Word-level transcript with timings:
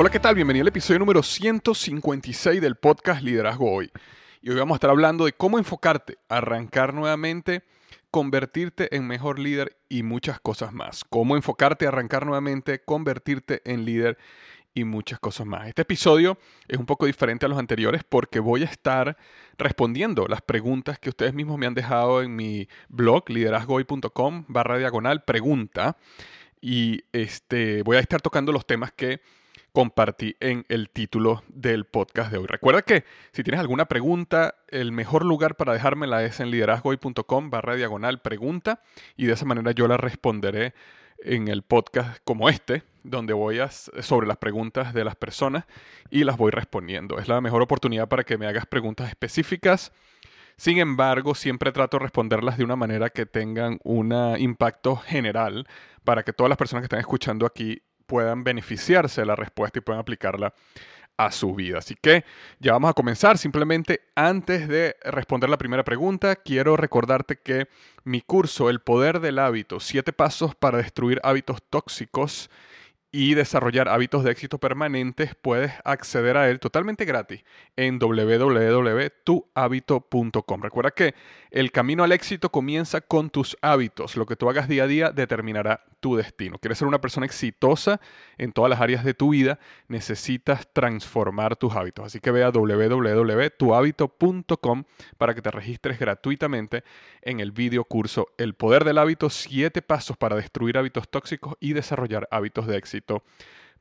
Hola, 0.00 0.10
¿qué 0.10 0.20
tal? 0.20 0.36
Bienvenido 0.36 0.62
al 0.62 0.68
episodio 0.68 1.00
número 1.00 1.24
156 1.24 2.60
del 2.60 2.76
podcast 2.76 3.20
Liderazgo 3.20 3.68
Hoy. 3.68 3.90
Y 4.40 4.48
hoy 4.48 4.54
vamos 4.54 4.76
a 4.76 4.76
estar 4.76 4.90
hablando 4.90 5.24
de 5.24 5.32
cómo 5.32 5.58
enfocarte, 5.58 6.18
arrancar 6.28 6.94
nuevamente, 6.94 7.64
convertirte 8.12 8.94
en 8.94 9.08
mejor 9.08 9.40
líder 9.40 9.76
y 9.88 10.04
muchas 10.04 10.38
cosas 10.38 10.72
más. 10.72 11.02
Cómo 11.02 11.34
enfocarte, 11.34 11.88
arrancar 11.88 12.26
nuevamente, 12.26 12.80
convertirte 12.80 13.60
en 13.64 13.84
líder 13.84 14.18
y 14.72 14.84
muchas 14.84 15.18
cosas 15.18 15.48
más. 15.48 15.66
Este 15.66 15.82
episodio 15.82 16.38
es 16.68 16.78
un 16.78 16.86
poco 16.86 17.06
diferente 17.06 17.46
a 17.46 17.48
los 17.48 17.58
anteriores 17.58 18.04
porque 18.08 18.38
voy 18.38 18.62
a 18.62 18.66
estar 18.66 19.16
respondiendo 19.58 20.28
las 20.28 20.42
preguntas 20.42 21.00
que 21.00 21.08
ustedes 21.08 21.34
mismos 21.34 21.58
me 21.58 21.66
han 21.66 21.74
dejado 21.74 22.22
en 22.22 22.36
mi 22.36 22.68
blog 22.88 23.28
liderazgohoy.com 23.28 24.44
barra 24.46 24.78
diagonal 24.78 25.24
pregunta 25.24 25.96
y 26.60 27.02
este 27.10 27.82
voy 27.82 27.96
a 27.96 28.00
estar 28.00 28.22
tocando 28.22 28.52
los 28.52 28.64
temas 28.64 28.92
que 28.92 29.20
compartí 29.72 30.36
en 30.40 30.64
el 30.68 30.90
título 30.90 31.42
del 31.48 31.84
podcast 31.84 32.32
de 32.32 32.38
hoy. 32.38 32.46
Recuerda 32.46 32.82
que 32.82 33.04
si 33.32 33.42
tienes 33.42 33.60
alguna 33.60 33.86
pregunta, 33.86 34.54
el 34.68 34.92
mejor 34.92 35.24
lugar 35.24 35.56
para 35.56 35.72
dejármela 35.72 36.24
es 36.24 36.40
en 36.40 36.50
liderazgoy.com 36.50 37.50
barra 37.50 37.76
diagonal 37.76 38.20
pregunta 38.20 38.82
y 39.16 39.26
de 39.26 39.34
esa 39.34 39.44
manera 39.44 39.72
yo 39.72 39.88
la 39.88 39.96
responderé 39.96 40.74
en 41.18 41.48
el 41.48 41.62
podcast 41.62 42.18
como 42.24 42.48
este, 42.48 42.82
donde 43.02 43.32
voy 43.32 43.58
a, 43.58 43.70
sobre 43.70 44.26
las 44.26 44.36
preguntas 44.36 44.94
de 44.94 45.04
las 45.04 45.16
personas 45.16 45.64
y 46.10 46.24
las 46.24 46.36
voy 46.36 46.50
respondiendo. 46.50 47.18
Es 47.18 47.28
la 47.28 47.40
mejor 47.40 47.62
oportunidad 47.62 48.08
para 48.08 48.24
que 48.24 48.38
me 48.38 48.46
hagas 48.46 48.66
preguntas 48.66 49.08
específicas. 49.08 49.92
Sin 50.56 50.78
embargo, 50.78 51.34
siempre 51.34 51.70
trato 51.70 51.98
de 51.98 52.04
responderlas 52.04 52.58
de 52.58 52.64
una 52.64 52.76
manera 52.76 53.10
que 53.10 53.26
tengan 53.26 53.78
un 53.84 54.12
impacto 54.38 54.96
general 54.96 55.68
para 56.04 56.24
que 56.24 56.32
todas 56.32 56.48
las 56.48 56.58
personas 56.58 56.82
que 56.82 56.86
están 56.86 57.00
escuchando 57.00 57.46
aquí 57.46 57.82
puedan 58.08 58.42
beneficiarse 58.42 59.20
de 59.20 59.26
la 59.26 59.36
respuesta 59.36 59.78
y 59.78 59.82
puedan 59.82 60.00
aplicarla 60.00 60.52
a 61.18 61.30
su 61.30 61.54
vida. 61.54 61.78
Así 61.78 61.94
que 62.00 62.24
ya 62.58 62.72
vamos 62.72 62.90
a 62.90 62.94
comenzar. 62.94 63.36
Simplemente 63.38 64.00
antes 64.14 64.66
de 64.66 64.96
responder 65.04 65.50
la 65.50 65.58
primera 65.58 65.84
pregunta, 65.84 66.36
quiero 66.36 66.76
recordarte 66.76 67.36
que 67.36 67.68
mi 68.04 68.22
curso, 68.22 68.70
El 68.70 68.80
Poder 68.80 69.20
del 69.20 69.38
Hábito, 69.38 69.78
siete 69.80 70.12
pasos 70.12 70.54
para 70.54 70.78
destruir 70.78 71.20
hábitos 71.22 71.62
tóxicos, 71.68 72.50
y 73.10 73.32
desarrollar 73.34 73.88
hábitos 73.88 74.22
de 74.22 74.30
éxito 74.30 74.58
permanentes, 74.58 75.34
puedes 75.34 75.72
acceder 75.84 76.36
a 76.36 76.50
él 76.50 76.60
totalmente 76.60 77.06
gratis 77.06 77.42
en 77.76 77.98
www.tuhabito.com. 77.98 80.62
Recuerda 80.62 80.90
que 80.90 81.14
el 81.50 81.72
camino 81.72 82.04
al 82.04 82.12
éxito 82.12 82.50
comienza 82.50 83.00
con 83.00 83.30
tus 83.30 83.56
hábitos. 83.62 84.18
Lo 84.18 84.26
que 84.26 84.36
tú 84.36 84.50
hagas 84.50 84.68
día 84.68 84.84
a 84.84 84.86
día 84.86 85.10
determinará 85.10 85.86
tu 86.00 86.16
destino. 86.16 86.58
¿Quieres 86.58 86.76
ser 86.78 86.86
una 86.86 87.00
persona 87.00 87.24
exitosa 87.24 87.98
en 88.36 88.52
todas 88.52 88.68
las 88.68 88.82
áreas 88.82 89.04
de 89.04 89.14
tu 89.14 89.30
vida? 89.30 89.58
Necesitas 89.88 90.68
transformar 90.72 91.56
tus 91.56 91.74
hábitos. 91.74 92.04
Así 92.04 92.20
que 92.20 92.30
ve 92.30 92.44
a 92.44 92.50
www.tuhabito.com 92.50 94.84
para 95.16 95.34
que 95.34 95.40
te 95.40 95.50
registres 95.50 95.98
gratuitamente 95.98 96.84
en 97.22 97.40
el 97.40 97.52
video 97.52 97.84
curso 97.84 98.28
El 98.36 98.52
Poder 98.54 98.84
del 98.84 98.98
Hábito, 98.98 99.30
7 99.30 99.80
pasos 99.80 100.18
para 100.18 100.36
destruir 100.36 100.76
hábitos 100.76 101.08
tóxicos 101.08 101.54
y 101.58 101.72
desarrollar 101.72 102.28
hábitos 102.30 102.66
de 102.66 102.76
éxito 102.76 102.97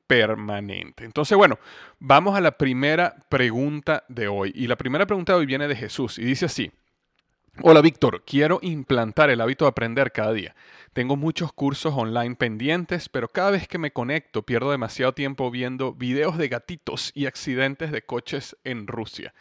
permanente. 0.07 1.03
Entonces, 1.03 1.37
bueno, 1.37 1.59
vamos 1.99 2.35
a 2.35 2.41
la 2.41 2.57
primera 2.57 3.15
pregunta 3.29 4.03
de 4.07 4.27
hoy. 4.27 4.51
Y 4.55 4.67
la 4.67 4.77
primera 4.77 5.05
pregunta 5.05 5.33
de 5.33 5.39
hoy 5.39 5.45
viene 5.45 5.67
de 5.67 5.75
Jesús 5.75 6.17
y 6.17 6.23
dice 6.23 6.45
así. 6.45 6.71
Hola 7.63 7.81
Víctor, 7.81 8.23
quiero 8.23 8.59
implantar 8.61 9.31
el 9.31 9.41
hábito 9.41 9.65
de 9.65 9.69
aprender 9.69 10.11
cada 10.11 10.31
día. 10.31 10.55
Tengo 10.93 11.15
muchos 11.15 11.51
cursos 11.51 11.91
online 11.95 12.35
pendientes, 12.35 13.09
pero 13.09 13.29
cada 13.29 13.49
vez 13.49 13.67
que 13.67 13.79
me 13.79 13.89
conecto 13.89 14.43
pierdo 14.43 14.69
demasiado 14.69 15.13
tiempo 15.13 15.49
viendo 15.49 15.93
videos 15.93 16.37
de 16.37 16.49
gatitos 16.49 17.11
y 17.15 17.25
accidentes 17.25 17.91
de 17.91 18.03
coches 18.03 18.55
en 18.63 18.85
Rusia. 18.85 19.33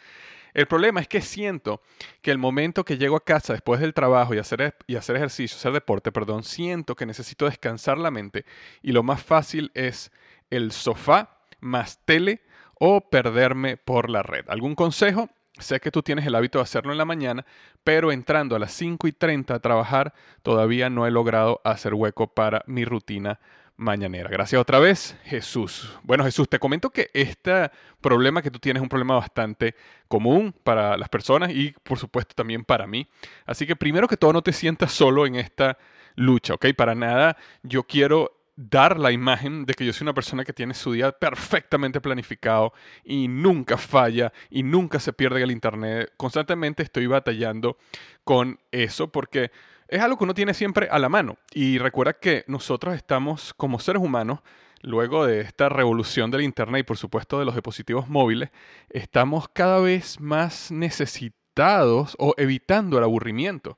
El 0.57 0.65
problema 0.65 0.99
es 0.99 1.07
que 1.07 1.21
siento 1.21 1.83
que 2.23 2.31
el 2.31 2.39
momento 2.39 2.83
que 2.83 2.97
llego 2.97 3.15
a 3.15 3.23
casa 3.23 3.53
después 3.53 3.79
del 3.79 3.93
trabajo 3.93 4.33
y 4.33 4.39
hacer, 4.39 4.75
y 4.87 4.95
hacer 4.95 5.15
ejercicio, 5.15 5.55
hacer 5.55 5.71
deporte, 5.71 6.11
perdón, 6.11 6.43
siento 6.43 6.95
que 6.95 7.05
necesito 7.05 7.45
descansar 7.45 7.99
la 7.99 8.09
mente 8.09 8.43
y 8.81 8.91
lo 8.91 9.03
más 9.03 9.21
fácil 9.21 9.69
es 9.75 10.11
el 10.49 10.71
sofá 10.71 11.37
más 11.59 12.03
tele 12.05 12.41
o 12.79 13.07
perderme 13.07 13.77
por 13.77 14.09
la 14.09 14.23
red. 14.23 14.45
¿Algún 14.47 14.73
consejo? 14.73 15.29
Sé 15.59 15.79
que 15.79 15.91
tú 15.91 16.01
tienes 16.01 16.25
el 16.25 16.33
hábito 16.33 16.57
de 16.57 16.63
hacerlo 16.63 16.91
en 16.91 16.97
la 16.97 17.05
mañana, 17.05 17.45
pero 17.83 18.11
entrando 18.11 18.55
a 18.55 18.59
las 18.59 18.71
5 18.71 19.07
y 19.07 19.11
30 19.11 19.53
a 19.53 19.59
trabajar, 19.59 20.15
todavía 20.41 20.89
no 20.89 21.05
he 21.05 21.11
logrado 21.11 21.61
hacer 21.65 21.93
hueco 21.93 22.33
para 22.33 22.63
mi 22.65 22.83
rutina 22.83 23.39
mañanera. 23.77 24.29
Gracias 24.29 24.59
otra 24.59 24.79
vez, 24.79 25.15
Jesús. 25.23 25.97
Bueno, 26.03 26.23
Jesús, 26.23 26.49
te 26.49 26.59
comento 26.59 26.89
que 26.89 27.09
este 27.13 27.71
problema 28.01 28.41
que 28.41 28.51
tú 28.51 28.59
tienes 28.59 28.81
es 28.81 28.83
un 28.83 28.89
problema 28.89 29.15
bastante 29.15 29.75
común 30.07 30.53
para 30.63 30.97
las 30.97 31.09
personas 31.09 31.51
y 31.51 31.73
por 31.83 31.99
supuesto 31.99 32.33
también 32.35 32.65
para 32.65 32.87
mí. 32.87 33.07
Así 33.45 33.65
que 33.65 33.75
primero 33.75 34.07
que 34.07 34.17
todo 34.17 34.33
no 34.33 34.41
te 34.41 34.51
sientas 34.51 34.91
solo 34.91 35.25
en 35.25 35.35
esta 35.35 35.77
lucha, 36.15 36.55
¿ok? 36.55 36.67
Para 36.75 36.95
nada 36.95 37.37
yo 37.61 37.83
quiero 37.83 38.33
dar 38.55 38.99
la 38.99 39.11
imagen 39.11 39.65
de 39.65 39.75
que 39.75 39.85
yo 39.85 39.93
soy 39.93 40.05
una 40.05 40.15
persona 40.15 40.43
que 40.43 40.51
tiene 40.51 40.73
su 40.73 40.91
día 40.91 41.11
perfectamente 41.11 42.01
planificado 42.01 42.73
y 43.03 43.27
nunca 43.27 43.77
falla 43.77 44.33
y 44.49 44.63
nunca 44.63 44.99
se 44.99 45.13
pierde 45.13 45.43
el 45.43 45.51
internet. 45.51 46.11
Constantemente 46.17 46.81
estoy 46.81 47.05
batallando 47.05 47.77
con 48.23 48.59
eso 48.71 49.11
porque 49.11 49.51
es 49.87 50.01
algo 50.01 50.17
que 50.17 50.23
uno 50.23 50.33
tiene 50.33 50.53
siempre 50.53 50.87
a 50.89 50.99
la 50.99 51.09
mano. 51.09 51.37
Y 51.53 51.77
recuerda 51.77 52.13
que 52.13 52.43
nosotros 52.47 52.95
estamos 52.95 53.53
como 53.53 53.79
seres 53.79 54.01
humanos, 54.01 54.39
luego 54.81 55.25
de 55.25 55.41
esta 55.41 55.69
revolución 55.69 56.31
del 56.31 56.41
Internet 56.41 56.81
y 56.81 56.83
por 56.83 56.97
supuesto 56.97 57.39
de 57.39 57.45
los 57.45 57.55
dispositivos 57.55 58.07
móviles, 58.07 58.49
estamos 58.89 59.47
cada 59.49 59.79
vez 59.79 60.19
más 60.19 60.71
necesitados 60.71 62.15
o 62.19 62.33
evitando 62.37 62.97
el 62.97 63.03
aburrimiento. 63.03 63.77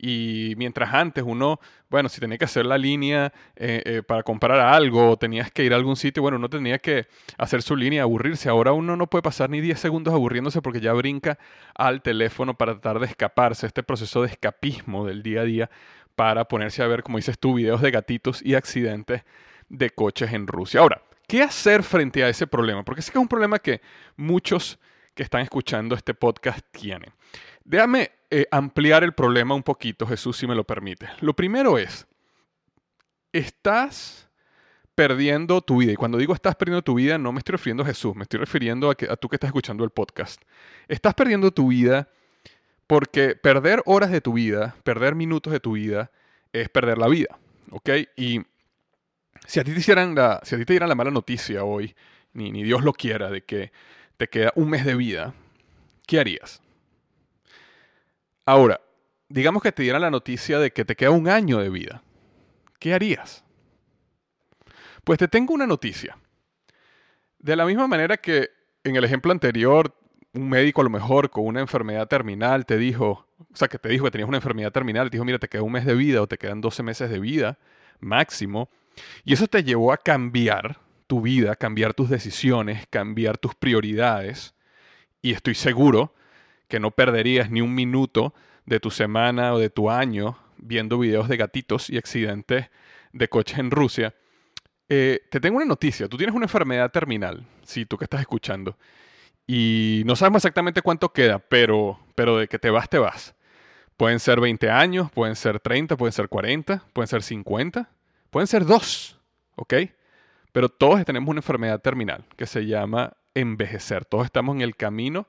Y 0.00 0.54
mientras 0.56 0.94
antes 0.94 1.24
uno, 1.26 1.58
bueno, 1.90 2.08
si 2.08 2.20
tenía 2.20 2.38
que 2.38 2.44
hacer 2.44 2.64
la 2.64 2.78
línea 2.78 3.32
eh, 3.56 3.82
eh, 3.84 4.02
para 4.06 4.22
comprar 4.22 4.60
algo 4.60 5.10
o 5.10 5.16
tenías 5.16 5.50
que 5.50 5.64
ir 5.64 5.72
a 5.72 5.76
algún 5.76 5.96
sitio, 5.96 6.22
bueno, 6.22 6.36
uno 6.36 6.48
tenía 6.48 6.78
que 6.78 7.08
hacer 7.36 7.62
su 7.62 7.74
línea, 7.74 8.02
aburrirse. 8.02 8.48
Ahora 8.48 8.72
uno 8.72 8.96
no 8.96 9.08
puede 9.08 9.22
pasar 9.22 9.50
ni 9.50 9.60
10 9.60 9.80
segundos 9.80 10.14
aburriéndose 10.14 10.62
porque 10.62 10.80
ya 10.80 10.92
brinca 10.92 11.38
al 11.74 12.00
teléfono 12.00 12.54
para 12.54 12.74
tratar 12.74 13.00
de 13.00 13.06
escaparse, 13.06 13.66
este 13.66 13.82
proceso 13.82 14.22
de 14.22 14.28
escapismo 14.28 15.04
del 15.04 15.24
día 15.24 15.40
a 15.40 15.44
día 15.44 15.70
para 16.14 16.46
ponerse 16.46 16.82
a 16.82 16.86
ver, 16.86 17.02
como 17.02 17.18
dices 17.18 17.38
tú, 17.38 17.54
videos 17.54 17.80
de 17.80 17.90
gatitos 17.90 18.40
y 18.44 18.54
accidentes 18.54 19.22
de 19.68 19.90
coches 19.90 20.32
en 20.32 20.46
Rusia. 20.46 20.80
Ahora, 20.80 21.02
¿qué 21.26 21.42
hacer 21.42 21.82
frente 21.82 22.22
a 22.22 22.28
ese 22.28 22.46
problema? 22.46 22.84
Porque 22.84 23.02
sé 23.02 23.10
que 23.10 23.18
es 23.18 23.22
un 23.22 23.28
problema 23.28 23.58
que 23.58 23.80
muchos 24.16 24.78
que 25.14 25.24
están 25.24 25.42
escuchando 25.42 25.96
este 25.96 26.14
podcast 26.14 26.60
tienen. 26.70 27.12
Déjame 27.64 28.17
eh, 28.30 28.46
ampliar 28.50 29.04
el 29.04 29.14
problema 29.14 29.54
un 29.54 29.62
poquito, 29.62 30.06
Jesús, 30.06 30.36
si 30.36 30.46
me 30.46 30.54
lo 30.54 30.64
permite. 30.64 31.08
Lo 31.20 31.34
primero 31.34 31.78
es, 31.78 32.06
estás 33.32 34.28
perdiendo 34.94 35.60
tu 35.60 35.78
vida. 35.78 35.92
Y 35.92 35.96
cuando 35.96 36.18
digo 36.18 36.34
estás 36.34 36.56
perdiendo 36.56 36.82
tu 36.82 36.94
vida, 36.94 37.18
no 37.18 37.32
me 37.32 37.38
estoy 37.38 37.52
refiriendo 37.52 37.84
a 37.84 37.86
Jesús, 37.86 38.14
me 38.16 38.24
estoy 38.24 38.40
refiriendo 38.40 38.90
a, 38.90 38.96
que, 38.96 39.06
tú 39.20 39.28
que 39.28 39.36
estás 39.36 39.48
escuchando 39.48 39.84
el 39.84 39.90
podcast. 39.90 40.42
Estás 40.88 41.14
perdiendo 41.14 41.52
tu 41.52 41.68
vida 41.68 42.08
porque 42.86 43.36
perder 43.36 43.82
horas 43.86 44.10
de 44.10 44.20
tu 44.20 44.32
vida, 44.32 44.74
perder 44.82 45.14
minutos 45.14 45.52
de 45.52 45.60
tu 45.60 45.72
vida, 45.72 46.10
es 46.52 46.68
perder 46.68 46.98
la 46.98 47.08
vida. 47.08 47.38
¿Ok? 47.70 47.90
Y 48.16 48.40
si 49.46 49.60
a 49.60 49.64
ti 49.64 49.72
te, 49.72 49.78
hicieran 49.78 50.14
la, 50.14 50.40
si 50.42 50.54
a 50.54 50.58
ti 50.58 50.64
te 50.64 50.72
dieran 50.72 50.88
la 50.88 50.94
mala 50.94 51.10
noticia 51.10 51.64
hoy, 51.64 51.94
ni, 52.32 52.50
ni 52.50 52.62
Dios 52.62 52.82
lo 52.82 52.92
quiera, 52.92 53.30
de 53.30 53.42
que 53.42 53.72
te 54.16 54.28
queda 54.28 54.52
un 54.56 54.68
mes 54.68 54.84
de 54.84 54.96
vida, 54.96 55.32
¿qué 56.06 56.18
harías? 56.18 56.60
Ahora, 58.48 58.80
digamos 59.28 59.62
que 59.62 59.72
te 59.72 59.82
dieran 59.82 60.00
la 60.00 60.10
noticia 60.10 60.58
de 60.58 60.70
que 60.70 60.86
te 60.86 60.96
queda 60.96 61.10
un 61.10 61.28
año 61.28 61.58
de 61.58 61.68
vida, 61.68 62.02
¿qué 62.78 62.94
harías? 62.94 63.44
Pues 65.04 65.18
te 65.18 65.28
tengo 65.28 65.52
una 65.52 65.66
noticia. 65.66 66.16
De 67.38 67.56
la 67.56 67.66
misma 67.66 67.86
manera 67.86 68.16
que 68.16 68.48
en 68.84 68.96
el 68.96 69.04
ejemplo 69.04 69.32
anterior, 69.32 69.94
un 70.32 70.48
médico 70.48 70.80
a 70.80 70.84
lo 70.84 70.88
mejor 70.88 71.28
con 71.28 71.44
una 71.44 71.60
enfermedad 71.60 72.08
terminal 72.08 72.64
te 72.64 72.78
dijo, 72.78 73.26
o 73.38 73.54
sea, 73.54 73.68
que 73.68 73.78
te 73.78 73.90
dijo 73.90 74.06
que 74.06 74.12
tenías 74.12 74.28
una 74.28 74.38
enfermedad 74.38 74.72
terminal, 74.72 75.10
te 75.10 75.18
dijo, 75.18 75.26
mira, 75.26 75.38
te 75.38 75.48
queda 75.48 75.62
un 75.62 75.72
mes 75.72 75.84
de 75.84 75.94
vida 75.94 76.22
o 76.22 76.26
te 76.26 76.38
quedan 76.38 76.62
12 76.62 76.82
meses 76.82 77.10
de 77.10 77.20
vida 77.20 77.58
máximo, 78.00 78.70
y 79.26 79.34
eso 79.34 79.46
te 79.46 79.62
llevó 79.62 79.92
a 79.92 79.98
cambiar 79.98 80.78
tu 81.06 81.20
vida, 81.20 81.54
cambiar 81.54 81.92
tus 81.92 82.08
decisiones, 82.08 82.86
cambiar 82.88 83.36
tus 83.36 83.54
prioridades. 83.54 84.54
Y 85.20 85.34
estoy 85.34 85.54
seguro 85.54 86.14
que 86.68 86.80
no 86.80 86.90
perderías 86.90 87.50
ni 87.50 87.60
un 87.60 87.74
minuto 87.74 88.34
de 88.66 88.80
tu 88.80 88.90
semana 88.90 89.54
o 89.54 89.58
de 89.58 89.70
tu 89.70 89.90
año 89.90 90.38
viendo 90.58 90.98
videos 90.98 91.28
de 91.28 91.36
gatitos 91.36 91.90
y 91.90 91.96
accidentes 91.96 92.66
de 93.12 93.28
coches 93.28 93.58
en 93.58 93.70
Rusia. 93.70 94.14
Eh, 94.88 95.20
te 95.30 95.40
tengo 95.40 95.56
una 95.56 95.66
noticia, 95.66 96.08
tú 96.08 96.16
tienes 96.16 96.34
una 96.34 96.46
enfermedad 96.46 96.90
terminal, 96.90 97.46
sí, 97.62 97.84
tú 97.84 97.98
que 97.98 98.04
estás 98.04 98.20
escuchando, 98.20 98.76
y 99.46 100.02
no 100.06 100.16
sabemos 100.16 100.40
exactamente 100.40 100.82
cuánto 100.82 101.12
queda, 101.12 101.38
pero, 101.38 101.98
pero 102.14 102.38
de 102.38 102.48
que 102.48 102.58
te 102.58 102.70
vas, 102.70 102.88
te 102.88 102.98
vas. 102.98 103.34
Pueden 103.96 104.20
ser 104.20 104.40
20 104.40 104.70
años, 104.70 105.10
pueden 105.10 105.36
ser 105.36 105.58
30, 105.60 105.96
pueden 105.96 106.12
ser 106.12 106.28
40, 106.28 106.84
pueden 106.92 107.08
ser 107.08 107.22
50, 107.22 107.90
pueden 108.30 108.46
ser 108.46 108.64
2, 108.64 109.18
¿ok? 109.56 109.74
Pero 110.52 110.68
todos 110.68 111.04
tenemos 111.04 111.28
una 111.28 111.40
enfermedad 111.40 111.80
terminal 111.80 112.24
que 112.36 112.46
se 112.46 112.66
llama 112.66 113.14
envejecer. 113.34 114.04
Todos 114.04 114.26
estamos 114.26 114.54
en 114.54 114.62
el 114.62 114.76
camino 114.76 115.26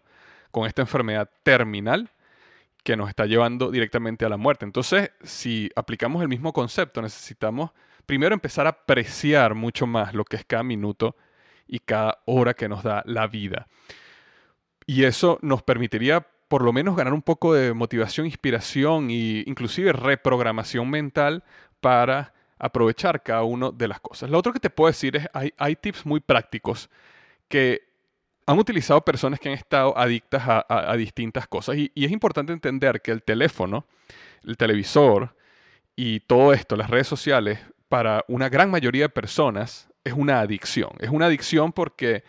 con 0.52 0.68
esta 0.68 0.82
enfermedad 0.82 1.30
terminal 1.44 2.12
que 2.84 2.96
nos 2.96 3.10
está 3.10 3.26
llevando 3.26 3.72
directamente 3.72 4.26
a 4.26 4.30
la 4.30 4.38
muerte. 4.38 4.66
Entonces, 4.66 5.12
si 5.22 5.70
aplicamos 5.76 6.22
el 6.22 6.28
mismo 6.28 6.54
concepto, 6.54 7.02
necesitamos 7.02 7.72
primero 8.06 8.34
empezar 8.34 8.66
a 8.66 8.72
apreciar 8.72 9.54
mucho 9.54 9.86
más 9.86 10.14
lo 10.14 10.26
que 10.26 10.38
es 10.38 10.46
cada 10.46 10.64
minuto 10.64 11.16
y 11.68 11.80
cada 11.80 12.20
hora 12.26 12.54
que 12.54 12.68
nos 12.68 12.84
da 12.84 13.04
la 13.06 13.28
vida. 13.28 13.68
Y 14.88 15.04
eso 15.04 15.38
nos 15.42 15.62
permitiría 15.62 16.26
por 16.48 16.64
lo 16.64 16.74
menos 16.74 16.96
ganar 16.96 17.14
un 17.14 17.22
poco 17.22 17.54
de 17.54 17.74
motivación, 17.74 18.26
inspiración 18.26 19.12
e 19.12 19.44
inclusive 19.46 19.94
reprogramación 19.94 20.90
mental 20.90 21.44
para 21.80 22.34
aprovechar 22.58 23.22
cada 23.22 23.44
una 23.44 23.70
de 23.70 23.88
las 23.88 24.00
cosas. 24.00 24.30
Lo 24.30 24.40
otro 24.40 24.52
que 24.52 24.60
te 24.60 24.72
puedo 24.72 24.88
decir 24.88 25.16
es, 25.16 25.28
hay, 25.32 25.54
hay 25.58 25.76
tips 25.76 26.06
muy 26.08 26.20
prácticos 26.20 26.90
que 27.48 27.89
han 28.50 28.58
utilizado 28.58 29.02
personas 29.02 29.40
que 29.40 29.48
han 29.48 29.54
estado 29.54 29.96
adictas 29.96 30.42
a, 30.48 30.96
distintas 30.98 31.48
cosas. 31.48 31.78
Y, 31.78 31.92
y, 31.94 32.06
es 32.06 32.12
importante 32.12 32.52
entender 32.52 33.00
que 33.00 33.12
el 33.12 33.22
teléfono, 33.22 33.86
el 34.44 34.58
televisor 34.58 35.36
y 35.96 36.22
todo 36.22 36.52
esto, 36.52 36.76
las 36.76 36.90
redes 36.90 37.08
sociales, 37.08 37.60
para 37.90 38.26
una 38.28 38.50
gran 38.50 38.72
mayoría 38.72 39.04
de 39.04 39.10
personas 39.10 39.88
es 40.04 40.14
una 40.14 40.40
adicción. 40.40 40.90
Es 41.00 41.12
una 41.12 41.28
adicción 41.28 41.72
porque 41.72 42.24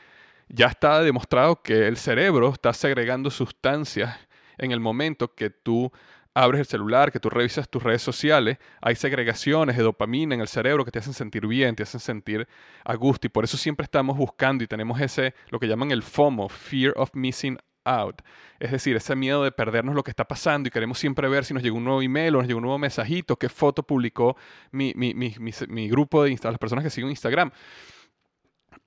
ya 0.48 0.66
está 0.66 1.02
demostrado 1.02 1.62
que 1.62 1.88
el 1.88 1.96
cerebro 1.96 2.52
está 2.52 2.74
segregando 2.74 3.30
sustancias 3.30 4.14
en 4.58 4.72
el 4.72 4.80
momento 4.80 5.34
que 5.34 5.48
tú 5.48 5.90
abres 6.34 6.60
el 6.60 6.66
celular, 6.66 7.10
que 7.10 7.20
tú 7.20 7.30
revisas 7.30 7.68
tus 7.68 7.82
redes 7.82 8.02
sociales, 8.02 8.58
hay 8.80 8.94
segregaciones 8.94 9.76
de 9.76 9.82
dopamina 9.82 10.34
en 10.34 10.40
el 10.40 10.48
cerebro 10.48 10.84
que 10.84 10.90
te 10.90 11.00
hacen 11.00 11.12
sentir 11.12 11.46
bien, 11.46 11.74
te 11.74 11.82
hacen 11.82 12.00
sentir 12.00 12.46
a 12.84 12.94
gusto 12.94 13.26
y 13.26 13.30
por 13.30 13.44
eso 13.44 13.56
siempre 13.56 13.84
estamos 13.84 14.16
buscando 14.16 14.62
y 14.62 14.66
tenemos 14.66 15.00
ese, 15.00 15.34
lo 15.48 15.58
que 15.58 15.66
llaman 15.66 15.90
el 15.90 16.02
FOMO, 16.02 16.48
Fear 16.48 16.94
of 16.96 17.10
Missing 17.14 17.58
Out. 17.84 18.22
Es 18.60 18.70
decir, 18.70 18.94
ese 18.96 19.16
miedo 19.16 19.42
de 19.42 19.52
perdernos 19.52 19.94
lo 19.94 20.04
que 20.04 20.10
está 20.10 20.24
pasando 20.24 20.68
y 20.68 20.70
queremos 20.70 20.98
siempre 20.98 21.28
ver 21.28 21.44
si 21.44 21.54
nos 21.54 21.62
llegó 21.62 21.78
un 21.78 21.84
nuevo 21.84 22.02
email 22.02 22.36
o 22.36 22.38
nos 22.38 22.46
llegó 22.46 22.58
un 22.58 22.64
nuevo 22.64 22.78
mensajito, 22.78 23.36
qué 23.36 23.48
foto 23.48 23.82
publicó 23.82 24.36
mi, 24.70 24.92
mi 24.94 25.88
grupo 25.88 26.22
de 26.22 26.30
Instagram, 26.30 26.52
las 26.52 26.60
personas 26.60 26.84
que 26.84 26.90
siguen 26.90 27.10
Instagram. 27.10 27.50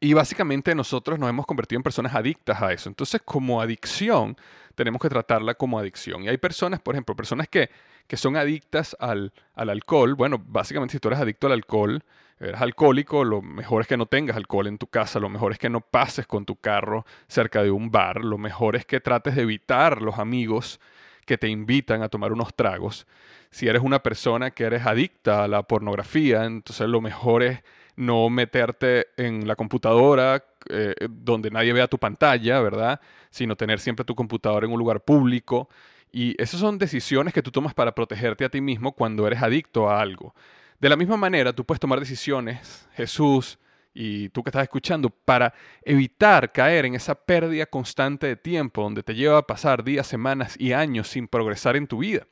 Y 0.04 0.13
básicamente 0.13 0.75
nosotros 0.75 1.18
nos 1.18 1.30
hemos 1.30 1.45
convertido 1.45 1.80
en 1.80 1.84
personas 1.84 2.13
adictas 2.13 2.62
a 2.62 2.74
eso. 2.74 2.90
Entonces, 2.90 3.22
como 3.24 3.62
adicción, 3.62 4.36
tenemos 4.75 5.01
que 5.01 5.09
tratarla 5.09 5.55
como 5.55 5.79
adicción. 5.79 6.23
Y 6.23 6.29
hay 6.29 6.37
personas, 6.37 6.79
por 6.79 6.95
ejemplo, 6.95 7.15
personas 7.15 7.47
que, 7.47 7.69
que 8.07 8.17
son 8.17 8.35
adictas 8.35 8.95
al, 8.99 9.33
al, 9.53 9.69
alcohol. 9.69 10.15
Bueno, 10.15 10.41
básicamente 10.45 10.93
si 10.93 10.99
tú 10.99 11.09
eres 11.09 11.19
adicto 11.19 11.47
al 11.47 11.53
alcohol, 11.53 12.03
eres 12.39 12.61
alcohólico, 12.61 13.23
lo 13.23 13.41
mejor 13.41 13.81
es 13.81 13.87
que 13.87 13.97
no 13.97 14.05
tengas 14.05 14.35
alcohol 14.35 14.67
en 14.67 14.77
tu 14.77 14.87
casa, 14.87 15.19
lo 15.19 15.29
mejor 15.29 15.51
es 15.51 15.59
que 15.59 15.69
no 15.69 15.81
pases 15.81 16.27
con 16.27 16.45
tu 16.45 16.55
carro 16.55 17.05
cerca 17.27 17.63
de 17.63 17.71
un 17.71 17.91
bar, 17.91 18.23
lo 18.23 18.37
mejor 18.37 18.75
es 18.75 18.85
que 18.85 18.99
trates 18.99 19.35
de 19.35 19.43
evitar 19.43 20.01
los 20.01 20.19
amigos 20.19 20.79
que 21.25 21.37
te 21.37 21.47
invitan 21.47 22.03
a 22.03 22.09
tomar 22.09 22.33
unos 22.33 22.53
tragos. 22.53 23.07
Si 23.49 23.67
eres 23.67 23.81
una 23.81 24.01
persona 24.03 24.51
que 24.51 24.65
eres 24.65 24.85
adicta 24.85 25.43
a 25.43 25.47
la 25.47 25.63
pornografía, 25.63 26.45
entonces 26.45 26.87
lo 26.87 27.01
mejor 27.01 27.43
es 27.43 27.63
no 27.95 28.30
meterte 28.30 29.07
en 29.18 29.48
la 29.48 29.56
computadora 29.56 30.44
eh, 30.69 30.95
donde 31.10 31.51
nadie 31.51 31.74
vea 31.74 31.88
tu 31.88 31.97
pantalla, 31.97 32.59
¿verdad? 32.62 33.00
Sino 33.30 33.56
tener 33.56 33.80
siempre 33.80 34.06
tu 34.06 34.16
computadora 34.16 34.66
en 34.66 34.71
un 34.71 34.80
lugar 34.80 35.02
público. 35.02 35.69
Y 36.12 36.40
esas 36.42 36.59
son 36.59 36.78
decisiones 36.78 37.33
que 37.33 37.42
tú 37.42 37.52
tomas 37.52 37.73
para 37.73 37.94
protegerte 37.94 38.45
a 38.45 38.50
ti 38.50 38.62
mismo 38.62 38.94
cuando 38.94 39.26
eres 39.28 39.42
adicto 39.42 39.90
a 39.90 40.00
algo. 40.00 40.33
De 40.80 40.90
la 40.90 40.95
misma 40.95 41.18
manera, 41.18 41.54
tú 41.54 41.66
puedes 41.66 41.80
tomar 41.80 42.00
decisiones, 42.00 42.88
Jesús 42.94 43.57
y 43.94 44.30
tú 44.30 44.44
que 44.44 44.50
estás 44.50 44.64
escuchando, 44.64 45.09
para 45.09 45.54
evitar 45.83 46.52
caer 46.52 46.85
en 46.85 46.95
esa 46.95 47.16
pérdida 47.16 47.66
constante 47.66 48.28
de 48.28 48.35
tiempo 48.35 48.81
donde 48.81 49.04
te 49.04 49.14
lleva 49.14 49.38
a 49.38 49.47
pasar 49.47 49.83
días, 49.83 50.07
semanas 50.07 50.56
y 50.59 50.73
años 50.73 51.07
sin 51.07 51.28
progresar 51.28 51.76
en 51.76 51.88
tu 51.88 52.00
vida. 52.00 52.26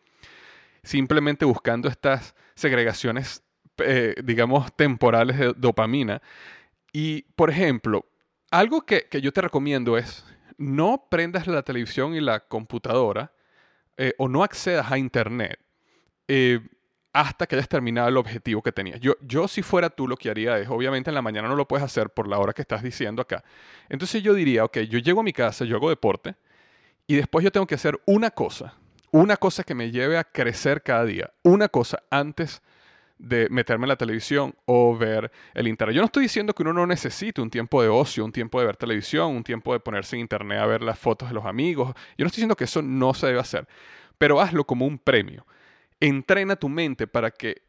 Simplemente 0.84 1.46
buscando 1.46 1.88
estas 1.88 2.36
segregaciones 2.56 3.44
eh, 3.84 4.16
digamos, 4.24 4.74
temporales 4.76 5.38
de 5.38 5.54
dopamina. 5.56 6.22
Y, 6.94 7.24
por 7.36 7.50
ejemplo, 7.50 8.06
algo 8.52 8.82
que, 8.82 9.08
yo 9.22 9.32
te 9.32 9.42
recomiendo 9.42 9.98
es 9.98 10.26
no 10.58 11.08
prendas 11.10 11.48
la 11.48 11.64
televisión 11.64 12.14
y 12.14 12.22
la 12.22 12.42
computadora 12.42 13.32
eh, 13.98 14.14
o 14.18 14.28
no 14.28 14.44
accedas 14.44 14.92
a 14.92 14.98
Internet 14.98 15.60
eh, 16.28 16.60
hasta 17.14 17.46
que 17.46 17.56
hayas 17.56 17.68
terminado 17.68 18.08
el 18.10 18.18
objetivo 18.18 18.62
que 18.62 18.72
tenías. 18.72 19.00
Yo, 19.00 19.16
yo, 19.22 19.48
si 19.48 19.62
fuera 19.62 19.90
tú, 19.90 20.08
lo 20.08 20.16
que 20.16 20.30
haría 20.30 20.58
es, 20.60 20.70
obviamente 20.70 21.10
en 21.10 21.16
la 21.16 21.22
mañana 21.22 21.48
no 21.48 21.56
lo 21.56 21.68
puedes 21.68 21.84
hacer 21.84 22.10
por 22.10 22.28
la 22.28 22.40
hora 22.40 22.54
que 22.54 22.62
estás 22.62 22.84
diciendo 22.84 23.22
acá. 23.22 23.44
Entonces 23.90 24.22
yo 24.24 24.34
diría, 24.34 24.64
ok, 24.64 24.80
yo 24.80 25.00
llego 25.00 25.22
a 25.22 25.24
mi 25.24 25.34
casa, 25.34 25.66
yo 25.66 25.76
hago 25.78 25.90
deporte 25.90 26.36
y 27.08 27.16
después 27.16 27.44
yo 27.44 27.52
tengo 27.52 27.68
que 27.68 27.76
hacer 27.76 28.00
una 28.06 28.32
cosa, 28.32 28.76
una 29.12 29.36
cosa 29.36 29.64
que 29.64 29.76
me 29.76 29.92
lleve 29.92 30.18
a 30.18 30.24
crecer 30.24 30.84
cada 30.84 31.04
día, 31.04 31.32
una 31.44 31.68
cosa 31.68 32.04
antes 32.10 32.62
de 33.22 33.48
meterme 33.50 33.86
en 33.86 33.90
la 33.90 33.96
televisión 33.96 34.56
o 34.66 34.98
ver 34.98 35.32
el 35.54 35.68
internet. 35.68 35.96
Yo 35.96 36.02
no 36.02 36.08
estoy 36.08 36.24
diciendo 36.24 36.54
que 36.54 36.64
uno 36.64 36.74
no 36.74 36.88
necesite 36.88 37.40
un 37.40 37.52
tiempo 37.52 37.82
de 37.82 37.88
ocio, 37.88 38.26
un 38.26 38.32
tiempo 38.32 38.60
de 38.60 38.66
ver 38.66 38.78
televisión, 38.78 39.36
un 39.36 39.44
tiempo 39.44 39.74
de 39.74 39.80
ponerse 39.80 40.16
en 40.16 40.22
internet 40.22 40.60
a 40.60 40.66
ver 40.66 40.82
las 40.82 40.98
fotos 40.98 41.30
de 41.30 41.36
los 41.36 41.46
amigos. 41.46 41.94
Yo 42.18 42.24
no 42.24 42.28
estoy 42.28 42.38
diciendo 42.38 42.56
que 42.56 42.64
eso 42.64 42.82
no 42.82 43.14
se 43.14 43.28
debe 43.28 43.40
hacer, 43.40 43.68
pero 44.18 44.42
hazlo 44.42 44.66
como 44.66 44.88
un 44.88 44.98
premio. 44.98 45.46
Entrena 46.00 46.56
tu 46.56 46.68
mente 46.68 47.06
para 47.06 47.30
que 47.30 47.62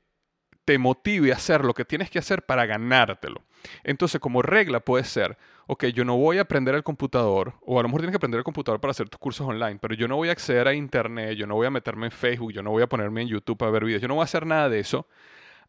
te 0.65 0.79
motive 0.79 1.33
a 1.33 1.37
hacer 1.37 1.65
lo 1.65 1.75
que 1.75 1.85
tienes 1.85 2.09
que 2.09 2.19
hacer 2.19 2.43
para 2.43 2.65
ganártelo. 2.65 3.43
Entonces, 3.85 4.21
como 4.21 4.41
regla 4.41 4.81
puede 4.81 5.05
ser, 5.05 5.37
ok, 5.67 5.87
yo 5.87 6.05
no 6.05 6.17
voy 6.17 6.39
a 6.39 6.43
aprender 6.43 6.75
el 6.75 6.83
computador, 6.83 7.55
o 7.61 7.79
a 7.79 7.83
lo 7.83 7.89
mejor 7.89 8.01
tienes 8.01 8.13
que 8.13 8.17
aprender 8.17 8.39
el 8.39 8.45
computador 8.45 8.81
para 8.81 8.93
hacer 8.93 9.09
tus 9.11 9.21
cursos 9.21 9.47
online, 9.47 9.79
pero 9.83 9.95
yo 9.95 10.09
no 10.09 10.17
voy 10.17 10.31
a 10.31 10.33
acceder 10.33 10.67
a 10.67 10.73
internet, 10.73 11.37
yo 11.37 11.47
no 11.47 11.57
voy 11.57 11.67
a 11.67 11.71
meterme 11.71 12.07
en 12.07 12.13
Facebook, 12.13 12.53
yo 12.53 12.63
no 12.63 12.71
voy 12.71 12.83
a 12.83 12.87
ponerme 12.87 13.23
en 13.23 13.29
YouTube 13.29 13.63
a 13.65 13.71
ver 13.71 13.85
videos, 13.85 14.01
yo 14.01 14.09
no 14.09 14.15
voy 14.15 14.23
a 14.23 14.25
hacer 14.25 14.47
nada 14.47 14.71
de 14.71 14.81
eso 14.81 15.07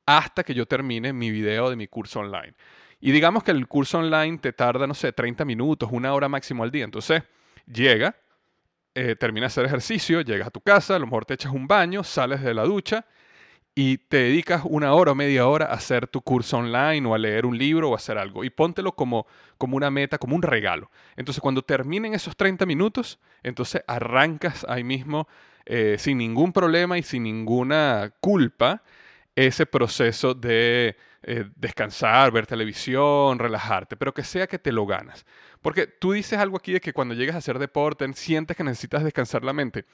hasta 0.05 0.43
que 0.43 0.53
yo 0.53 0.65
termine 0.65 1.13
mi 1.13 1.31
video 1.31 1.69
de 1.69 1.75
mi 1.75 1.87
curso 1.87 2.19
online. 2.19 2.53
Y 2.99 3.11
digamos 3.11 3.43
que 3.43 3.51
el 3.51 3.67
curso 3.67 3.99
online 3.99 4.37
te 4.37 4.53
tarda, 4.53 4.87
no 4.87 4.93
sé, 4.93 5.11
30 5.11 5.43
minutos, 5.45 5.89
una 5.91 6.13
hora 6.13 6.29
máximo 6.29 6.63
al 6.63 6.71
día. 6.71 6.85
Entonces, 6.85 7.23
llega, 7.65 8.15
eh, 8.95 9.15
termina 9.15 9.45
de 9.45 9.47
hacer 9.47 9.65
ejercicio, 9.65 10.21
llegas 10.21 10.47
a 10.47 10.51
tu 10.51 10.61
casa, 10.61 10.95
a 10.95 10.99
lo 10.99 11.05
mejor 11.05 11.25
te 11.25 11.33
echas 11.33 11.51
un 11.51 11.67
baño, 11.67 12.03
sales 12.03 12.41
de 12.41 12.53
la 12.53 12.63
ducha 12.63 13.05
y 13.75 13.97
te 13.97 14.17
dedicas 14.17 14.61
una 14.65 14.93
hora 14.93 15.13
o 15.13 15.15
media 15.15 15.47
hora 15.47 15.65
a 15.65 15.73
hacer 15.73 16.07
tu 16.07 16.21
curso 16.21 16.57
online 16.57 17.07
o 17.07 17.15
a 17.15 17.17
leer 17.17 17.45
un 17.45 17.57
libro 17.57 17.89
o 17.89 17.93
a 17.93 17.97
hacer 17.97 18.17
algo. 18.17 18.43
Y 18.43 18.49
póntelo 18.49 18.93
como, 18.93 19.25
como 19.57 19.75
una 19.77 19.89
meta, 19.89 20.17
como 20.17 20.35
un 20.35 20.43
regalo. 20.43 20.91
Entonces, 21.15 21.41
cuando 21.41 21.63
terminen 21.63 22.13
esos 22.13 22.37
30 22.37 22.65
minutos, 22.65 23.19
entonces 23.41 23.83
arrancas 23.87 24.65
ahí 24.69 24.83
mismo 24.83 25.27
eh, 25.65 25.95
sin 25.97 26.19
ningún 26.19 26.53
problema 26.53 26.97
y 26.97 27.03
sin 27.03 27.23
ninguna 27.23 28.13
culpa 28.19 28.83
ese 29.35 29.65
proceso 29.65 30.33
de 30.33 30.95
eh, 31.23 31.45
descansar, 31.55 32.31
ver 32.31 32.45
televisión, 32.45 33.39
relajarte, 33.39 33.95
pero 33.95 34.13
que 34.13 34.23
sea 34.23 34.47
que 34.47 34.59
te 34.59 34.71
lo 34.71 34.85
ganas. 34.85 35.25
Porque 35.63 35.87
tú 35.87 36.11
dices 36.11 36.37
algo 36.37 36.57
aquí 36.57 36.73
de 36.73 36.81
que 36.81 36.91
cuando 36.91 37.15
llegas 37.15 37.35
a 37.35 37.39
hacer 37.39 37.57
deporte 37.57 38.05
sientes 38.13 38.55
que 38.55 38.65
necesitas 38.65 39.03
descansar 39.03 39.45
la 39.45 39.53
mente. 39.53 39.85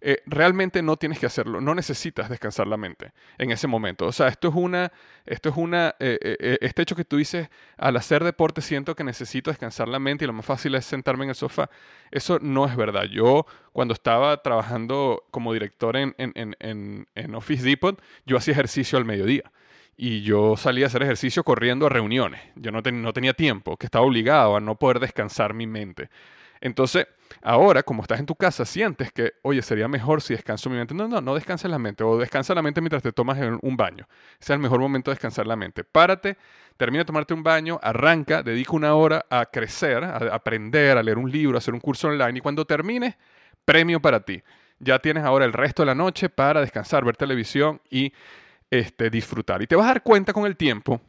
Eh, 0.00 0.22
realmente 0.24 0.82
no 0.82 0.96
tienes 0.96 1.18
que 1.18 1.26
hacerlo, 1.26 1.60
no 1.60 1.74
necesitas 1.74 2.30
descansar 2.30 2.66
la 2.66 2.78
mente 2.78 3.12
en 3.36 3.50
ese 3.50 3.66
momento. 3.66 4.06
O 4.06 4.12
sea, 4.12 4.28
esto 4.28 4.48
es 4.48 4.54
una, 4.54 4.90
esto 5.26 5.50
es 5.50 5.56
una, 5.56 5.94
eh, 6.00 6.58
este 6.62 6.82
hecho 6.82 6.96
que 6.96 7.04
tú 7.04 7.18
dices, 7.18 7.50
al 7.76 7.96
hacer 7.98 8.24
deporte 8.24 8.62
siento 8.62 8.96
que 8.96 9.04
necesito 9.04 9.50
descansar 9.50 9.86
la 9.86 9.98
mente 9.98 10.24
y 10.24 10.26
lo 10.26 10.32
más 10.32 10.46
fácil 10.46 10.74
es 10.74 10.86
sentarme 10.86 11.24
en 11.24 11.30
el 11.30 11.36
sofá. 11.36 11.68
Eso 12.10 12.38
no 12.40 12.64
es 12.64 12.74
verdad. 12.74 13.04
Yo 13.04 13.44
cuando 13.72 13.92
estaba 13.92 14.42
trabajando 14.42 15.24
como 15.30 15.52
director 15.52 15.94
en, 15.96 16.14
en 16.18 17.34
Office 17.34 17.62
Depot, 17.62 18.02
yo 18.24 18.38
hacía 18.38 18.52
ejercicio 18.52 18.96
al 18.96 19.04
mediodía 19.04 19.52
y 20.00 20.22
yo 20.22 20.56
salía 20.56 20.86
a 20.86 20.88
hacer 20.88 21.02
ejercicio 21.02 21.42
corriendo 21.42 21.86
a 21.86 21.88
reuniones. 21.88 22.40
Yo 22.54 22.70
no, 22.70 22.80
no, 22.80 23.12
tenía 23.12 23.34
tiempo, 23.34 23.76
que 23.76 23.86
estaba 23.86 24.06
obligado 24.06 24.56
a 24.56 24.60
no 24.60 24.76
poder 24.76 25.00
descansar 25.00 25.54
mi 25.54 25.66
mente. 25.66 26.08
Entonces, 26.60 27.08
ahora, 27.42 27.82
como 27.82 28.02
estás 28.02 28.20
en 28.20 28.26
tu 28.26 28.36
casa, 28.36 28.64
sientes 28.64 29.10
que, 29.10 29.32
oye, 29.42 29.60
sería 29.60 29.88
mejor 29.88 30.22
si 30.22 30.34
descanso 30.34 30.70
mi 30.70 30.76
mente. 30.76 30.94
No, 30.94 31.08
no, 31.08 31.20
no 31.20 31.34
descanses 31.34 31.68
la 31.68 31.80
mente. 31.80 32.04
O 32.04 32.16
descansa 32.16 32.54
la 32.54 32.62
mente 32.62 32.80
mientras 32.80 33.02
te 33.02 33.10
tomas 33.10 33.38
un 33.60 33.76
baño. 33.76 34.06
Es 34.40 34.48
el 34.50 34.60
mejor 34.60 34.78
momento 34.78 35.10
de 35.10 35.16
descansar 35.16 35.48
la 35.48 35.56
mente. 35.56 35.82
Párate, 35.82 36.36
termina 36.76 37.02
de 37.02 37.06
tomarte 37.06 37.34
un 37.34 37.42
baño, 37.42 37.80
arranca, 37.82 38.44
dedica 38.44 38.76
una 38.76 38.94
hora 38.94 39.26
a 39.28 39.46
crecer, 39.46 40.04
a 40.04 40.16
aprender, 40.32 40.96
a 40.96 41.02
leer 41.02 41.18
un 41.18 41.28
libro, 41.28 41.56
a 41.56 41.58
hacer 41.58 41.74
un 41.74 41.80
curso 41.80 42.06
online. 42.06 42.38
Y 42.38 42.40
cuando 42.40 42.64
termines, 42.64 43.16
premio 43.64 44.00
para 44.00 44.20
ti. 44.20 44.40
Ya 44.78 45.00
tienes 45.00 45.24
ahora 45.24 45.44
el 45.44 45.52
resto 45.52 45.82
de 45.82 45.86
la 45.86 45.96
noche 45.96 46.28
para 46.28 46.60
descansar, 46.60 47.04
ver 47.04 47.16
televisión 47.16 47.80
y 47.90 48.12
este, 48.70 49.10
disfrutar. 49.10 49.62
Y 49.62 49.66
te 49.66 49.76
vas 49.76 49.86
a 49.86 49.88
dar 49.88 50.02
cuenta 50.02 50.32
con 50.32 50.46
el 50.46 50.56
tiempo 50.56 51.00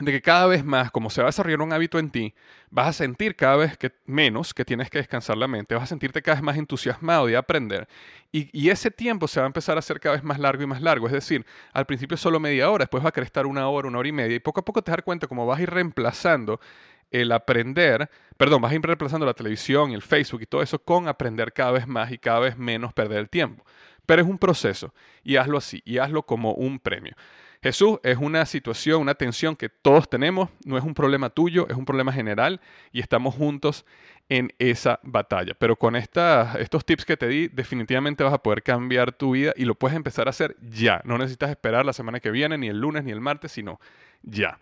de 0.00 0.10
que 0.10 0.22
cada 0.22 0.46
vez 0.46 0.64
más, 0.64 0.90
como 0.90 1.08
se 1.08 1.22
va 1.22 1.28
a 1.28 1.30
desarrollar 1.30 1.62
un 1.62 1.72
hábito 1.72 1.98
en 2.00 2.10
ti, 2.10 2.34
vas 2.70 2.88
a 2.88 2.92
sentir 2.92 3.36
cada 3.36 3.56
vez 3.56 3.78
menos 4.06 4.52
que 4.52 4.64
tienes 4.64 4.90
que 4.90 4.98
descansar 4.98 5.36
la 5.36 5.46
mente, 5.46 5.74
vas 5.74 5.84
a 5.84 5.86
sentirte 5.86 6.20
cada 6.20 6.36
vez 6.36 6.42
más 6.42 6.56
entusiasmado 6.56 7.26
de 7.26 7.36
aprender 7.36 7.86
y, 8.32 8.68
ese 8.68 8.90
tiempo 8.90 9.28
se 9.28 9.38
va 9.38 9.46
a 9.46 9.48
empezar 9.48 9.76
a 9.76 9.78
hacer 9.78 10.00
cada 10.00 10.16
vez 10.16 10.24
más 10.24 10.40
largo 10.40 10.64
y 10.64 10.66
más 10.66 10.82
largo. 10.82 11.06
Es 11.06 11.12
decir, 11.12 11.46
al 11.72 11.86
principio 11.86 12.16
solo 12.16 12.40
media 12.40 12.68
hora, 12.68 12.82
después 12.82 13.04
va 13.04 13.10
a 13.10 13.12
querer 13.12 13.30
una 13.46 13.68
hora, 13.68 13.86
una 13.86 13.98
hora 13.98 14.08
y 14.08 14.12
media 14.12 14.34
y 14.34 14.40
poco 14.40 14.60
a 14.60 14.64
poco 14.64 14.82
te 14.82 14.90
vas 14.90 14.94
a 14.94 14.96
dar 14.96 15.04
cuenta 15.04 15.28
cómo 15.28 15.46
vas 15.46 15.60
a 15.60 15.62
ir 15.62 15.70
reemplazando 15.70 16.58
el 17.12 17.30
aprender, 17.30 18.10
perdón, 18.36 18.60
vas 18.60 18.72
a 18.72 18.74
ir 18.74 18.82
reemplazando 18.82 19.24
la 19.24 19.34
televisión, 19.34 19.92
el 19.92 20.02
Facebook 20.02 20.42
y 20.42 20.46
todo 20.46 20.62
eso 20.62 20.80
con 20.80 21.06
aprender 21.06 21.52
cada 21.52 21.70
vez 21.70 21.86
más 21.86 22.10
y 22.10 22.18
cada 22.18 22.40
vez 22.40 22.56
menos 22.56 22.92
perder 22.92 23.18
el 23.18 23.30
tiempo. 23.30 23.64
Pero 24.06 24.22
es 24.22 24.28
un 24.28 24.38
proceso 24.38 24.92
y 25.22 25.36
hazlo 25.36 25.58
así 25.58 25.82
y 25.84 25.98
hazlo 25.98 26.22
como 26.22 26.52
un 26.52 26.78
premio. 26.78 27.14
Jesús 27.62 27.98
es 28.02 28.18
una 28.18 28.44
situación, 28.44 29.00
una 29.00 29.14
tensión 29.14 29.56
que 29.56 29.70
todos 29.70 30.06
tenemos, 30.10 30.50
no 30.66 30.76
es 30.76 30.84
un 30.84 30.92
problema 30.92 31.30
tuyo, 31.30 31.66
es 31.70 31.76
un 31.76 31.86
problema 31.86 32.12
general 32.12 32.60
y 32.92 33.00
estamos 33.00 33.34
juntos 33.34 33.86
en 34.28 34.52
esa 34.58 35.00
batalla. 35.02 35.54
Pero 35.58 35.76
con 35.76 35.96
estos 35.96 36.84
tips 36.84 37.06
que 37.06 37.16
te 37.16 37.26
di, 37.26 37.48
definitivamente 37.48 38.22
vas 38.22 38.34
a 38.34 38.42
poder 38.42 38.62
cambiar 38.62 39.12
tu 39.12 39.30
vida 39.32 39.54
y 39.56 39.64
lo 39.64 39.74
puedes 39.76 39.96
empezar 39.96 40.26
a 40.26 40.30
hacer 40.30 40.56
ya. 40.60 41.00
No 41.04 41.16
necesitas 41.16 41.48
esperar 41.48 41.86
la 41.86 41.94
semana 41.94 42.20
que 42.20 42.30
viene, 42.30 42.58
ni 42.58 42.68
el 42.68 42.78
lunes, 42.78 43.02
ni 43.02 43.12
el 43.12 43.22
martes, 43.22 43.52
sino 43.52 43.80
ya. 44.22 44.58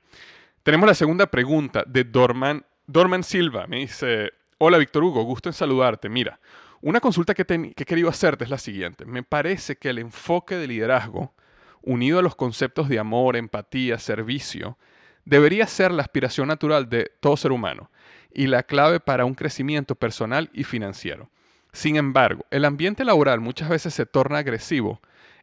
Tenemos 0.63 0.87
la 0.87 0.95
segunda 0.95 1.27
pregunta 1.27 1.83
de 1.85 2.05
Dorman, 2.05 2.65
Dorman 2.87 3.25
Silva. 3.25 3.67
Me 3.67 3.79
dice, 3.79 4.31
hola 4.59 4.79
Víctor 4.79 5.03
Hugo, 5.03 5.25
gusto 5.25 5.49
en 5.49 5.55
saludarte. 5.55 6.09
Mira, 6.09 6.39
una 6.83 7.01
consulta 7.01 7.33
que, 7.33 7.43
he 7.43 7.85
querido 7.85 8.09
hacerte 8.09 8.43
es 8.43 8.51
la 8.51 8.59
siguiente. 8.59 9.05
Me 9.05 9.23
parece 9.23 9.77
que 9.77 9.89
el 9.89 9.99
enfoque 9.99 10.57
de 10.57 10.67
liderazgo, 10.67 11.33
unido 11.81 12.19
a 12.19 12.23
los 12.23 12.35
conceptos 12.35 12.89
de 12.89 12.99
amor, 12.99 13.37
empatía, 13.37 13.99
servicio, 13.99 14.77
debería 15.25 15.69
ser 15.69 15.93
la 15.93 16.03
aspiración 16.03 16.49
natural 16.49 16.89
de 16.89 17.13
todo 17.21 17.37
ser 17.37 17.53
humano 17.53 17.91
y 18.35 18.49
la 18.49 18.65
clave 18.65 18.99
para 18.99 19.25
un 19.25 19.35
crecimiento 19.35 19.95
personal 19.95 20.51
y 20.53 20.65
financiero. 20.65 21.31
Sin 21.73 21.95
embargo, 21.95 22.45
el 22.51 22.65
ambiente 22.65 23.05
laboral 23.05 23.41
muchas 23.41 23.69
veces 23.69 23.95
se 23.95 24.05
torna 24.05 24.39
agresivo 24.39 25.01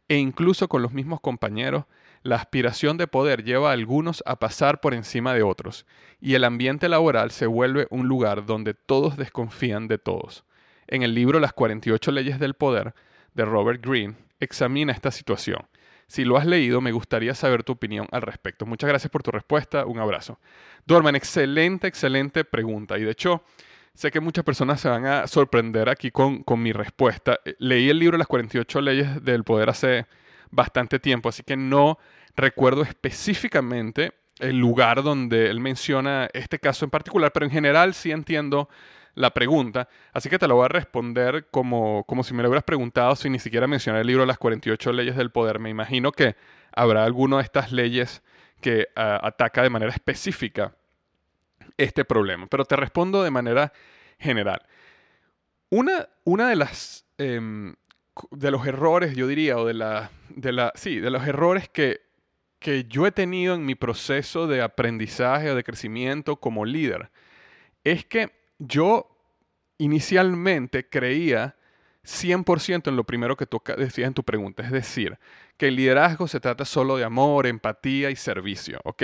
e 0.09 0.17
incluso 0.17 0.67
con 0.67 0.81
los 0.81 0.91
mismos 0.91 1.21
compañeros, 1.21 1.85
la 2.21 2.35
aspiración 2.35 2.97
de 2.97 3.07
poder 3.07 3.45
lleva 3.45 3.69
a 3.69 3.73
algunos 3.73 4.23
a 4.25 4.35
pasar 4.37 4.81
por 4.81 4.93
encima 4.93 5.33
de 5.33 5.43
otros 5.43 5.85
y 6.19 6.33
el 6.33 6.43
ambiente 6.43 6.89
laboral 6.89 7.31
se 7.31 7.45
vuelve 7.45 7.87
un 7.91 8.09
lugar 8.09 8.45
donde 8.45 8.73
todos 8.73 9.15
desconfían 9.15 9.87
de 9.87 9.99
todos 9.99 10.43
en 10.89 11.03
el 11.03 11.13
libro 11.13 11.39
Las 11.39 11.53
48 11.53 12.11
leyes 12.11 12.39
del 12.39 12.55
poder 12.55 12.93
de 13.33 13.45
Robert 13.45 13.83
Greene, 13.85 14.15
examina 14.39 14.91
esta 14.91 15.11
situación. 15.11 15.67
Si 16.07 16.25
lo 16.25 16.37
has 16.37 16.45
leído, 16.45 16.81
me 16.81 16.91
gustaría 16.91 17.35
saber 17.35 17.63
tu 17.63 17.73
opinión 17.73 18.07
al 18.11 18.23
respecto. 18.23 18.65
Muchas 18.65 18.89
gracias 18.89 19.11
por 19.11 19.21
tu 19.21 19.29
respuesta. 19.29 19.85
Un 19.85 19.99
abrazo. 19.99 20.39
Dorman, 20.85 21.15
excelente, 21.15 21.87
excelente 21.87 22.43
pregunta. 22.43 22.97
Y 22.97 23.03
de 23.03 23.11
hecho, 23.11 23.43
sé 23.93 24.09
que 24.09 24.19
muchas 24.19 24.43
personas 24.43 24.81
se 24.81 24.89
van 24.89 25.05
a 25.05 25.27
sorprender 25.27 25.87
aquí 25.87 26.09
con, 26.09 26.41
con 26.43 26.63
mi 26.63 26.71
respuesta. 26.71 27.39
Eh, 27.45 27.55
leí 27.59 27.89
el 27.89 27.99
libro 27.99 28.17
Las 28.17 28.27
48 28.27 28.81
leyes 28.81 29.23
del 29.23 29.43
poder 29.43 29.69
hace 29.69 30.07
bastante 30.49 30.97
tiempo, 30.97 31.29
así 31.29 31.43
que 31.43 31.55
no 31.55 31.99
recuerdo 32.35 32.81
específicamente 32.81 34.13
el 34.39 34.57
lugar 34.57 35.03
donde 35.03 35.49
él 35.49 35.59
menciona 35.59 36.27
este 36.33 36.57
caso 36.57 36.85
en 36.85 36.91
particular, 36.91 37.31
pero 37.31 37.45
en 37.45 37.51
general 37.51 37.93
sí 37.93 38.11
entiendo 38.11 38.69
la 39.15 39.31
pregunta, 39.31 39.89
así 40.13 40.29
que 40.29 40.39
te 40.39 40.47
lo 40.47 40.55
voy 40.55 40.65
a 40.65 40.69
responder 40.69 41.47
como, 41.51 42.03
como 42.05 42.23
si 42.23 42.33
me 42.33 42.43
lo 42.43 42.49
hubieras 42.49 42.63
preguntado 42.63 43.15
sin 43.15 43.31
ni 43.31 43.39
siquiera 43.39 43.67
mencionar 43.67 44.01
el 44.01 44.07
libro 44.07 44.25
Las 44.25 44.37
48 44.37 44.93
leyes 44.93 45.15
del 45.15 45.31
poder. 45.31 45.59
Me 45.59 45.69
imagino 45.69 46.11
que 46.11 46.35
habrá 46.71 47.03
alguna 47.03 47.37
de 47.37 47.43
estas 47.43 47.71
leyes 47.71 48.23
que 48.61 48.87
ah, 48.95 49.19
ataca 49.23 49.63
de 49.63 49.69
manera 49.69 49.91
específica 49.91 50.75
este 51.77 52.05
problema, 52.05 52.47
pero 52.47 52.65
te 52.65 52.75
respondo 52.75 53.23
de 53.23 53.31
manera 53.31 53.71
general. 54.19 54.61
Una, 55.69 56.07
una 56.23 56.49
de 56.49 56.55
las... 56.55 57.05
Em, 57.17 57.75
de 58.31 58.51
los 58.51 58.65
errores, 58.67 59.15
yo 59.15 59.27
diría, 59.27 59.57
o 59.57 59.65
de 59.65 59.73
la, 59.73 60.11
de 60.29 60.51
la, 60.51 60.71
sí, 60.75 60.99
de 60.99 61.09
los 61.09 61.25
errores 61.27 61.69
que, 61.69 62.01
que 62.59 62.85
yo 62.85 63.07
he 63.07 63.11
tenido 63.11 63.55
en 63.55 63.65
mi 63.65 63.75
proceso 63.75 64.47
de 64.47 64.61
aprendizaje 64.61 65.49
o 65.49 65.55
de 65.55 65.63
crecimiento 65.63 66.35
como 66.37 66.65
líder, 66.65 67.11
es 67.83 68.05
que 68.05 68.38
yo 68.59 69.09
inicialmente 69.77 70.87
creía 70.87 71.55
100% 72.03 72.87
en 72.87 72.95
lo 72.95 73.03
primero 73.03 73.35
que 73.35 73.45
tú 73.45 73.61
decías 73.77 74.07
en 74.07 74.13
tu 74.13 74.23
pregunta, 74.23 74.63
es 74.63 74.71
decir, 74.71 75.17
que 75.57 75.67
el 75.67 75.75
liderazgo 75.75 76.27
se 76.27 76.39
trata 76.39 76.65
solo 76.65 76.97
de 76.97 77.03
amor, 77.03 77.47
empatía 77.47 78.09
y 78.09 78.15
servicio, 78.15 78.79
¿ok? 78.83 79.03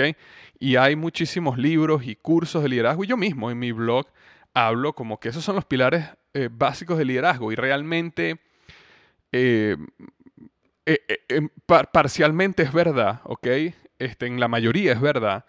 Y 0.58 0.76
hay 0.76 0.96
muchísimos 0.96 1.58
libros 1.58 2.06
y 2.06 2.16
cursos 2.16 2.62
de 2.62 2.68
liderazgo, 2.68 3.04
y 3.04 3.06
yo 3.06 3.16
mismo 3.16 3.50
en 3.50 3.58
mi 3.58 3.72
blog 3.72 4.06
hablo 4.54 4.94
como 4.94 5.20
que 5.20 5.28
esos 5.28 5.44
son 5.44 5.56
los 5.56 5.64
pilares 5.64 6.06
eh, 6.32 6.48
básicos 6.50 6.98
del 6.98 7.08
liderazgo, 7.08 7.52
y 7.52 7.56
realmente 7.56 8.40
eh, 9.32 9.76
eh, 10.86 11.48
parcialmente 11.92 12.62
es 12.62 12.72
verdad, 12.72 13.20
¿ok? 13.24 13.46
Este, 13.98 14.26
en 14.26 14.40
la 14.40 14.48
mayoría 14.48 14.92
es 14.92 15.00
verdad. 15.00 15.44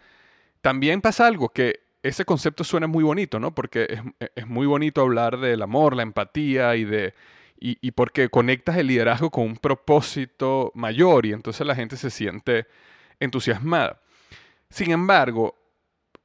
También 0.61 1.01
pasa 1.01 1.27
algo 1.27 1.49
que 1.49 1.86
ese 2.07 2.25
concepto 2.25 2.63
suena 2.63 2.87
muy 2.87 3.03
bonito, 3.03 3.39
¿no? 3.39 3.53
Porque 3.53 3.99
es, 4.35 4.47
muy 4.47 4.65
bonito 4.65 5.01
hablar 5.01 5.39
del 5.39 5.61
amor, 5.61 5.95
la 5.95 6.03
empatía 6.03 6.75
y 6.75 6.85
de... 6.85 7.13
Y, 7.59 7.89
porque 7.91 8.29
conectas 8.29 8.77
el 8.77 8.85
liderazgo 8.85 9.31
con 9.31 9.43
un 9.43 9.57
propósito 9.57 10.71
mayor 10.75 11.25
y 11.25 11.33
entonces 11.33 11.65
la 11.65 11.73
gente 11.73 11.97
se 11.97 12.11
siente 12.11 12.67
entusiasmada. 13.19 13.99
Sin 14.69 14.91
embargo, 14.91 15.55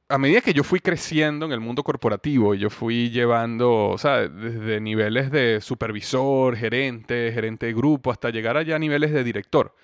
a 0.09 0.19
medida 0.19 0.41
que 0.41 0.53
yo 0.53 0.63
fui 0.63 0.79
creciendo 0.79 1.47
en 1.47 1.51
el 1.51 1.59
mundo 1.59 1.83
corporativo, 1.83 2.53
yo 2.53 2.69
fui 2.69 3.09
llevando, 3.09 3.89
o 3.89 3.97
sea, 3.97 4.27
desde 4.27 4.79
niveles 4.79 5.31
de 5.31 5.59
supervisor, 5.59 6.55
gerente, 6.55 7.31
gerente 7.33 7.65
de 7.65 7.73
grupo, 7.73 8.11
hasta 8.11 8.29
llegar 8.29 8.55
allá 8.55 8.75
a 8.75 8.79
niveles 8.79 9.11
de 9.11 9.23
director, 9.23 9.75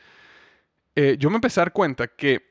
eh, 0.96 1.16
yo 1.18 1.32
me 1.32 1.38
empecé 1.38 1.62
a 1.62 1.64
dar 1.66 1.74
cuenta 1.74 2.10
que 2.10 2.49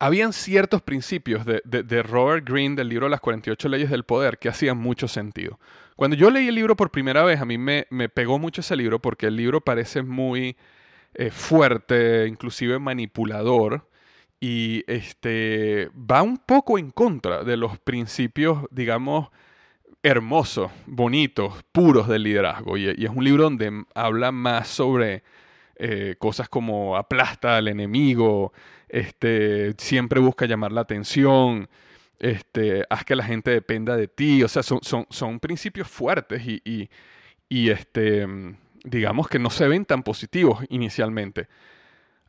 habían 0.00 0.32
ciertos 0.32 0.82
principios 0.82 1.44
de, 1.44 1.62
de, 1.64 2.02
Robert 2.02 2.48
Greene 2.48 2.74
del 2.74 2.88
libro 2.88 3.08
Las 3.08 3.20
48 3.20 3.68
leyes 3.68 3.90
del 3.90 4.04
poder 4.04 4.38
que 4.38 4.48
hacían 4.48 4.78
mucho 4.78 5.06
sentido. 5.06 5.60
Cuando 5.94 6.16
yo 6.16 6.30
leí 6.30 6.48
el 6.48 6.54
libro 6.54 6.74
por 6.74 6.90
primera 6.90 7.22
vez, 7.22 7.38
a 7.40 7.44
mí 7.44 7.58
me, 7.58 7.86
me 7.90 8.08
pegó 8.08 8.38
mucho 8.38 8.62
ese 8.62 8.74
libro 8.76 8.98
porque 8.98 9.26
el 9.26 9.36
libro 9.36 9.60
parece 9.60 10.02
muy 10.02 10.56
eh, 11.14 11.30
fuerte, 11.30 12.26
inclusive 12.26 12.78
manipulador, 12.78 13.86
y 14.40 14.84
este, 14.86 15.90
va 15.94 16.22
un 16.22 16.38
poco 16.38 16.78
en 16.78 16.90
contra 16.90 17.44
de 17.44 17.58
los 17.58 17.78
principios, 17.78 18.64
digamos, 18.70 19.28
hermosos, 20.02 20.70
bonitos, 20.86 21.62
puros 21.72 22.08
del 22.08 22.22
liderazgo. 22.22 22.78
Y, 22.78 22.88
es 22.88 23.10
un 23.10 23.22
libro 23.22 23.44
donde 23.44 23.84
habla 23.94 24.32
más 24.32 24.68
sobre 24.68 25.22
eh, 25.76 26.16
cosas 26.18 26.48
como 26.48 26.96
aplasta 26.96 27.58
al 27.58 27.68
enemigo, 27.68 28.54
este, 28.90 29.74
siempre 29.78 30.20
busca 30.20 30.46
llamar 30.46 30.72
la 30.72 30.82
atención, 30.82 31.68
este, 32.18 32.84
haz 32.90 33.04
que 33.04 33.16
la 33.16 33.24
gente 33.24 33.50
dependa 33.50 33.96
de 33.96 34.08
ti. 34.08 34.42
O 34.42 34.48
sea, 34.48 34.62
son, 34.62 34.80
son, 34.82 35.06
son 35.10 35.40
principios 35.40 35.88
fuertes 35.88 36.46
y, 36.46 36.60
y, 36.64 36.90
y 37.48 37.70
este, 37.70 38.26
digamos 38.84 39.28
que 39.28 39.38
no 39.38 39.50
se 39.50 39.68
ven 39.68 39.84
tan 39.84 40.02
positivos 40.02 40.64
inicialmente. 40.68 41.48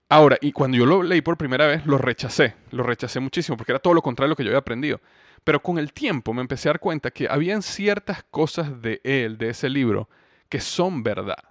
Ahora, 0.10 0.38
y 0.42 0.52
cuando 0.52 0.78
yo 0.78 0.86
lo 0.86 1.04
leí 1.04 1.22
por 1.22 1.38
primera 1.38 1.68
vez, 1.68 1.86
lo 1.86 1.98
rechacé, 1.98 2.56
lo 2.72 2.84
rechacé 2.84 3.22
muchísimo, 3.22 3.56
porque 3.56 3.72
era 3.72 3.80
todo 3.80 3.94
lo 3.94 4.02
contrario 4.02 4.28
a 4.28 4.32
lo 4.32 4.36
que 4.36 4.44
yo 4.44 4.50
había 4.50 4.60
aprendido. 4.60 5.00
Pero 5.44 5.62
con 5.62 5.78
el 5.78 5.94
tiempo 5.94 6.34
me 6.34 6.42
empecé 6.42 6.68
a 6.68 6.74
dar 6.74 6.80
cuenta 6.80 7.12
que 7.12 7.28
habían 7.30 7.62
ciertas 7.62 8.24
cosas 8.26 8.82
de 8.82 9.00
él, 9.06 9.38
de 9.38 9.50
ese 9.50 9.70
libro, 9.70 10.10
que 10.50 10.60
son 10.60 11.02
verdad, 11.02 11.51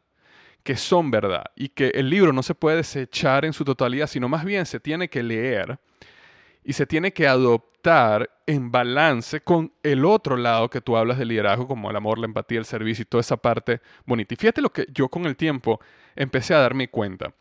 que 0.62 0.76
son 0.76 1.10
verdad, 1.10 1.44
y 1.56 1.68
que 1.68 1.88
el 1.88 2.10
libro 2.10 2.32
no 2.32 2.42
se 2.42 2.54
puede 2.54 2.78
desechar 2.78 3.44
en 3.44 3.52
su 3.52 3.64
totalidad, 3.64 4.06
sino 4.06 4.28
más 4.28 4.44
bien 4.44 4.66
se 4.66 4.80
tiene 4.80 5.08
que 5.08 5.22
leer 5.22 5.78
y 6.62 6.74
se 6.74 6.86
tiene 6.86 7.12
que 7.12 7.26
adoptar 7.26 8.30
en 8.46 8.70
balance 8.70 9.40
con 9.40 9.72
el 9.82 10.04
otro 10.04 10.36
lado 10.36 10.68
que 10.68 10.80
tú 10.80 10.96
hablas 10.96 11.18
de 11.18 11.24
liderazgo, 11.24 11.66
como 11.66 11.90
el 11.90 11.96
amor, 11.96 12.18
la 12.18 12.26
empatía, 12.26 12.58
el 12.58 12.66
servicio 12.66 13.02
y 13.02 13.06
toda 13.06 13.22
esa 13.22 13.38
parte 13.38 13.80
bonita. 14.04 14.34
Y 14.34 14.36
fíjate 14.36 14.60
lo 14.60 14.70
que 14.70 14.86
yo 14.92 15.08
con 15.08 15.24
el 15.24 15.36
tiempo 15.36 15.80
empecé 16.14 16.54
a 16.54 16.58
darme 16.58 16.88
cuenta 16.88 17.32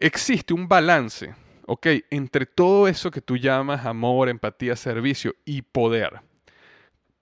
existe 0.00 0.54
un 0.54 0.68
balance, 0.68 1.34
¿ok? 1.66 1.86
Entre 2.10 2.46
todo 2.46 2.88
eso 2.88 3.10
que 3.10 3.20
tú 3.20 3.36
llamas 3.36 3.84
amor, 3.84 4.28
empatía, 4.28 4.76
servicio 4.76 5.34
y 5.44 5.62
poder. 5.62 6.20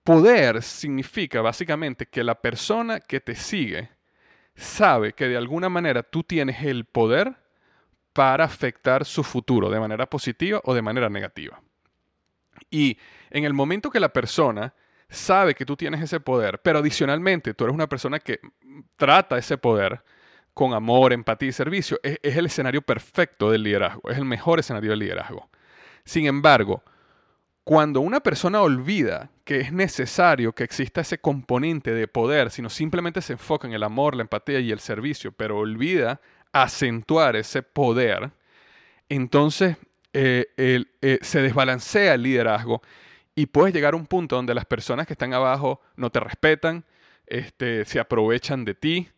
Poder 0.05 0.63
significa 0.63 1.41
básicamente 1.41 2.07
que 2.07 2.23
la 2.23 2.41
persona 2.41 3.01
que 3.01 3.21
te 3.21 3.35
sigue 3.35 3.91
sabe 4.57 5.13
que 5.13 5.29
de 5.29 5.37
alguna 5.37 5.69
manera 5.69 6.03
tú 6.03 6.23
tienes 6.23 6.63
el 6.63 6.85
poder 6.85 7.37
para 8.13 8.45
afectar 8.45 9.05
su 9.05 9.23
futuro 9.23 9.71
de 9.71 9.79
manera 9.79 10.07
positiva 10.09 10.61
o 10.65 10.75
de 10.75 10.83
manera 10.83 11.09
negativa. 11.09 11.61
Y 12.71 12.99
en 13.31 13.45
el 13.45 13.53
momento 13.53 13.91
que 13.91 14.01
la 14.01 14.13
persona 14.13 14.75
sabe 15.09 15.55
que 15.55 15.67
tú 15.67 15.77
tienes 15.77 16.03
ese 16.03 16.21
poder, 16.21 16.61
pero 16.63 16.79
adicionalmente 16.79 17.55
tú 17.55 17.65
eres 17.65 17.75
una 17.75 17.89
persona 17.89 18.19
que 18.19 18.41
trata 18.97 19.39
ese 19.39 19.59
poder, 19.59 20.03
con 20.57 20.73
amor, 20.73 21.13
empatía 21.13 21.51
y 21.51 21.53
servicio, 21.53 22.01
es, 22.03 22.19
el 22.23 22.47
escenario 22.47 22.81
perfecto 22.81 23.51
del 23.51 23.63
liderazgo, 23.63 24.09
es 24.09 24.17
el 24.17 24.25
mejor 24.25 24.59
escenario 24.59 24.89
del 24.89 25.01
liderazgo. 25.01 25.51
Sin 26.03 26.27
embargo, 26.27 26.83
cuando 27.67 28.01
una 28.01 28.21
persona 28.21 28.63
olvida 28.63 29.33
que 29.43 29.59
es 29.59 29.73
necesario 29.73 30.53
que 30.53 30.63
exista 30.63 31.01
ese 31.01 31.19
componente 31.19 31.93
de 31.93 32.07
poder, 32.07 32.53
sino 32.53 32.71
simplemente 32.71 33.21
se 33.21 33.33
enfoca 33.33 33.67
en 33.67 33.75
el 33.75 33.83
amor, 33.83 34.15
la 34.15 34.23
empatía 34.23 34.61
y 34.61 34.71
el 34.71 34.79
servicio, 34.79 35.33
pero 35.33 35.59
olvida 35.59 36.21
acentuar 36.53 37.35
ese 37.35 37.65
poder, 37.65 38.31
entonces 39.09 39.79
eh, 40.13 40.47
eh, 40.57 41.19
se 41.23 41.43
desbalancea 41.43 42.15
el 42.15 42.23
liderazgo 42.23 42.83
y 43.35 43.47
puedes 43.47 43.75
llegar 43.75 43.95
a 43.95 43.97
un 43.97 44.07
punto 44.07 44.37
donde 44.37 44.55
las 44.55 44.67
personas 44.67 45.09
que 45.09 45.15
están 45.15 45.35
abajo 45.35 45.81
no 45.97 46.11
te 46.11 46.21
respetan, 46.21 46.85
este, 47.27 47.85
se 47.85 47.99
aprovechan 47.99 48.65
de 48.65 48.77
ti, 48.77 49.09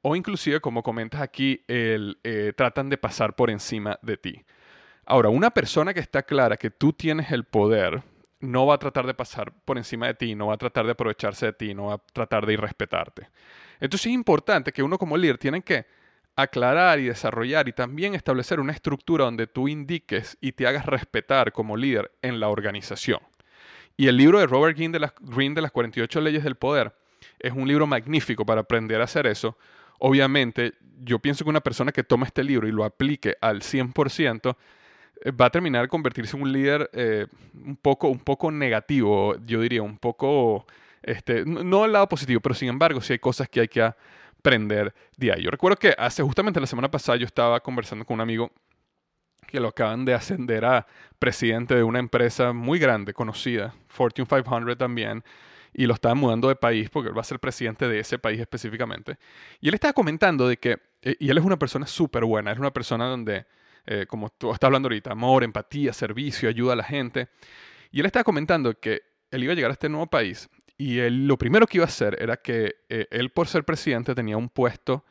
o 0.00 0.16
inclusive, 0.16 0.58
como 0.58 0.82
comentas 0.82 1.20
aquí, 1.20 1.62
eh, 1.68 2.52
tratan 2.56 2.88
de 2.88 2.98
pasar 2.98 3.36
por 3.36 3.48
encima 3.48 4.00
de 4.02 4.16
ti. 4.16 4.44
Ahora, 5.12 5.28
una 5.28 5.50
persona 5.50 5.92
que 5.92 6.00
está 6.00 6.22
clara 6.22 6.56
que 6.56 6.70
tú 6.70 6.94
tienes 6.94 7.32
el 7.32 7.44
poder, 7.44 8.02
no 8.40 8.64
va 8.64 8.76
a 8.76 8.78
tratar 8.78 9.06
de 9.06 9.12
pasar 9.12 9.52
por 9.52 9.76
encima 9.76 10.06
de 10.06 10.14
ti, 10.14 10.34
no 10.34 10.46
va 10.46 10.54
a 10.54 10.56
tratar 10.56 10.86
de 10.86 10.92
aprovecharse 10.92 11.44
de 11.44 11.52
ti, 11.52 11.74
no 11.74 11.88
va 11.88 11.94
a 11.96 11.98
tratar 11.98 12.46
de 12.46 12.54
irrespetarte. 12.54 13.28
Entonces 13.78 14.06
es 14.06 14.14
importante 14.14 14.72
que 14.72 14.82
uno 14.82 14.96
como 14.96 15.18
líder 15.18 15.36
tiene 15.36 15.60
que 15.60 15.84
aclarar 16.34 16.98
y 16.98 17.08
desarrollar 17.08 17.68
y 17.68 17.74
también 17.74 18.14
establecer 18.14 18.58
una 18.58 18.72
estructura 18.72 19.26
donde 19.26 19.46
tú 19.46 19.68
indiques 19.68 20.38
y 20.40 20.52
te 20.52 20.66
hagas 20.66 20.86
respetar 20.86 21.52
como 21.52 21.76
líder 21.76 22.10
en 22.22 22.40
la 22.40 22.48
organización. 22.48 23.20
Y 23.98 24.06
el 24.06 24.16
libro 24.16 24.38
de 24.38 24.46
Robert 24.46 24.78
Greene 24.78 24.94
de 24.94 25.00
las, 25.00 25.12
Green 25.20 25.52
de 25.52 25.60
las 25.60 25.72
48 25.72 26.22
leyes 26.22 26.42
del 26.42 26.56
poder 26.56 26.96
es 27.38 27.52
un 27.52 27.68
libro 27.68 27.86
magnífico 27.86 28.46
para 28.46 28.62
aprender 28.62 29.02
a 29.02 29.04
hacer 29.04 29.26
eso, 29.26 29.58
obviamente, 29.98 30.72
yo 31.04 31.18
pienso 31.18 31.44
que 31.44 31.50
una 31.50 31.60
persona 31.60 31.92
que 31.92 32.02
toma 32.02 32.24
este 32.24 32.42
libro 32.42 32.66
y 32.66 32.72
lo 32.72 32.84
aplique 32.84 33.36
al 33.42 33.60
100%, 33.60 34.50
eh, 34.50 34.54
va 35.30 35.46
a 35.46 35.50
terminar 35.50 35.88
convertirse 35.88 36.36
en 36.36 36.42
un 36.42 36.52
líder 36.52 36.90
eh, 36.92 37.26
un, 37.54 37.76
poco, 37.76 38.08
un 38.08 38.18
poco 38.18 38.50
negativo, 38.50 39.36
yo 39.44 39.60
diría, 39.60 39.82
un 39.82 39.98
poco, 39.98 40.66
este, 41.02 41.44
no 41.44 41.84
al 41.84 41.92
lado 41.92 42.08
positivo, 42.08 42.40
pero 42.40 42.54
sin 42.54 42.68
embargo, 42.68 43.00
sí 43.00 43.12
hay 43.12 43.18
cosas 43.18 43.48
que 43.48 43.60
hay 43.60 43.68
que 43.68 43.82
aprender 43.82 44.92
de 45.16 45.32
ahí. 45.32 45.42
Yo 45.42 45.50
recuerdo 45.50 45.76
que 45.76 45.94
hace 45.96 46.22
justamente 46.22 46.60
la 46.60 46.66
semana 46.66 46.90
pasada 46.90 47.16
yo 47.16 47.26
estaba 47.26 47.60
conversando 47.60 48.04
con 48.04 48.14
un 48.14 48.22
amigo 48.22 48.50
que 49.46 49.60
lo 49.60 49.68
acaban 49.68 50.04
de 50.04 50.14
ascender 50.14 50.64
a 50.64 50.86
presidente 51.18 51.74
de 51.74 51.82
una 51.82 51.98
empresa 51.98 52.52
muy 52.52 52.78
grande, 52.78 53.12
conocida, 53.12 53.74
Fortune 53.88 54.26
500 54.26 54.76
también, 54.76 55.22
y 55.74 55.86
lo 55.86 55.94
estaba 55.94 56.14
mudando 56.14 56.48
de 56.48 56.56
país 56.56 56.90
porque 56.90 57.10
él 57.10 57.16
va 57.16 57.20
a 57.20 57.24
ser 57.24 57.38
presidente 57.38 57.88
de 57.88 58.00
ese 58.00 58.18
país 58.18 58.40
específicamente. 58.40 59.18
Y 59.60 59.68
él 59.68 59.74
estaba 59.74 59.92
comentando 59.92 60.48
de 60.48 60.56
que, 60.58 60.78
eh, 61.02 61.16
y 61.18 61.30
él 61.30 61.38
es 61.38 61.44
una 61.44 61.58
persona 61.58 61.86
súper 61.86 62.24
buena, 62.24 62.52
es 62.52 62.58
una 62.58 62.72
persona 62.72 63.06
donde, 63.06 63.46
eh, 63.86 64.06
como 64.06 64.30
tú 64.30 64.52
estás 64.52 64.68
hablando 64.68 64.86
ahorita, 64.86 65.12
amor, 65.12 65.44
empatía, 65.44 65.92
servicio, 65.92 66.48
ayuda 66.48 66.74
a 66.74 66.76
la 66.76 66.84
gente. 66.84 67.28
Y 67.90 68.00
él 68.00 68.06
estaba 68.06 68.24
comentando 68.24 68.78
que 68.78 69.02
él 69.30 69.44
iba 69.44 69.52
a 69.52 69.56
llegar 69.56 69.70
a 69.70 69.74
este 69.74 69.88
nuevo 69.88 70.06
país 70.06 70.48
y 70.82 70.98
él, 70.98 71.26
lo 71.26 71.38
primero 71.38 71.66
que 71.66 71.78
iba 71.78 71.84
a 71.84 71.88
hacer 71.88 72.16
era 72.20 72.38
que 72.38 72.74
eh, 72.88 73.06
él 73.10 73.30
por 73.30 73.46
ser 73.46 73.64
presidente 73.64 74.16
tenía 74.16 74.36
un 74.36 74.48
puesto 74.48 75.04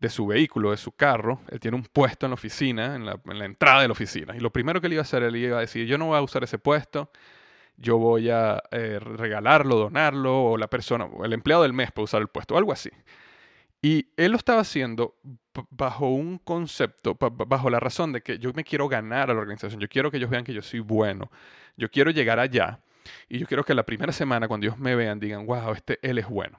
de 0.00 0.08
su 0.08 0.26
vehículo, 0.26 0.70
de 0.70 0.78
su 0.78 0.92
carro, 0.92 1.42
él 1.50 1.60
tiene 1.60 1.76
un 1.76 1.82
puesto 1.82 2.24
en 2.24 2.30
la 2.30 2.34
oficina, 2.34 2.94
en 2.94 3.04
la, 3.04 3.20
en 3.26 3.38
la 3.38 3.44
entrada 3.44 3.82
de 3.82 3.88
la 3.88 3.92
oficina. 3.92 4.34
Y 4.34 4.40
lo 4.40 4.50
primero 4.50 4.80
que 4.80 4.86
él 4.86 4.94
iba 4.94 5.02
a 5.02 5.02
hacer, 5.02 5.22
él 5.22 5.36
iba 5.36 5.58
a 5.58 5.60
decir, 5.60 5.86
yo 5.86 5.98
no 5.98 6.06
voy 6.06 6.16
a 6.16 6.22
usar 6.22 6.44
ese 6.44 6.58
puesto, 6.58 7.10
yo 7.76 7.98
voy 7.98 8.30
a 8.30 8.62
eh, 8.70 8.98
regalarlo, 9.00 9.76
donarlo, 9.76 10.44
o 10.44 10.56
la 10.56 10.68
persona, 10.68 11.04
o 11.04 11.24
el 11.26 11.32
empleado 11.34 11.62
del 11.62 11.74
mes 11.74 11.92
puede 11.92 12.04
usar 12.04 12.22
el 12.22 12.28
puesto, 12.28 12.56
algo 12.56 12.72
así. 12.72 12.90
Y 13.82 14.08
él 14.16 14.32
lo 14.32 14.38
estaba 14.38 14.60
haciendo 14.60 15.16
bajo 15.70 16.08
un 16.08 16.38
concepto, 16.38 17.16
bajo 17.18 17.70
la 17.70 17.80
razón 17.80 18.12
de 18.12 18.22
que 18.22 18.38
yo 18.38 18.52
me 18.54 18.64
quiero 18.64 18.88
ganar 18.88 19.30
a 19.30 19.34
la 19.34 19.40
organización, 19.40 19.80
yo 19.80 19.88
quiero 19.88 20.10
que 20.10 20.18
ellos 20.18 20.30
vean 20.30 20.44
que 20.44 20.52
yo 20.52 20.62
soy 20.62 20.80
bueno, 20.80 21.30
yo 21.76 21.90
quiero 21.90 22.10
llegar 22.10 22.38
allá 22.38 22.80
y 23.28 23.38
yo 23.38 23.46
quiero 23.46 23.64
que 23.64 23.74
la 23.74 23.84
primera 23.84 24.12
semana 24.12 24.48
cuando 24.48 24.66
ellos 24.66 24.78
me 24.78 24.94
vean 24.94 25.18
digan, 25.18 25.46
wow, 25.46 25.72
este, 25.72 25.98
él 26.02 26.18
es 26.18 26.28
bueno. 26.28 26.58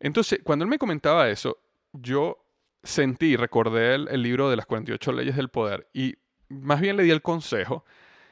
Entonces, 0.00 0.40
cuando 0.42 0.64
él 0.64 0.70
me 0.70 0.78
comentaba 0.78 1.28
eso, 1.28 1.58
yo 1.92 2.44
sentí, 2.82 3.36
recordé 3.36 3.94
el, 3.94 4.08
el 4.08 4.22
libro 4.22 4.50
de 4.50 4.56
las 4.56 4.66
48 4.66 5.12
leyes 5.12 5.36
del 5.36 5.48
poder 5.48 5.88
y 5.92 6.16
más 6.48 6.80
bien 6.80 6.96
le 6.96 7.02
di 7.02 7.10
el 7.10 7.22
consejo 7.22 7.84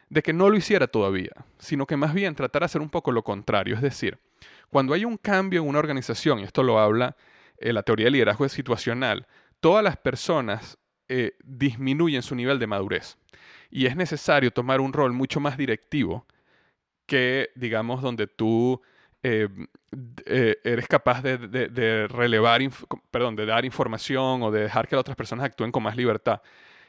de 0.09 0.23
que 0.23 0.35
no 0.35 0.51
lo 0.51 0.57
hiciera 0.57 0.87
todavía, 0.89 1.33
sino 1.59 1.87
que 1.87 1.97
más 1.97 2.13
bien 2.13 2.35
tratara 2.35 2.65
de 2.65 2.67
hacer 2.67 2.83
un 2.83 2.91
poco 2.91 3.13
lo 3.13 3.23
contrario. 3.25 3.75
Es 3.75 3.81
decir, 3.81 4.19
cuando 4.69 4.93
hay 4.93 5.07
un 5.07 5.17
cambio 5.17 5.63
en 5.63 5.69
una 5.69 5.79
organización, 5.79 6.39
y 6.39 6.43
esto 6.43 6.63
lo 6.63 6.79
habla 6.79 7.17
eh, 7.57 7.73
la 7.73 7.83
teoría 7.83 8.05
del 8.05 8.15
liderazgo 8.15 8.49
situacional, 8.49 9.27
todas 9.63 9.85
las 9.85 9.97
personas 9.97 10.77
eh, 11.09 11.37
disminuyen 11.45 12.23
su 12.23 12.35
nivel 12.35 12.59
de 12.59 12.67
madurez. 12.67 13.17
Y 13.71 13.87
es 13.87 13.97
necesario 13.97 14.51
tomar 14.51 14.81
un 14.81 14.93
rol 14.93 15.13
mucho 15.13 15.39
más 15.39 15.57
directivo 15.57 16.27
que, 17.07 17.51
digamos, 17.55 18.03
donde 18.03 18.27
tú 18.27 18.83
eh, 19.23 19.49
eres 20.65 20.89
capaz 20.89 21.23
de, 21.23 21.39
de 21.39 22.09
relevar, 22.09 22.61
perdón, 23.11 23.37
de 23.37 23.47
dar 23.47 23.65
información 23.65 24.43
o 24.43 24.51
de 24.51 24.63
dejar 24.63 24.89
que 24.89 24.97
las 24.97 25.01
otras 25.01 25.17
personas 25.17 25.47
actúen 25.47 25.71
con 25.71 25.85
más 25.85 25.97
libertad. 25.97 26.43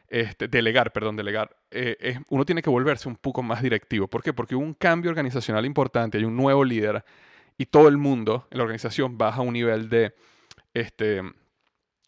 Este, 0.08 0.48
delegar, 0.48 0.92
perdón, 0.92 1.16
delegar, 1.16 1.56
eh, 1.72 2.20
uno 2.30 2.44
tiene 2.44 2.62
que 2.62 2.70
volverse 2.70 3.08
un 3.08 3.18
poco 3.18 3.44
más 3.44 3.62
directivo. 3.62 4.08
¿Por 4.08 4.24
qué? 4.24 4.34
Porque 4.34 4.56
hubo 4.56 4.64
un 4.64 4.74
cambio 4.74 5.10
organizacional 5.12 5.66
importante, 5.66 6.18
hay 6.18 6.26
un 6.26 6.36
nuevo 6.36 6.64
líder 6.64 7.04
y 7.58 7.68
todo 7.68 7.88
el 7.88 7.98
mundo 7.98 8.48
en 8.52 8.58
la 8.58 8.64
organización 8.64 9.18
baja 9.18 9.42
un 9.42 9.54
nivel 9.54 9.90
de 9.90 10.16
este, 10.74 11.22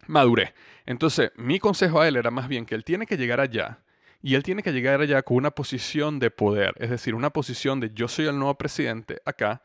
madurez. 0.08 0.54
Entonces, 0.86 1.32
mi 1.36 1.60
consejo 1.60 2.02
a 2.02 2.08
él 2.08 2.16
era 2.16 2.32
más 2.32 2.48
bien 2.48 2.66
que 2.66 2.76
él 2.76 2.84
tiene 2.84 3.06
que 3.06 3.18
llegar 3.18 3.40
allá 3.40 3.80
y 4.22 4.36
él 4.36 4.44
tiene 4.44 4.64
que 4.64 4.72
llegar 4.72 5.02
allá 5.02 5.22
con 5.22 5.38
una 5.38 5.52
posición 5.52 6.20
de 6.20 6.32
poder, 6.32 6.74
es 6.80 6.90
decir, 6.90 7.16
una 7.16 7.30
posición 7.30 7.80
de 7.80 7.92
yo 7.94 8.08
soy 8.08 8.26
el 8.26 8.38
nuevo 8.38 8.56
presidente 8.56 9.22
acá, 9.26 9.62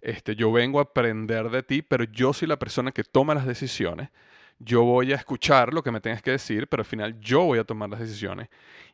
este, 0.00 0.36
yo 0.36 0.52
vengo 0.52 0.78
a 0.78 0.82
aprender 0.82 1.50
de 1.50 1.62
ti, 1.62 1.82
pero 1.82 2.04
yo 2.04 2.32
soy 2.32 2.46
la 2.48 2.58
persona 2.58 2.92
que 2.92 3.02
toma 3.02 3.34
las 3.34 3.46
decisiones 3.46 4.10
yo 4.58 4.82
voy 4.84 5.12
a 5.12 5.16
escuchar 5.16 5.72
lo 5.72 5.82
que 5.82 5.90
me 5.90 6.00
tengas 6.00 6.22
que 6.22 6.32
decir, 6.32 6.68
pero 6.68 6.80
al 6.80 6.86
final 6.86 7.18
yo 7.20 7.42
voy 7.44 7.58
a 7.58 7.64
tomar 7.64 7.90
las 7.90 8.00
decisiones. 8.00 8.48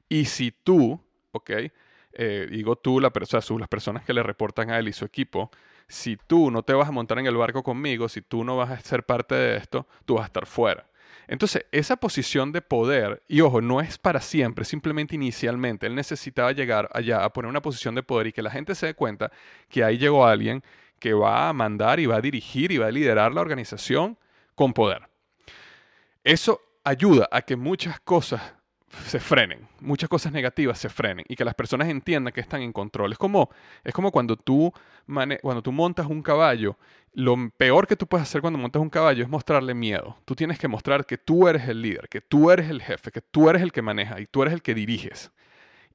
Y 0.09 0.25
si 0.25 0.51
tú, 0.51 1.01
¿ok? 1.33 1.51
Eh, 2.15 2.49
digo 2.51 2.77
tú, 2.77 3.01
las 3.01 3.13
personas 3.13 4.05
que 4.05 4.13
le 4.13 4.23
reportan 4.23 4.71
a 4.71 4.79
él 4.79 4.89
y 4.89 4.93
su 4.93 5.05
equipo, 5.05 5.51
si 5.93 6.17
tú 6.17 6.51
no 6.51 6.63
te 6.63 6.73
vas 6.73 6.89
a 6.89 6.93
montar 6.93 7.19
en 7.19 7.27
el 7.27 7.37
barco 7.37 7.63
conmigo, 7.63 8.09
si 8.09 8.23
tú 8.23 8.45
no 8.45 8.57
vas 8.57 8.71
a 8.71 8.81
ser 8.81 9.05
parte 9.05 9.35
de 9.35 9.57
esto, 9.59 9.87
tú 10.07 10.15
vas 10.15 10.23
a 10.23 10.27
estar 10.27 10.47
fuera. 10.47 10.87
Entonces, 11.29 11.67
esa 11.71 11.97
posición 11.97 12.51
de 12.51 12.63
poder, 12.63 13.23
y 13.29 13.43
ojo, 13.43 13.61
no 13.61 13.79
es 13.83 13.99
para 13.99 14.23
siempre, 14.23 14.65
simplemente 14.65 15.15
inicialmente, 15.17 15.87
él 15.87 15.95
necesitaba 15.95 16.53
llegar 16.53 16.89
allá 16.95 17.23
a 17.23 17.31
poner 17.31 17.51
una 17.51 17.61
posición 17.61 17.95
de 17.95 18.03
poder 18.03 18.29
y 18.29 18.33
que 18.33 18.41
la 18.41 18.51
gente 18.51 18.75
se 18.75 18.87
dé 18.87 18.95
cuenta 18.95 19.31
que 19.69 19.85
ahí 19.85 19.99
llegó 19.99 20.25
alguien 20.25 20.65
que 20.99 21.13
va 21.13 21.51
a 21.51 21.53
mandar 21.53 22.01
y 22.01 22.07
va 22.07 22.17
a 22.17 22.21
dirigir 22.23 22.73
y 22.73 22.79
va 22.79 22.87
a 22.87 22.91
liderar 22.91 23.35
la 23.35 23.43
organización 23.43 24.19
con 24.55 24.73
poder. 24.73 25.11
Eso 26.25 26.63
ayuda 26.85 27.29
a 27.31 27.43
que 27.43 27.57
muchas 27.57 28.01
cosas 28.01 28.55
se 29.07 29.21
frenen, 29.21 29.69
muchas 29.81 30.09
cosas 30.09 30.33
negativas 30.33 30.79
se 30.79 30.89
frenen 30.89 31.25
y 31.29 31.37
que 31.37 31.45
las 31.45 31.55
personas 31.55 31.89
entiendan 31.89 32.33
que 32.33 32.41
están 32.41 32.63
en 32.63 32.73
control. 32.73 33.13
Es 33.13 33.19
como, 33.19 33.51
es 33.85 33.93
como 33.95 34.11
cuando, 34.13 34.37
tú 34.37 34.73
cuando 35.43 35.63
tú 35.63 35.73
montas 35.73 36.07
un 36.07 36.23
caballo, 36.23 36.77
lo 37.15 37.37
peor 37.57 37.87
que 37.87 37.97
tú 37.97 38.07
puedes 38.07 38.29
hacer 38.29 38.41
cuando 38.41 38.59
montas 38.59 38.81
un 38.81 38.91
caballo 38.91 39.23
es 39.23 39.29
mostrarle 39.29 39.75
miedo. 39.75 40.19
Tú 40.25 40.35
tienes 40.35 40.59
que 40.59 40.69
mostrar 40.69 41.07
que 41.07 41.19
tú 41.19 41.49
eres 41.49 41.69
el 41.69 41.83
líder, 41.83 42.09
que 42.09 42.21
tú 42.21 42.51
eres 42.51 42.71
el 42.71 42.83
jefe, 42.83 43.11
que 43.11 43.21
tú 43.21 43.49
eres 43.49 43.63
el 43.63 43.73
que 43.73 43.83
maneja 43.83 44.21
y 44.21 44.27
tú 44.27 44.43
eres 44.43 44.55
el 44.55 44.63
que 44.63 44.75
diriges. 44.75 45.33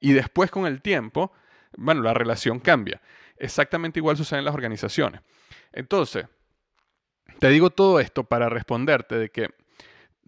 Y 0.00 0.12
después 0.12 0.50
con 0.50 0.66
el 0.66 0.82
tiempo, 0.82 1.32
bueno, 1.76 2.02
la 2.02 2.14
relación 2.14 2.60
cambia. 2.60 3.00
Exactamente 3.36 4.00
igual 4.00 4.16
sucede 4.16 4.40
en 4.40 4.44
las 4.44 4.54
organizaciones. 4.54 5.20
Entonces, 5.72 6.26
te 7.38 7.48
digo 7.48 7.70
todo 7.70 8.00
esto 8.00 8.24
para 8.24 8.48
responderte 8.48 9.16
de 9.16 9.30
que 9.30 9.50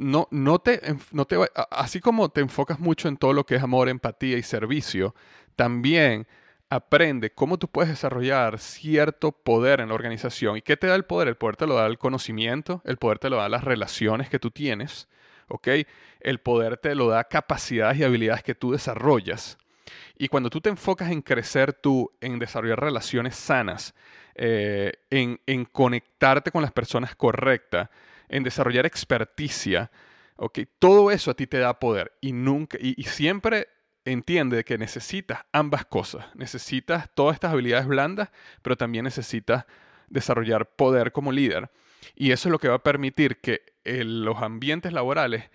no, 0.01 0.29
no 0.31 0.59
te, 0.61 0.81
no 1.13 1.27
te, 1.27 1.37
así 1.71 2.01
como 2.01 2.31
te 2.31 2.41
enfocas 2.41 2.81
mucho 2.81 3.07
en 3.07 3.19
todo 3.19 3.35
lo 3.35 3.45
que 3.45 3.57
es 3.57 3.63
amor, 3.63 3.91
empatía 3.91 4.39
y 4.39 4.43
servicio, 4.43 5.15
también 5.57 6.27
aprende 6.71 7.33
cómo 7.33 7.59
tú 7.59 7.69
puedes 7.69 7.91
desarrollar 7.91 8.59
cierto 8.61 9.31
poder 9.33 9.81
en 9.81 9.89
la 9.89 9.95
organización. 9.95 10.57
¿Y 10.57 10.63
qué 10.63 10.79
te 10.79 10.87
da 10.87 10.95
el 10.95 11.05
poder? 11.05 11.29
El 11.29 11.37
poder 11.37 11.57
te 11.57 11.67
lo 11.67 11.75
da 11.75 11.87
el 11.87 11.99
conocimiento, 11.99 12.81
el 12.87 12.97
poder 12.97 13.19
te 13.19 13.29
lo 13.29 13.37
da 13.37 13.51
las 13.51 13.63
relaciones 13.63 14.31
que 14.31 14.39
tú 14.39 14.51
tienes, 14.51 15.07
¿ok? 15.49 15.69
El 16.21 16.39
poder 16.39 16.79
te 16.79 16.95
lo 16.95 17.09
da 17.09 17.25
capacidades 17.25 17.99
y 17.99 18.05
habilidades 18.05 18.43
que 18.43 18.55
tú 18.55 18.73
desarrollas. 18.73 19.59
Y 20.17 20.29
cuando 20.29 20.49
tú 20.49 20.63
te 20.63 20.71
enfocas 20.71 21.11
en 21.11 21.21
crecer 21.21 21.75
tú, 21.75 22.11
en 22.23 22.39
desarrollar 22.39 22.81
relaciones 22.81 23.37
sanas, 23.37 23.95
eh, 24.35 24.93
en, 25.11 25.41
en 25.47 25.67
conectarte 25.67 26.51
con 26.51 26.63
las 26.63 26.73
personas 26.73 27.15
correctas, 27.15 27.91
en 28.31 28.45
desarrollar 28.45 28.87
experticia, 28.87 29.91
¿ok? 30.37 30.61
Todo 30.79 31.11
eso 31.11 31.31
a 31.31 31.35
ti 31.35 31.47
te 31.47 31.59
da 31.59 31.79
poder 31.79 32.13
y 32.21 32.33
nunca, 32.33 32.79
y, 32.81 33.03
siempre 33.05 33.69
entiende 34.05 34.65
que 34.65 34.79
necesitas 34.79 35.41
ambas 35.53 35.85
cosas. 35.85 36.25
Necesitas 36.35 37.11
todas 37.15 37.35
estas 37.35 37.53
habilidades 37.53 37.87
blandas, 37.87 38.31
pero 38.63 38.77
también 38.77 39.05
necesitas 39.05 39.67
desarrollar 40.09 40.71
poder 40.75 41.13
como 41.13 41.33
líder. 41.33 41.71
Y 42.15 42.31
eso 42.31 42.49
es 42.49 42.53
lo 42.53 42.59
que 42.59 42.69
va 42.69 42.77
a 42.77 42.83
permitir 42.83 43.41
que 43.41 43.63
eh, 43.85 44.05
los 44.05 44.41
ambientes 44.43 44.93
laborales 44.93 45.51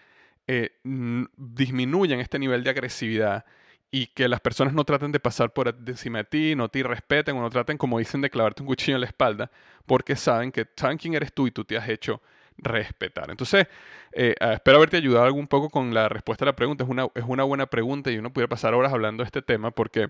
eh, 0.48 0.78
disminuyan 0.84 2.20
este 2.20 2.38
nivel 2.38 2.64
de 2.64 2.70
agresividad 2.70 3.46
y 3.90 4.08
que 4.08 4.28
las 4.28 4.42
personas 4.42 4.74
no 4.74 4.84
traten 4.84 5.12
de 5.12 5.20
pasar 5.20 5.54
por 5.54 5.76
encima 5.88 6.20
de 6.20 6.24
ti, 6.26 6.56
no 6.56 6.70
te 6.70 6.84
respeten 6.84 7.36
o 7.38 7.42
no 7.42 7.50
traten, 7.50 7.78
como 7.78 7.98
dicen, 7.98 8.22
de 8.22 8.30
clavarte 8.30 8.62
un 8.62 8.68
cuchillo 8.68 8.98
en 8.98 9.02
la 9.02 9.08
espalda, 9.08 9.50
porque 9.86 10.16
saben 10.16 10.52
que 10.52 10.68
saben 10.76 10.98
quién 10.98 11.14
eres 11.14 11.34
tú 11.34 11.48
y 11.48 11.52
tú 11.52 11.64
te 11.64 11.78
has 11.78 11.88
hecho 11.90 12.22
respetar. 12.58 13.30
Entonces, 13.30 13.68
eh, 14.12 14.36
ah, 14.40 14.54
espero 14.54 14.78
haberte 14.78 14.98
ayudado 14.98 15.34
un 15.34 15.48
poco 15.48 15.70
con 15.70 15.94
la 15.94 16.10
respuesta 16.10 16.46
a 16.46 16.48
la 16.48 16.56
pregunta. 16.56 16.84
Es 16.84 16.90
una, 16.90 17.08
es 17.14 17.24
una 17.28 17.44
buena 17.44 17.66
pregunta 17.68 18.12
y 18.12 18.18
uno 18.18 18.32
pudiera 18.32 18.50
pasar 18.50 18.74
horas 18.74 18.94
hablando 18.94 19.24
de 19.24 19.26
este 19.26 19.42
tema 19.42 19.72
porque 19.72 20.10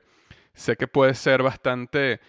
sé 0.54 0.76
que 0.76 0.88
puede 0.88 1.14
ser 1.16 1.44
bastante, 1.44 2.20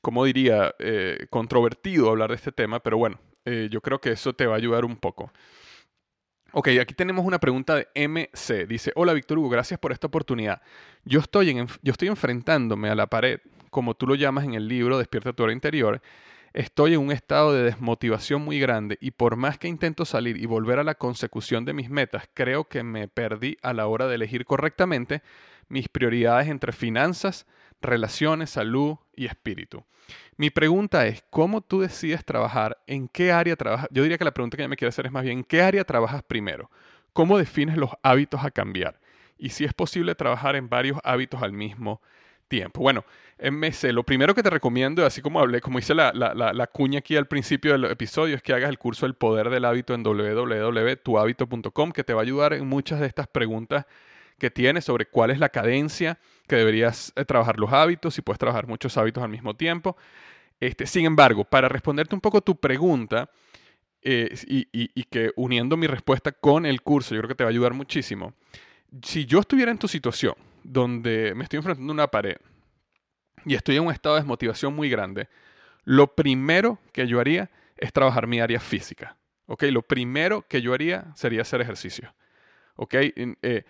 como 0.00 0.24
diría, 0.24 0.74
eh, 0.78 1.26
controvertido 1.30 2.10
hablar 2.10 2.30
de 2.30 2.36
este 2.36 2.52
tema, 2.52 2.80
pero 2.80 2.98
bueno, 2.98 3.18
eh, 3.44 3.68
yo 3.70 3.80
creo 3.80 4.00
que 4.00 4.10
eso 4.10 4.32
te 4.32 4.46
va 4.46 4.54
a 4.54 4.58
ayudar 4.58 4.84
un 4.84 4.96
poco. 4.96 5.32
Ok, 6.54 6.68
aquí 6.80 6.92
tenemos 6.92 7.24
una 7.24 7.38
pregunta 7.38 7.76
de 7.76 7.88
MC. 7.94 8.66
Dice, 8.66 8.92
hola 8.94 9.14
Víctor 9.14 9.38
Hugo, 9.38 9.48
gracias 9.48 9.80
por 9.80 9.90
esta 9.90 10.06
oportunidad. 10.08 10.60
Yo 11.04 11.20
estoy, 11.20 11.48
en, 11.50 11.66
yo 11.82 11.92
estoy 11.92 12.08
enfrentándome 12.08 12.90
a 12.90 12.94
la 12.94 13.06
pared, 13.06 13.40
como 13.70 13.94
tú 13.94 14.06
lo 14.06 14.14
llamas 14.14 14.44
en 14.44 14.54
el 14.54 14.68
libro 14.68 14.98
Despierta 14.98 15.32
tu 15.32 15.44
hora 15.44 15.52
interior, 15.54 16.02
Estoy 16.54 16.92
en 16.92 17.00
un 17.00 17.12
estado 17.12 17.54
de 17.54 17.62
desmotivación 17.62 18.42
muy 18.42 18.60
grande 18.60 18.98
y 19.00 19.12
por 19.12 19.36
más 19.36 19.56
que 19.56 19.68
intento 19.68 20.04
salir 20.04 20.36
y 20.36 20.44
volver 20.44 20.78
a 20.78 20.84
la 20.84 20.96
consecución 20.96 21.64
de 21.64 21.72
mis 21.72 21.88
metas, 21.88 22.28
creo 22.34 22.64
que 22.64 22.82
me 22.82 23.08
perdí 23.08 23.56
a 23.62 23.72
la 23.72 23.86
hora 23.86 24.06
de 24.06 24.16
elegir 24.16 24.44
correctamente 24.44 25.22
mis 25.68 25.88
prioridades 25.88 26.48
entre 26.48 26.72
finanzas, 26.72 27.46
relaciones, 27.80 28.50
salud 28.50 28.96
y 29.16 29.24
espíritu. 29.24 29.82
Mi 30.36 30.50
pregunta 30.50 31.06
es, 31.06 31.24
¿cómo 31.30 31.62
tú 31.62 31.80
decides 31.80 32.22
trabajar? 32.22 32.82
¿En 32.86 33.08
qué 33.08 33.32
área 33.32 33.56
trabajas? 33.56 33.88
Yo 33.90 34.02
diría 34.02 34.18
que 34.18 34.24
la 34.26 34.34
pregunta 34.34 34.58
que 34.58 34.62
yo 34.64 34.68
me 34.68 34.76
quiero 34.76 34.90
hacer 34.90 35.06
es 35.06 35.12
más 35.12 35.22
bien, 35.22 35.38
¿en 35.38 35.44
qué 35.44 35.62
área 35.62 35.84
trabajas 35.84 36.22
primero? 36.22 36.70
¿Cómo 37.14 37.38
defines 37.38 37.78
los 37.78 37.92
hábitos 38.02 38.44
a 38.44 38.50
cambiar? 38.50 39.00
Y 39.38 39.50
si 39.50 39.64
es 39.64 39.72
posible 39.72 40.14
trabajar 40.14 40.54
en 40.56 40.68
varios 40.68 40.98
hábitos 41.02 41.42
al 41.42 41.52
mismo 41.52 42.02
tiempo. 42.52 42.82
Bueno, 42.82 43.02
MC, 43.38 43.94
lo 43.94 44.02
primero 44.02 44.34
que 44.34 44.42
te 44.42 44.50
recomiendo, 44.50 45.06
así 45.06 45.22
como 45.22 45.40
hablé, 45.40 45.62
como 45.62 45.78
hice 45.78 45.94
la, 45.94 46.12
la, 46.12 46.66
cuña 46.66 46.98
aquí 46.98 47.16
al 47.16 47.26
principio 47.26 47.72
del 47.72 47.86
episodio, 47.86 48.36
es 48.36 48.42
que 48.42 48.52
hagas 48.52 48.68
el 48.68 48.76
curso 48.78 49.06
El 49.06 49.14
Poder 49.14 49.48
del 49.48 49.64
Hábito 49.64 49.94
en 49.94 50.02
www.tuhabito.com, 50.02 51.92
que 51.92 52.04
te 52.04 52.12
va 52.12 52.20
a 52.20 52.24
ayudar 52.24 52.52
en 52.52 52.68
muchas 52.68 53.00
de 53.00 53.06
estas 53.06 53.26
preguntas 53.26 53.86
que 54.38 54.50
tienes 54.50 54.84
sobre 54.84 55.06
cuál 55.06 55.30
es 55.30 55.38
la 55.38 55.48
cadencia 55.48 56.18
que 56.46 56.56
deberías 56.56 57.14
eh, 57.16 57.24
trabajar 57.24 57.58
los 57.58 57.72
hábitos, 57.72 58.12
si 58.12 58.20
puedes 58.20 58.38
trabajar 58.38 58.66
muchos 58.66 58.98
hábitos 58.98 59.24
al 59.24 59.30
mismo 59.30 59.54
tiempo. 59.54 59.96
Este, 60.60 60.86
sin 60.86 61.06
embargo, 61.06 61.44
para 61.44 61.70
responderte 61.70 62.14
un 62.14 62.20
poco 62.20 62.42
tu 62.42 62.56
pregunta, 62.56 63.30
eh, 64.02 64.28
y, 64.46 64.68
y 64.72 65.04
que 65.04 65.30
uniendo 65.36 65.78
mi 65.78 65.86
respuesta 65.86 66.32
con 66.32 66.66
el 66.66 66.82
curso, 66.82 67.14
yo 67.14 67.22
creo 67.22 67.28
que 67.28 67.34
te 67.34 67.44
va 67.44 67.48
a 67.48 67.52
ayudar 67.52 67.72
muchísimo. 67.72 68.34
Si 69.02 69.24
yo 69.24 69.40
estuviera 69.40 69.70
en 69.70 69.78
tu 69.78 69.88
situación, 69.88 70.34
donde 70.64 71.34
me 71.34 71.44
estoy 71.44 71.58
enfrentando 71.58 71.92
a 71.92 71.94
una 71.94 72.06
pared 72.08 72.36
y 73.44 73.54
estoy 73.54 73.76
en 73.76 73.86
un 73.86 73.92
estado 73.92 74.14
de 74.14 74.20
desmotivación 74.20 74.74
muy 74.74 74.88
grande, 74.88 75.28
lo 75.84 76.14
primero 76.14 76.78
que 76.92 77.06
yo 77.06 77.20
haría 77.20 77.50
es 77.76 77.92
trabajar 77.92 78.26
mi 78.26 78.40
área 78.40 78.60
física. 78.60 79.16
¿Ok? 79.46 79.64
Lo 79.64 79.82
primero 79.82 80.42
que 80.48 80.62
yo 80.62 80.72
haría 80.72 81.12
sería 81.14 81.42
hacer 81.42 81.60
ejercicio. 81.60 82.14
¿Ok? 82.76 82.94
Eh, 82.94 83.64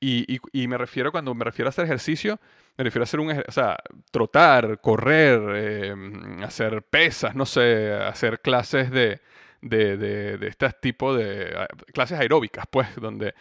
y, 0.00 0.66
me 0.66 0.78
refiero, 0.78 1.12
cuando 1.12 1.32
me 1.34 1.44
refiero 1.44 1.68
a 1.68 1.70
hacer 1.70 1.84
ejercicio, 1.84 2.40
me 2.76 2.84
refiero 2.84 3.02
a 3.02 3.04
hacer 3.04 3.20
un, 3.20 3.30
o 3.30 3.52
sea, 3.52 3.76
trotar, 4.10 4.80
correr, 4.80 5.40
eh, 5.54 5.94
hacer 6.42 6.82
pesas, 6.82 7.36
no 7.36 7.46
sé, 7.46 7.92
hacer 7.92 8.40
clases 8.40 8.90
de, 8.90 9.20
de, 9.60 9.96
de, 9.96 10.38
de 10.38 10.48
este 10.48 10.68
tipo 10.80 11.14
de 11.14 11.68
clases 11.92 12.18
aeróbicas, 12.18 12.64
pues, 12.68 12.88
donde 12.96 13.34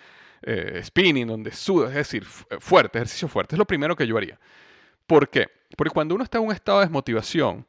eh, 0.43 0.81
spinning, 0.83 1.27
donde 1.27 1.51
suda, 1.51 1.89
es 1.89 1.95
decir, 1.95 2.25
eh, 2.49 2.57
fuerte, 2.59 2.97
ejercicio 2.97 3.27
fuerte. 3.27 3.55
Es 3.55 3.59
lo 3.59 3.65
primero 3.65 3.95
que 3.95 4.07
yo 4.07 4.17
haría. 4.17 4.39
¿Por 5.07 5.29
qué? 5.29 5.49
Porque 5.77 5.93
cuando 5.93 6.15
uno 6.15 6.23
está 6.23 6.37
en 6.37 6.45
un 6.45 6.51
estado 6.51 6.79
de 6.79 6.85
desmotivación, 6.85 7.65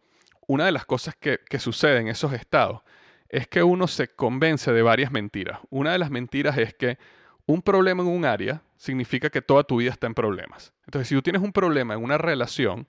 una 0.47 0.67
de 0.67 0.73
las 0.73 0.85
cosas 0.85 1.15
que, 1.17 1.41
que 1.49 1.59
sucede 1.59 1.99
en 1.99 2.09
esos 2.09 2.33
estados 2.33 2.83
es 3.29 3.49
que 3.49 3.63
uno 3.63 3.89
se 3.89 4.09
convence 4.09 4.73
de 4.73 4.83
varias 4.83 5.11
mentiras. 5.11 5.61
Una 5.71 5.93
de 5.93 5.99
las 5.99 6.11
mentiras 6.11 6.59
es 6.59 6.75
que 6.75 6.99
un 7.47 7.63
problema 7.63 8.03
en 8.03 8.09
un 8.09 8.25
área 8.25 8.63
significa 8.77 9.31
que 9.31 9.43
toda 9.43 9.65
tu 9.65 9.77
vida 9.79 9.91
está 9.91 10.07
en 10.07 10.15
problemas. 10.15 10.73
Entonces, 10.85 11.09
si 11.09 11.15
tú 11.15 11.23
tienes 11.23 11.43
un 11.43 11.53
problema 11.53 11.95
en 11.95 12.03
una 12.03 12.19
relación 12.19 12.87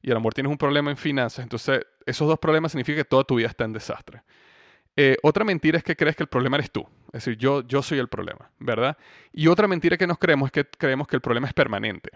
y 0.00 0.10
a 0.10 0.14
lo 0.14 0.20
mejor 0.20 0.34
tienes 0.34 0.50
un 0.50 0.58
problema 0.58 0.90
en 0.90 0.96
finanzas, 0.96 1.42
entonces 1.42 1.84
esos 2.06 2.28
dos 2.28 2.38
problemas 2.38 2.72
significan 2.72 2.98
que 2.98 3.08
toda 3.08 3.24
tu 3.24 3.36
vida 3.36 3.48
está 3.48 3.64
en 3.64 3.72
desastre. 3.72 4.22
Eh, 4.96 5.16
otra 5.22 5.44
mentira 5.44 5.78
es 5.78 5.84
que 5.84 5.96
crees 5.96 6.16
que 6.16 6.22
el 6.22 6.28
problema 6.28 6.56
eres 6.56 6.70
tú. 6.70 6.86
Es 7.12 7.24
decir, 7.24 7.36
yo, 7.36 7.82
soy 7.82 7.98
el 7.98 8.08
problema, 8.08 8.50
¿verdad? 8.58 8.96
Y 9.32 9.46
otra 9.48 9.68
mentira 9.68 9.98
que 9.98 10.06
nos 10.06 10.18
creemos 10.18 10.46
es 10.46 10.52
que 10.52 10.64
creemos 10.64 11.06
que 11.06 11.16
el 11.16 11.22
problema 11.22 11.46
es 11.46 11.52
permanente. 11.52 12.10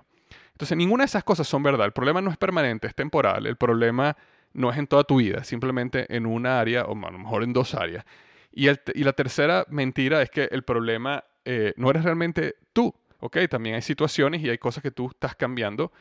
Entonces, 0.53 0.77
ninguna 0.77 1.03
de 1.03 1.07
esas 1.07 1.23
cosas 1.23 1.47
son 1.47 1.63
verdad. 1.63 1.85
El 1.85 1.93
problema 1.93 2.23
no 2.23 2.31
es 2.31 2.39
permanente, 2.39 2.87
es 2.87 2.95
temporal. 2.95 3.47
El 3.47 3.57
problema 3.57 4.17
no 4.55 4.71
es 4.71 4.79
en 4.79 4.87
toda 4.87 5.05
tu 5.05 5.17
vida, 5.17 5.45
simplemente 5.45 6.07
en 6.15 6.25
una 6.25 6.59
área 6.59 6.85
o 6.87 6.93
a 6.93 7.11
lo 7.11 7.19
mejor 7.19 7.43
en 7.43 7.53
dos 7.53 7.75
áreas. 7.75 8.07
Y, 8.53 8.69
y 8.71 9.05
la 9.05 9.13
tercera 9.13 9.67
mentira 9.69 10.23
es 10.23 10.31
que 10.31 10.49
el 10.51 10.63
problema 10.63 11.23
eh, 11.45 11.75
no 11.77 11.91
eres 11.91 12.03
realmente 12.03 12.57
tú, 12.73 12.93
¿ok? 13.21 13.37
También 13.51 13.77
hay 13.77 13.83
situaciones 13.83 14.43
y 14.43 14.49
hay 14.49 14.59
cosas 14.59 14.83
que 14.83 14.91
tú 14.91 15.09
estás 15.11 15.37
cambiando 15.37 15.93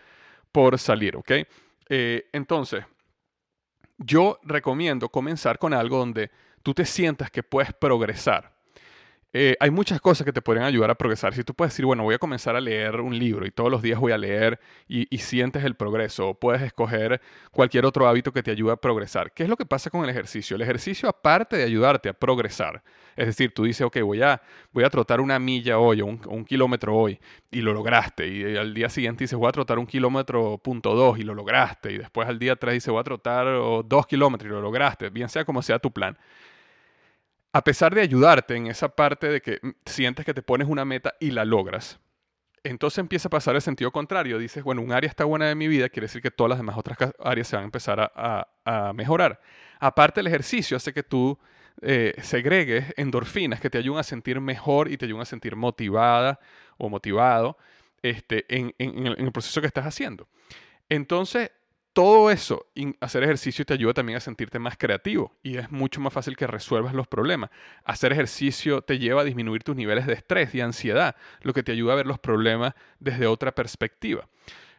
por 0.51 0.79
salir, 0.79 1.17
¿ok? 1.17 1.31
Eh, 1.89 2.29
entonces, 2.33 2.83
yo 3.97 4.39
recomiendo 4.43 5.09
comenzar 5.09 5.59
con 5.59 5.73
algo 5.73 5.99
donde 5.99 6.31
tú 6.63 6.73
te 6.73 6.85
sientas 6.85 7.29
que 7.29 7.43
puedes 7.43 7.73
progresar. 7.73 8.54
Eh, 9.37 9.57
hay 9.59 9.69
muchas 9.69 9.99
cosas 9.99 10.23
que 10.23 10.31
te 10.31 10.41
podrían 10.41 10.65
ayudar 10.65 10.89
a 10.89 10.95
progresar. 10.95 11.33
Si 11.33 11.43
tú 11.43 11.53
puedes 11.53 11.73
decir, 11.73 11.83
bueno, 11.83 12.03
voy 12.03 12.15
a 12.15 12.17
comenzar 12.17 12.55
a 12.55 12.61
leer 12.61 13.01
un 13.01 13.19
libro 13.19 13.45
y 13.45 13.51
todos 13.51 13.69
los 13.69 13.81
días 13.81 13.99
voy 13.99 14.13
a 14.13 14.17
leer 14.17 14.61
y, 14.87 15.05
sientes 15.17 15.65
el 15.65 15.75
progreso, 15.75 16.35
puedes 16.35 16.61
escoger 16.61 17.19
cualquier 17.51 17.85
otro 17.85 18.07
hábito 18.07 18.31
que 18.31 18.41
te 18.41 18.51
ayude 18.51 18.71
a 18.71 18.77
progresar. 18.77 19.33
¿Qué 19.33 19.43
es 19.43 19.49
lo 19.49 19.57
que 19.57 19.65
pasa 19.65 19.89
con 19.89 20.05
el 20.05 20.09
ejercicio? 20.09 20.55
El 20.55 20.61
ejercicio, 20.61 21.09
aparte 21.09 21.57
de 21.57 21.63
ayudarte 21.63 22.07
a 22.07 22.13
progresar, 22.13 22.81
es 23.17 23.25
decir, 23.25 23.53
tú 23.53 23.65
dices, 23.65 23.81
ok, 23.81 23.99
voy 24.03 24.21
a, 24.21 24.41
voy 24.71 24.85
a 24.85 24.89
trotar 24.89 25.19
una 25.19 25.37
milla 25.37 25.79
hoy 25.79 25.99
o 25.99 26.05
un, 26.05 26.45
kilómetro 26.45 26.95
hoy 26.95 27.19
y 27.51 27.59
lo 27.59 27.73
lograste, 27.73 28.25
y 28.29 28.55
al 28.55 28.73
día 28.73 28.87
siguiente 28.87 29.25
dices, 29.25 29.37
voy 29.37 29.49
a 29.49 29.51
trotar 29.51 29.79
un 29.79 29.85
kilómetro 29.85 30.59
punto 30.59 30.95
dos 30.95 31.19
y 31.19 31.23
lo 31.23 31.33
lograste, 31.33 31.91
y 31.91 31.97
después 31.97 32.29
al 32.29 32.39
día 32.39 32.55
tres 32.55 32.75
dices, 32.75 32.89
voy 32.89 33.01
a 33.01 33.03
trotar 33.03 33.47
dos 33.83 34.07
kilómetros 34.07 34.49
y 34.49 34.53
lo 34.53 34.61
lograste, 34.61 35.09
bien 35.09 35.27
sea 35.27 35.43
como 35.43 35.61
sea 35.61 35.77
tu 35.77 35.91
plan 35.91 36.17
a 37.55 37.63
pesar 37.63 37.95
de 37.95 38.01
ayudarte 38.01 38.53
en 38.57 38.67
esa 38.67 38.89
parte 38.89 39.29
de 39.29 39.41
que 39.41 39.61
sientes 39.85 40.25
que 40.25 40.33
te 40.33 40.41
pones 40.41 40.67
una 40.67 40.83
meta 40.83 41.15
y 41.21 41.31
la 41.31 41.45
logras, 41.45 42.01
entonces 42.65 42.97
empieza 42.97 43.29
a 43.29 43.31
pasar 43.31 43.55
el 43.55 43.61
sentido 43.61 43.93
contrario. 43.93 44.37
Dices, 44.37 44.61
bueno, 44.61 44.81
un 44.81 44.91
área 44.91 45.07
está 45.07 45.23
buena 45.23 45.45
de 45.47 45.55
mi 45.55 45.69
vida, 45.69 45.87
quiere 45.87 46.07
decir 46.07 46.21
que 46.21 46.31
todas 46.31 46.49
las 46.49 46.59
demás 46.59 46.77
otras 46.77 46.97
áreas 47.17 47.47
se 47.47 47.55
van 47.55 47.63
a 47.63 47.65
empezar 47.67 48.11
a, 48.13 48.93
mejorar. 48.93 49.39
Aparte, 49.79 50.19
el 50.19 50.27
ejercicio 50.27 50.75
hace 50.75 50.91
que 50.91 51.01
tú 51.01 51.39
eh, 51.81 52.13
segregues 52.21 52.93
endorfinas 52.97 53.61
que 53.61 53.69
te 53.69 53.77
ayudan 53.77 54.01
a 54.01 54.03
sentir 54.03 54.41
mejor 54.41 54.91
y 54.91 54.97
te 54.97 55.05
ayudan 55.05 55.21
a 55.21 55.25
sentir 55.25 55.55
motivada 55.55 56.41
o 56.77 56.89
motivado 56.89 57.57
este, 58.01 58.43
en, 58.53 58.75
en 58.79 59.07
el 59.07 59.31
proceso 59.31 59.61
que 59.61 59.67
estás 59.67 59.85
haciendo. 59.85 60.27
Entonces, 60.89 61.51
todo 61.95 62.29
eso, 62.29 62.67
hacer 62.99 63.23
ejercicio 63.23 63.65
te 63.65 63.73
ayuda 63.73 63.93
también 63.93 64.17
a 64.17 64.19
sentirte 64.19 64.59
más 64.59 64.75
creativo 64.75 65.31
y 65.41 65.55
es 65.55 65.71
mucho 65.71 66.01
más 66.01 66.11
fácil 66.11 66.35
que 66.35 66.45
resuelvas 66.45 66.93
los 66.93 67.07
problemas. 67.07 67.51
Hacer 67.85 68.11
ejercicio 68.11 68.81
te 68.81 68.99
lleva 68.99 69.21
a 69.21 69.23
disminuir 69.23 69.63
tus 69.63 69.77
niveles 69.77 70.05
de 70.05 70.11
estrés 70.11 70.53
y 70.53 70.59
ansiedad, 70.59 71.15
lo 71.41 71.53
que 71.53 71.63
te 71.63 71.71
ayuda 71.71 71.93
a 71.93 71.95
ver 71.95 72.05
los 72.05 72.19
problemas 72.19 72.73
desde 72.99 73.27
otra 73.27 73.55
perspectiva. 73.55 74.27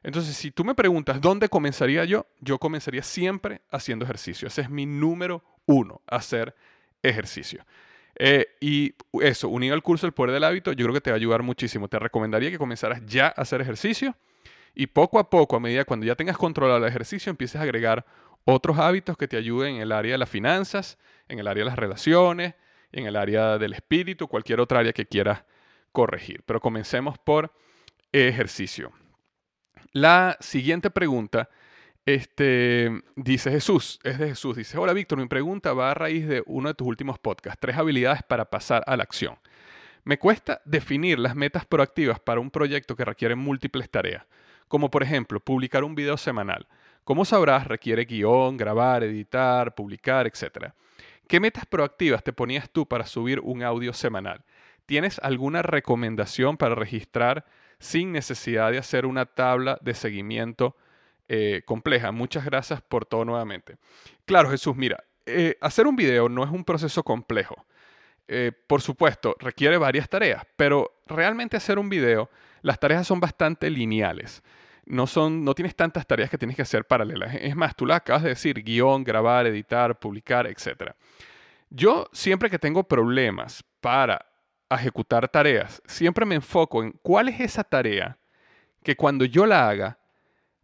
Entonces, 0.02 0.37
si 0.37 0.50
tú 0.50 0.62
me 0.62 0.74
preguntas 0.74 1.18
dónde 1.22 1.48
comenzaría 1.48 2.05
yo, 2.05 2.26
yo 2.40 2.59
comenzaría 2.59 3.02
siempre 3.02 3.62
haciendo 3.70 4.05
ejercicio. 4.05 4.46
Ese 4.46 4.61
es 4.61 4.68
mi 4.68 4.85
número 4.85 5.42
uno, 5.64 6.02
hacer 6.07 6.55
ejercicio. 7.02 7.64
Eh, 8.18 8.46
y 8.61 8.94
eso, 9.22 9.48
unido 9.48 9.72
al 9.72 9.83
curso 9.83 10.07
El 10.07 10.12
Poder 10.12 10.35
del 10.35 10.44
Hábito, 10.44 10.72
yo 10.72 10.85
creo 10.85 10.92
que 10.92 11.00
te 11.00 11.11
va 11.11 11.14
a 11.14 11.16
ayudar 11.16 11.42
muchísimo. 11.42 11.88
Te 11.88 11.98
recomendaría 11.98 12.50
que 12.50 12.59
comenzaras 12.59 13.00
ya 13.07 13.29
a 13.29 13.40
hacer 13.40 13.62
ejercicio 13.62 14.14
y 14.76 14.88
poco 14.88 15.18
a 15.18 15.30
poco, 15.30 15.56
a 15.56 15.60
medida 15.60 15.86
cuando 15.86 16.04
ya 16.04 16.14
tengas 16.14 16.36
controlado 16.36 16.84
el 16.84 16.88
ejercicio, 16.88 17.30
empieces 17.30 17.58
a 17.58 17.64
agregar 17.64 18.04
otros 18.44 18.78
hábitos 18.78 19.16
que 19.16 19.26
te 19.26 19.38
ayuden 19.38 19.76
en 19.76 19.80
el 19.80 19.90
área 19.90 20.12
de 20.12 20.18
las 20.18 20.28
finanzas, 20.28 20.98
en 21.28 21.38
el 21.38 21.48
área 21.48 21.64
de 21.64 21.70
las 21.70 21.78
relaciones, 21.78 22.54
en 22.92 23.06
el 23.06 23.16
área 23.16 23.56
del 23.56 23.72
espíritu, 23.72 24.28
cualquier 24.28 24.60
otra 24.60 24.80
área 24.80 24.92
que 24.92 25.06
quieras 25.06 25.44
corregir. 25.92 26.42
Pero 26.44 26.60
comencemos 26.60 27.16
por 27.16 27.54
ejercicio. 28.12 28.92
La 29.92 30.36
siguiente 30.40 30.90
pregunta, 30.90 31.48
este, 32.04 33.02
dice 33.16 33.50
Jesús, 33.50 33.98
es 34.04 34.18
de 34.18 34.28
Jesús. 34.28 34.58
Dice, 34.58 34.76
hola 34.76 34.92
Víctor, 34.92 35.18
mi 35.18 35.26
pregunta 35.26 35.72
va 35.72 35.90
a 35.90 35.94
raíz 35.94 36.28
de 36.28 36.42
uno 36.44 36.68
de 36.68 36.74
tus 36.74 36.86
últimos 36.86 37.18
podcasts, 37.18 37.58
tres 37.58 37.78
habilidades 37.78 38.22
para 38.22 38.50
pasar 38.50 38.84
a 38.86 38.94
la 38.94 39.04
acción. 39.04 39.38
Me 40.04 40.18
cuesta 40.18 40.60
definir 40.66 41.18
las 41.18 41.34
metas 41.34 41.64
proactivas 41.64 42.20
para 42.20 42.40
un 42.40 42.50
proyecto 42.50 42.94
que 42.94 43.06
requiere 43.06 43.34
múltiples 43.34 43.88
tareas 43.88 44.24
como 44.68 44.90
por 44.90 45.02
ejemplo 45.02 45.40
publicar 45.40 45.85
un 45.85 45.94
video 45.94 46.16
semanal. 46.16 46.66
Como 47.05 47.24
sabrás, 47.24 47.66
requiere 47.66 48.05
guion, 48.05 48.57
grabar, 48.57 49.05
editar, 49.05 49.74
publicar, 49.74 50.26
etc. 50.26 50.72
¿Qué 51.29 51.40
metas 51.40 51.66
proactivas 51.66 52.24
te 52.24 52.33
ponías 52.33 52.70
tú 52.70 52.87
para 52.87 53.07
subir 53.07 53.40
un 53.40 53.62
audio 53.62 53.92
semanal? 53.92 54.44
¿Tienes 54.87 55.18
alguna 55.20 55.62
recomendación 55.62 56.57
para 56.57 56.74
registrar 56.74 57.44
sin 57.79 58.12
necesidad 58.12 58.70
de 58.70 58.79
hacer 58.79 59.07
una 59.07 59.26
tabla 59.26 59.79
de 59.83 59.94
seguimiento 59.94 60.76
eh, 61.29 61.62
compleja? 61.64 62.12
Muchas 62.12 62.44
gracias 62.44 62.81
por 62.81 63.07
todo 63.07 63.24
nuevamente. 63.24 63.76
Claro, 64.24 64.50
Jesús, 64.50 64.76
mira, 64.76 65.05
eh, 65.26 65.57
hacer 65.61 65.87
un 65.87 65.96
video 65.96 66.29
no 66.29 66.44
es 66.44 66.50
un 66.50 66.64
proceso 66.64 67.02
complejo. 67.02 67.66
Eh, 68.29 68.52
por 68.66 68.81
supuesto, 68.81 69.37
requiere 69.38 69.76
varias 69.79 70.09
tareas, 70.09 70.44
pero 70.57 71.00
realmente 71.07 71.57
hacer 71.57 71.79
un 71.79 71.88
video 71.88 72.31
las 72.66 72.81
tareas 72.81 73.07
son 73.07 73.20
bastante 73.20 73.70
lineales. 73.70 74.42
No, 74.87 75.07
son, 75.07 75.44
no 75.44 75.55
tienes 75.55 75.76
tantas 75.76 76.05
tareas 76.05 76.29
que 76.29 76.37
tienes 76.37 76.57
que 76.57 76.62
hacer 76.62 76.85
paralelas. 76.85 77.33
Es 77.37 77.55
más, 77.55 77.76
tú 77.76 77.87
la 77.87 77.94
acabas 77.94 78.24
de 78.24 78.31
decir, 78.31 78.61
guion, 78.64 79.05
grabar, 79.05 79.46
editar, 79.46 79.96
publicar, 80.00 80.48
etc. 80.48 80.90
Yo 81.70 82.09
siempre 82.12 82.50
que 82.50 82.59
tengo 82.59 82.83
problemas 82.83 83.62
para 83.81 84.26
ejecutar 84.68 85.29
tareas, 85.29 85.81
siempre 85.87 86.26
me 86.26 86.35
enfoco 86.35 86.83
en 86.83 86.90
cuál 87.02 87.29
es 87.29 87.38
esa 87.38 87.62
tarea 87.62 88.18
que 88.83 88.96
cuando 88.96 89.24
yo 89.24 89.46
la 89.46 89.68
haga, 89.68 89.98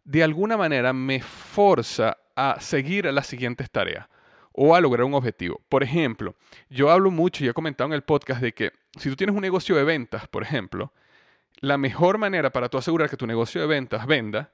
de 0.03 0.23
alguna 0.23 0.57
manera 0.57 0.91
me 0.91 1.21
forza 1.21 2.17
a 2.35 2.59
seguir 2.59 3.05
las 3.05 3.27
siguientes 3.27 3.71
tareas 3.71 4.09
o 4.51 4.75
a 4.75 4.81
lograr 4.81 5.05
un 5.05 5.13
objetivo. 5.13 5.61
Por 5.69 5.83
ejemplo, 5.83 6.35
yo 6.69 6.91
hablo 6.91 7.11
mucho 7.11 7.45
y 7.45 7.47
he 7.47 7.53
comentado 7.53 7.87
en 7.87 7.93
el 7.93 8.03
podcast 8.03 8.41
de 8.41 8.53
que 8.53 8.73
si 8.99 9.09
tú 9.09 9.15
tienes 9.15 9.33
un 9.33 9.41
negocio 9.41 9.77
de 9.77 9.85
ventas, 9.85 10.27
por 10.27 10.43
ejemplo, 10.43 10.91
la 11.59 11.77
mejor 11.77 12.17
manera 12.17 12.51
para 12.51 12.69
tú 12.69 12.77
asegurar 12.77 13.09
que 13.09 13.17
tu 13.17 13.27
negocio 13.27 13.61
de 13.61 13.67
ventas 13.67 14.05
venda 14.05 14.51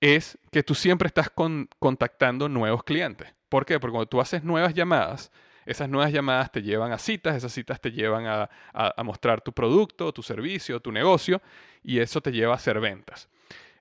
es 0.00 0.38
que 0.50 0.62
tú 0.62 0.74
siempre 0.74 1.08
estás 1.08 1.30
contactando 1.78 2.48
nuevos 2.48 2.84
clientes. 2.84 3.34
¿Por 3.48 3.66
qué? 3.66 3.80
Porque 3.80 3.92
cuando 3.92 4.08
tú 4.08 4.20
haces 4.20 4.44
nuevas 4.44 4.74
llamadas, 4.74 5.32
esas 5.66 5.88
nuevas 5.88 6.12
llamadas 6.12 6.50
te 6.52 6.62
llevan 6.62 6.92
a 6.92 6.98
citas, 6.98 7.36
esas 7.36 7.52
citas 7.52 7.80
te 7.80 7.90
llevan 7.90 8.26
a, 8.26 8.48
a, 8.72 9.02
mostrar 9.02 9.40
tu 9.40 9.52
producto, 9.52 10.12
tu 10.12 10.22
servicio, 10.22 10.80
tu 10.80 10.92
negocio, 10.92 11.42
y 11.82 11.98
eso 11.98 12.20
te 12.20 12.32
lleva 12.32 12.52
a 12.52 12.56
hacer 12.56 12.80
ventas. 12.80 13.28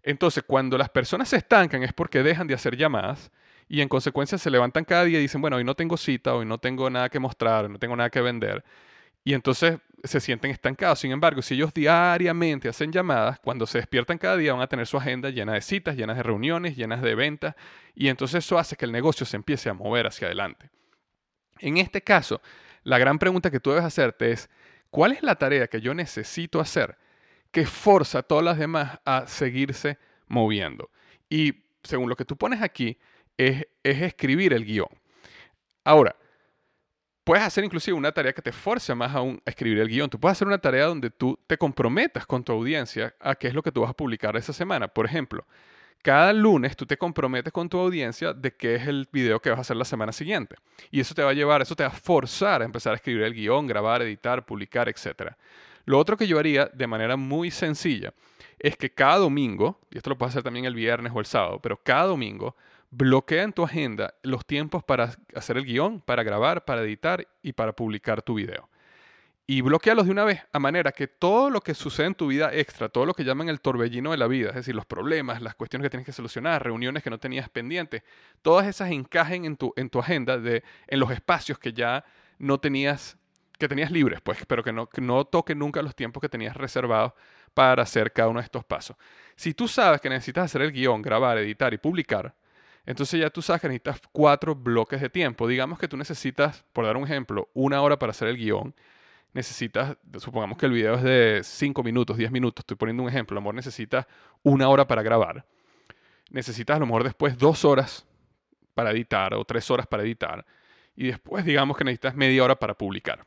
Entonces, 0.04 0.44
cuando 0.46 0.78
las 0.78 0.90
personas 0.90 1.30
se 1.30 1.38
estancan 1.38 1.84
es 1.84 1.94
porque 1.94 2.24
dejan 2.24 2.48
de 2.48 2.54
hacer 2.54 2.76
llamadas 2.76 3.32
y 3.70 3.82
en 3.82 3.90
consecuencia 3.90 4.38
se 4.38 4.50
levantan 4.50 4.86
cada 4.86 5.04
día 5.04 5.20
y 5.20 5.22
dicen, 5.22 5.42
bueno, 5.42 5.58
hoy 5.58 5.64
no 5.64 5.76
tengo 5.76 5.98
cita, 5.98 6.34
hoy 6.34 6.46
no 6.46 6.58
tengo 6.58 6.90
nada 6.90 7.10
que 7.10 7.20
mostrar, 7.20 7.70
no 7.70 7.80
tengo 7.80 7.96
nada 7.96 8.10
que 8.10 8.22
vender. 8.22 8.64
Y 9.24 9.34
entonces 9.34 9.80
se 10.04 10.20
sienten 10.20 10.52
estancados. 10.52 11.00
Sin 11.00 11.12
embargo, 11.12 11.42
si 11.42 11.56
ellos 11.56 11.74
diariamente 11.74 12.70
hacen 12.70 12.92
llamadas, 12.92 13.40
cuando 13.40 13.66
se 13.66 13.80
despiertan 13.80 14.18
cada 14.18 14.38
día 14.38 14.54
van 14.54 14.62
a 14.62 14.68
tener 14.68 14.88
su 14.88 14.98
agenda 14.98 15.30
llena 15.30 15.54
de 15.54 15.62
citas, 15.62 15.96
llenas 15.96 16.18
de 16.18 16.24
reuniones, 16.24 16.76
llenas 16.76 17.02
de 17.02 17.16
ventas, 17.16 17.56
y 17.96 18.08
entonces 18.08 18.46
eso 18.46 18.58
hace 18.58 18.76
que 18.76 18.86
el 18.86 18.92
negocio 18.92 19.26
se 19.26 19.38
empiece 19.38 19.70
a 19.70 19.74
mover 19.74 20.08
hacia 20.08 20.28
adelante. 20.28 20.70
En 21.60 21.78
este 21.78 22.02
caso, 22.02 22.42
la 22.84 22.98
gran 22.98 23.20
pregunta 23.20 23.52
que 23.52 23.60
tú 23.60 23.72
debes 23.72 23.86
hacerte 23.86 24.32
es, 24.32 24.50
¿cuál 24.90 25.12
es 25.12 25.24
la 25.24 25.36
tarea 25.36 25.68
que 25.68 25.82
yo 25.82 25.94
necesito 25.94 26.60
hacer 26.60 26.98
que 27.52 27.66
forza 27.66 28.20
a 28.20 28.24
todas 28.24 28.44
las 28.44 28.58
demás 28.58 29.00
a 29.06 29.28
seguirse 29.28 29.98
moviendo? 30.28 30.92
Y 31.30 31.64
según 31.84 32.10
lo 32.10 32.16
que 32.16 32.26
tú 32.26 32.38
pones 32.38 32.62
aquí, 32.62 32.98
es, 33.38 33.68
es 33.84 34.02
escribir 34.02 34.54
el 34.54 34.66
guion. 34.66 34.90
Ahora, 35.84 36.16
puedes 37.28 37.44
hacer 37.44 37.66
inclusive 37.66 37.94
una 37.94 38.14
tarea 38.14 38.32
que 38.32 38.42
te 38.42 38.54
force 38.54 38.96
más 38.96 39.14
aún 39.14 39.42
a 39.46 39.50
escribir 39.50 39.80
el 39.80 39.90
guion. 39.90 40.10
Tú 40.10 40.18
puedes 40.18 40.38
hacer 40.38 40.48
una 40.48 40.60
tarea 40.60 40.86
donde 40.86 41.10
tú 41.10 41.38
te 41.46 41.58
comprometas 41.58 42.26
con 42.26 42.42
tu 42.42 42.54
audiencia 42.54 43.14
a 43.20 43.36
qué 43.36 43.50
es 43.50 43.54
lo 43.54 43.62
que 43.62 43.70
tú 43.70 43.82
vas 43.82 43.90
a 43.90 43.94
publicar 43.94 44.38
esa 44.38 44.54
semana. 44.54 44.88
Por 44.88 45.06
ejemplo, 45.06 45.46
cada 46.02 46.32
lunes 46.32 46.78
tú 46.78 46.86
te 46.86 46.96
comprometes 46.96 47.52
con 47.52 47.68
tu 47.68 47.78
audiencia 47.80 48.32
de 48.32 48.56
qué 48.56 48.76
es 48.76 48.88
el 48.88 49.10
video 49.12 49.42
que 49.42 49.50
vas 49.50 49.58
a 49.58 49.62
hacer 49.64 49.76
la 49.76 49.84
semana 49.84 50.14
siguiente. 50.14 50.56
Y 50.90 51.02
eso 51.02 51.14
te 51.14 51.22
va 51.22 51.32
a 51.32 51.34
llevar, 51.34 51.62
eso 51.62 51.76
te 51.76 51.84
va 51.84 51.90
a 51.90 51.92
forzar 51.92 52.62
a 52.62 52.66
empezar 52.66 52.94
a 52.94 52.96
escribir 52.96 53.24
el 53.24 53.34
guion, 53.34 53.68
grabar, 53.68 54.02
editar, 54.04 54.46
publicar, 54.46 54.88
etc. 54.88 55.34
Lo 55.84 56.00
otro 56.00 56.16
que 56.16 56.28
yo 56.28 56.40
haría 56.40 56.68
de 56.68 56.88
manera 56.88 57.18
muy 57.18 57.52
sencilla 57.52 58.14
es 58.58 58.78
que 58.78 58.94
cada 58.94 59.18
domingo, 59.18 59.82
y 59.92 59.98
esto 59.98 60.12
lo 60.12 60.18
puedes 60.18 60.32
hacer 60.32 60.44
también 60.44 60.64
el 60.64 60.76
viernes 60.76 61.12
o 61.14 61.20
el 61.20 61.26
sábado, 61.26 61.60
pero 61.62 61.76
cada 61.76 62.06
domingo 62.06 62.56
Bloquea 62.90 63.44
en 63.44 63.54
tu 63.54 63.64
agenda 63.64 64.14
los 64.24 64.46
tiempos 64.46 64.84
para 64.84 65.12
hacer 65.36 65.58
el 65.58 65.66
guion, 65.66 66.00
para 66.02 66.24
grabar, 66.24 66.64
para 66.64 66.82
editar 66.82 67.28
y 67.42 67.54
para 67.54 67.74
publicar 67.74 68.22
tu 68.22 68.36
video. 68.36 68.70
Y 69.50 69.62
bloquealos 69.62 70.06
de 70.06 70.12
una 70.12 70.26
vez, 70.26 70.42
a 70.52 70.60
manera 70.60 70.92
que 70.92 71.08
todo 71.08 71.50
lo 71.50 71.62
que 71.62 71.74
sucede 71.74 72.08
en 72.08 72.16
tu 72.16 72.28
vida 72.28 72.54
extra, 72.54 72.90
todo 72.90 73.06
lo 73.06 73.14
que 73.14 73.24
llaman 73.24 73.48
el 73.48 73.62
torbellino 73.62 74.12
de 74.12 74.18
la 74.18 74.28
vida, 74.28 74.50
es 74.50 74.56
decir, 74.56 74.76
los 74.76 74.86
problemas, 74.86 75.42
las 75.42 75.56
cuestiones 75.56 75.86
que 75.86 75.90
tienes 75.90 76.06
que 76.06 76.12
solucionar, 76.12 76.62
reuniones 76.64 77.02
que 77.02 77.10
no 77.10 77.18
tenías 77.18 77.50
pendientes, 77.50 78.04
todas 78.42 78.68
esas 78.68 78.92
encajen 78.92 79.46
en 79.46 79.56
tu, 79.56 79.74
en 79.78 79.90
tu 79.90 80.00
agenda, 80.00 80.38
de, 80.38 80.64
en 80.88 81.00
los 81.00 81.12
espacios 81.12 81.60
que 81.60 81.72
ya 81.72 82.04
no 82.40 82.60
tenías, 82.60 83.18
que 83.58 83.70
tenías 83.70 83.90
libres, 83.90 84.20
pues, 84.20 84.46
pero 84.46 84.64
que 84.64 84.74
no, 84.74 84.88
que 84.88 85.00
no 85.00 85.24
toquen 85.24 85.60
nunca 85.60 85.82
los 85.82 85.96
tiempos 85.96 86.20
que 86.20 86.28
tenías 86.28 86.58
reservados 86.58 87.14
para 87.54 87.84
hacer 87.84 88.12
cada 88.12 88.28
uno 88.28 88.42
de 88.42 88.46
estos 88.46 88.66
pasos. 88.66 88.98
Si 89.38 89.54
tú 89.54 89.70
sabes 89.70 90.02
que 90.02 90.10
necesitas 90.10 90.44
hacer 90.44 90.62
el 90.62 90.74
guion, 90.74 91.02
grabar, 91.02 91.38
editar 91.38 91.74
y 91.74 91.78
publicar, 91.78 92.36
entonces 92.88 93.20
ya 93.20 93.30
tú 93.30 93.42
sabes 93.42 93.62
que 93.62 93.68
necesitas 93.68 94.00
cuatro 94.14 94.56
bloques 94.56 95.02
de 95.02 95.10
tiempo. 95.10 95.46
Digamos 95.46 95.78
que 95.78 95.90
tú 95.90 95.98
necesitas, 95.98 96.64
por 96.72 96.86
dar 96.86 96.96
un 96.96 97.04
ejemplo, 97.04 97.50
una 97.54 97.82
hora 97.82 98.00
para 98.00 98.12
hacer 98.12 98.30
el 98.30 98.38
guion. 98.38 98.74
Necesitas, 99.34 99.98
supongamos 100.18 100.58
que 100.58 100.68
el 100.68 100.72
video 100.72 100.96
es 100.96 101.04
de 101.04 101.42
cinco 101.44 101.84
minutos, 101.84 102.16
diez 102.16 102.32
minutos, 102.32 102.64
estoy 102.64 102.78
poniendo 102.78 103.04
un 103.04 103.10
ejemplo, 103.10 103.36
a 103.36 103.36
lo 103.36 103.42
mejor 103.42 103.56
necesitas 103.56 104.08
una 104.42 104.70
hora 104.70 104.88
para 104.88 105.04
grabar. 105.04 105.46
Necesitas 106.30 106.78
a 106.78 106.80
lo 106.80 106.86
mejor 106.86 107.04
después 107.04 107.38
dos 107.38 107.66
horas 107.66 108.08
para 108.74 108.92
editar 108.92 109.34
o 109.34 109.44
tres 109.44 109.70
horas 109.70 109.86
para 109.86 110.04
editar. 110.04 110.46
Y 110.96 111.08
después 111.08 111.44
digamos 111.44 111.76
que 111.76 111.84
necesitas 111.84 112.16
media 112.16 112.42
hora 112.42 112.56
para 112.56 112.74
publicar. 112.74 113.26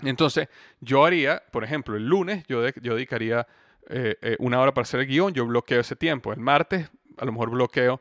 Entonces, 0.00 0.48
yo 0.80 1.04
haría, 1.04 1.42
por 1.52 1.62
ejemplo, 1.62 1.94
el 1.94 2.06
lunes 2.06 2.42
yo, 2.48 2.66
yo 2.80 2.94
dedicaría 2.94 3.46
eh, 3.90 4.16
eh, 4.22 4.36
una 4.38 4.60
hora 4.60 4.72
para 4.72 4.84
hacer 4.84 5.00
el 5.00 5.06
guion, 5.08 5.34
yo 5.34 5.44
bloqueo 5.44 5.80
ese 5.80 5.94
tiempo. 5.94 6.32
El 6.32 6.40
martes, 6.40 6.90
a 7.18 7.26
lo 7.26 7.32
mejor 7.32 7.50
bloqueo 7.50 8.00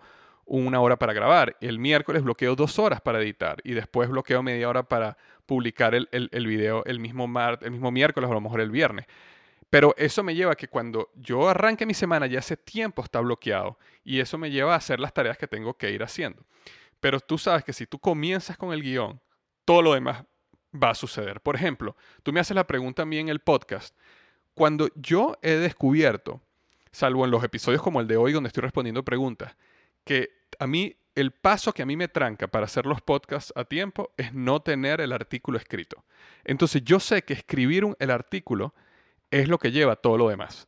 una 0.60 0.82
hora 0.82 0.98
para 0.98 1.14
grabar. 1.14 1.56
El 1.62 1.80
miércoles 1.80 2.24
bloqueo 2.24 2.56
dos 2.56 2.78
horas 2.78 3.00
para 3.00 3.22
editar 3.22 3.62
y 3.64 3.74
después 3.74 4.10
bloqueo 4.10 4.44
media 4.44 4.68
hora 4.68 4.84
para 4.84 5.18
publicar 5.46 5.96
el, 5.96 6.10
el, 6.12 6.48
video 6.48 6.84
el 6.86 7.00
mismo, 7.00 7.30
el 7.62 7.72
mismo 7.72 7.92
miércoles 7.92 8.28
o 8.28 8.32
a 8.32 8.36
lo 8.36 8.42
mejor 8.42 8.60
el 8.60 8.70
viernes. 8.70 9.06
Pero 9.70 9.96
eso 9.98 10.24
me 10.24 10.36
lleva 10.36 10.52
a 10.52 10.56
que 10.56 10.68
cuando 10.68 11.10
yo 11.16 11.48
arranque 11.48 11.86
mi 11.86 11.94
semana 11.94 12.28
ya 12.28 12.40
ese 12.40 12.58
tiempo 12.58 13.02
está 13.02 13.22
bloqueado 13.22 13.80
y 14.04 14.20
eso 14.20 14.38
me 14.38 14.52
lleva 14.52 14.74
a 14.74 14.78
hacer 14.78 15.00
las 15.00 15.14
tareas 15.14 15.38
que 15.38 15.48
tengo 15.48 15.76
que 15.76 15.92
ir 15.92 16.04
haciendo. 16.04 16.44
Pero 17.00 17.22
tú 17.22 17.38
sabes 17.38 17.64
que 17.64 17.72
si 17.72 17.86
tú 17.86 17.98
comienzas 17.98 18.58
con 18.58 18.74
el 18.74 18.84
guion, 18.84 19.22
todo 19.64 19.82
lo 19.82 19.94
demás 19.94 20.26
va 20.72 20.90
a 20.90 20.96
suceder. 20.96 21.40
Por 21.40 21.56
ejemplo, 21.56 21.96
tú 22.24 22.34
me 22.34 22.42
haces 22.42 22.56
la 22.56 22.68
pregunta 22.68 23.04
a 23.04 23.06
mí 23.06 23.18
en 23.18 23.30
el 23.30 23.40
podcast. 23.40 23.96
Cuando 24.54 24.90
yo 24.96 25.38
he 25.42 25.52
descubierto, 25.52 26.42
salvo 26.92 27.24
en 27.24 27.32
los 27.32 27.42
episodios 27.42 27.82
como 27.82 28.02
el 28.02 28.08
de 28.08 28.18
hoy 28.18 28.34
donde 28.34 28.50
estoy 28.50 28.62
respondiendo 28.62 29.06
preguntas, 29.06 29.56
que 30.04 30.41
a 30.60 30.68
mí 30.68 30.96
el 31.16 31.32
paso 31.32 31.74
que 31.74 31.82
a 31.82 31.86
mí 31.86 31.98
me 31.98 32.08
tranca 32.08 32.48
para 32.48 32.66
hacer 32.66 32.86
los 32.86 33.02
podcasts 33.02 33.52
a 33.56 33.66
tiempo 33.66 34.12
es 34.18 34.34
no 34.34 34.62
tener 34.62 35.02
el 35.02 35.12
artículo 35.12 35.58
escrito. 35.58 36.04
Entonces 36.44 36.84
yo 36.84 37.00
sé 37.00 37.24
que 37.24 37.34
escribir 37.34 37.86
el 38.00 38.12
artículo 38.12 38.74
es 39.30 39.48
lo 39.48 39.58
que 39.58 39.72
lleva 39.72 39.96
todo 39.96 40.18
lo 40.18 40.30
demás. 40.30 40.68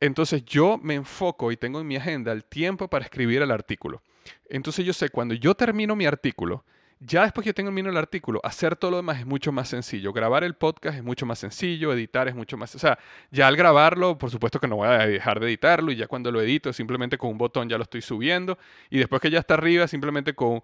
Entonces 0.00 0.44
yo 0.44 0.78
me 0.78 0.94
enfoco 0.94 1.50
y 1.50 1.56
tengo 1.56 1.80
en 1.80 1.86
mi 1.86 1.96
agenda 1.96 2.32
el 2.32 2.44
tiempo 2.44 2.88
para 2.88 3.04
escribir 3.04 3.42
el 3.42 3.50
artículo. 3.50 4.02
Entonces 4.48 4.84
yo 4.84 4.92
sé, 4.92 5.08
cuando 5.08 5.34
yo 5.34 5.54
termino 5.54 5.96
mi 5.96 6.06
artículo, 6.06 6.64
ya 7.00 7.22
después 7.22 7.44
que 7.44 7.50
yo 7.50 7.54
termino 7.54 7.90
el 7.90 7.96
artículo, 7.96 8.40
hacer 8.42 8.76
todo 8.76 8.92
lo 8.92 8.96
demás 8.98 9.20
es 9.20 9.26
mucho 9.26 9.52
más 9.52 9.68
sencillo. 9.68 10.12
Grabar 10.12 10.44
el 10.44 10.54
podcast 10.54 10.96
es 10.96 11.04
mucho 11.04 11.26
más 11.26 11.38
sencillo, 11.38 11.92
editar 11.92 12.28
es 12.28 12.34
mucho 12.34 12.56
más... 12.56 12.74
O 12.74 12.78
sea, 12.78 12.98
ya 13.30 13.46
al 13.46 13.56
grabarlo, 13.56 14.18
por 14.18 14.30
supuesto 14.30 14.58
que 14.58 14.68
no 14.68 14.76
voy 14.76 14.88
a 14.88 15.06
dejar 15.06 15.40
de 15.40 15.46
editarlo 15.46 15.92
y 15.92 15.96
ya 15.96 16.06
cuando 16.06 16.32
lo 16.32 16.40
edito, 16.40 16.72
simplemente 16.72 17.18
con 17.18 17.30
un 17.30 17.38
botón 17.38 17.68
ya 17.68 17.76
lo 17.76 17.84
estoy 17.84 18.02
subiendo 18.02 18.58
y 18.90 18.98
después 18.98 19.20
que 19.20 19.30
ya 19.30 19.38
está 19.38 19.54
arriba, 19.54 19.86
simplemente 19.86 20.34
con 20.34 20.62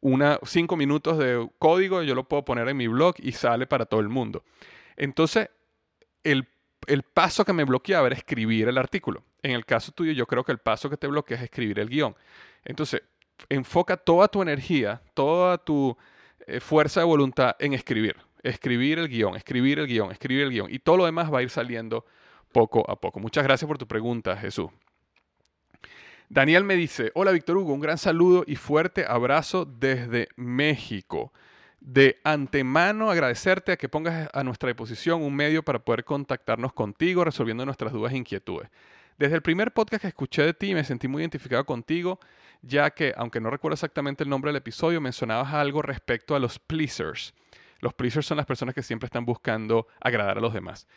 una, 0.00 0.38
cinco 0.44 0.76
minutos 0.76 1.18
de 1.18 1.48
código 1.58 2.02
yo 2.02 2.14
lo 2.14 2.24
puedo 2.28 2.44
poner 2.44 2.68
en 2.68 2.76
mi 2.76 2.88
blog 2.88 3.14
y 3.18 3.32
sale 3.32 3.66
para 3.66 3.86
todo 3.86 4.00
el 4.00 4.08
mundo. 4.08 4.44
Entonces, 4.96 5.50
el 6.24 6.46
el 6.86 7.02
paso 7.02 7.44
que 7.44 7.52
me 7.52 7.64
bloqueaba 7.64 8.06
era 8.06 8.16
escribir 8.16 8.68
el 8.68 8.78
artículo. 8.78 9.22
En 9.42 9.52
el 9.52 9.64
caso 9.64 9.92
tuyo, 9.92 10.12
yo 10.12 10.26
creo 10.26 10.44
que 10.44 10.52
el 10.52 10.58
paso 10.58 10.90
que 10.90 10.96
te 10.96 11.06
bloquea 11.06 11.36
es 11.36 11.44
escribir 11.44 11.78
el 11.78 11.88
guion. 11.88 12.16
Entonces, 12.64 13.02
enfoca 13.48 13.96
toda 13.96 14.28
tu 14.28 14.42
energía, 14.42 15.02
toda 15.14 15.58
tu 15.58 15.96
eh, 16.46 16.60
fuerza 16.60 17.00
de 17.00 17.06
voluntad 17.06 17.56
en 17.58 17.72
escribir. 17.72 18.16
Escribir 18.42 18.98
el 18.98 19.08
guion, 19.08 19.36
escribir 19.36 19.78
el 19.78 19.86
guion, 19.86 20.12
escribir 20.12 20.44
el 20.44 20.50
guion. 20.50 20.72
Y 20.72 20.78
todo 20.78 20.98
lo 20.98 21.04
demás 21.04 21.32
va 21.32 21.38
a 21.38 21.42
ir 21.42 21.50
saliendo 21.50 22.04
poco 22.52 22.88
a 22.90 22.96
poco. 22.96 23.20
Muchas 23.20 23.44
gracias 23.44 23.66
por 23.66 23.78
tu 23.78 23.86
pregunta, 23.86 24.36
Jesús. 24.36 24.70
Daniel 26.28 26.64
me 26.64 26.76
dice, 26.76 27.10
hola 27.14 27.32
Víctor 27.32 27.56
Hugo, 27.56 27.72
un 27.72 27.80
gran 27.80 27.98
saludo 27.98 28.44
y 28.46 28.56
fuerte 28.56 29.04
abrazo 29.06 29.64
desde 29.64 30.28
México 30.36 31.32
de 31.80 32.20
antemano 32.24 33.10
agradecerte 33.10 33.72
a 33.72 33.76
que 33.76 33.88
pongas 33.88 34.28
a 34.32 34.44
nuestra 34.44 34.68
disposición 34.68 35.22
un 35.22 35.34
medio 35.34 35.62
para 35.62 35.78
poder 35.78 36.04
contactarnos 36.04 36.72
contigo 36.72 37.24
resolviendo 37.24 37.64
nuestras 37.64 37.92
dudas 37.92 38.12
e 38.12 38.18
inquietudes. 38.18 38.68
Desde 39.20 39.36
el 39.36 39.42
primer 39.42 39.70
podcast 39.74 40.00
que 40.00 40.08
escuché 40.08 40.42
de 40.44 40.54
ti 40.54 40.72
me 40.72 40.82
sentí 40.82 41.06
muy 41.06 41.20
identificado 41.20 41.66
contigo, 41.66 42.18
ya 42.62 42.88
que, 42.88 43.12
aunque 43.18 43.38
no 43.38 43.50
recuerdo 43.50 43.74
exactamente 43.74 44.24
el 44.24 44.30
nombre 44.30 44.48
del 44.48 44.56
episodio, 44.56 44.98
mencionabas 44.98 45.52
algo 45.52 45.82
respecto 45.82 46.34
a 46.34 46.38
los 46.38 46.58
pleasers. 46.58 47.34
Los 47.80 47.92
pleasers 47.92 48.24
son 48.24 48.38
las 48.38 48.46
personas 48.46 48.74
que 48.74 48.82
siempre 48.82 49.08
están 49.08 49.26
buscando 49.26 49.86
agradar 50.00 50.38
a 50.38 50.40
los 50.40 50.54
demás. 50.54 50.88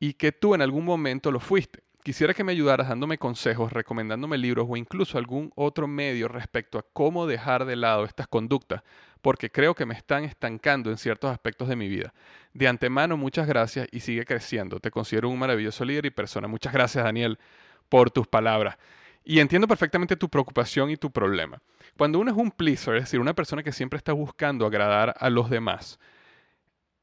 Y 0.00 0.14
que 0.14 0.32
tú 0.32 0.56
en 0.56 0.62
algún 0.62 0.84
momento 0.84 1.30
lo 1.30 1.38
fuiste. 1.38 1.84
Quisiera 2.02 2.34
que 2.34 2.42
me 2.42 2.50
ayudaras 2.50 2.88
dándome 2.88 3.16
consejos, 3.18 3.72
recomendándome 3.72 4.38
libros 4.38 4.66
o 4.68 4.76
incluso 4.76 5.16
algún 5.16 5.52
otro 5.54 5.86
medio 5.86 6.26
respecto 6.26 6.80
a 6.80 6.84
cómo 6.92 7.28
dejar 7.28 7.64
de 7.64 7.76
lado 7.76 8.04
estas 8.04 8.26
conductas 8.26 8.82
porque 9.22 9.50
creo 9.50 9.74
que 9.74 9.86
me 9.86 9.94
están 9.94 10.24
estancando 10.24 10.90
en 10.90 10.98
ciertos 10.98 11.30
aspectos 11.30 11.68
de 11.68 11.76
mi 11.76 11.88
vida. 11.88 12.12
De 12.54 12.68
antemano, 12.68 13.16
muchas 13.16 13.46
gracias 13.46 13.88
y 13.90 14.00
sigue 14.00 14.24
creciendo. 14.24 14.78
Te 14.78 14.90
considero 14.90 15.28
un 15.28 15.38
maravilloso 15.38 15.84
líder 15.84 16.06
y 16.06 16.10
persona. 16.10 16.48
Muchas 16.48 16.72
gracias, 16.72 17.02
Daniel, 17.04 17.38
por 17.88 18.10
tus 18.10 18.26
palabras. 18.26 18.76
Y 19.24 19.38
entiendo 19.38 19.68
perfectamente 19.68 20.16
tu 20.16 20.28
preocupación 20.28 20.90
y 20.90 20.96
tu 20.96 21.10
problema. 21.10 21.62
Cuando 21.96 22.18
uno 22.18 22.30
es 22.30 22.36
un 22.36 22.50
pleaser, 22.50 22.96
es 22.96 23.04
decir, 23.04 23.20
una 23.20 23.34
persona 23.34 23.62
que 23.62 23.72
siempre 23.72 23.96
está 23.96 24.12
buscando 24.12 24.66
agradar 24.66 25.14
a 25.18 25.30
los 25.30 25.48
demás, 25.48 25.98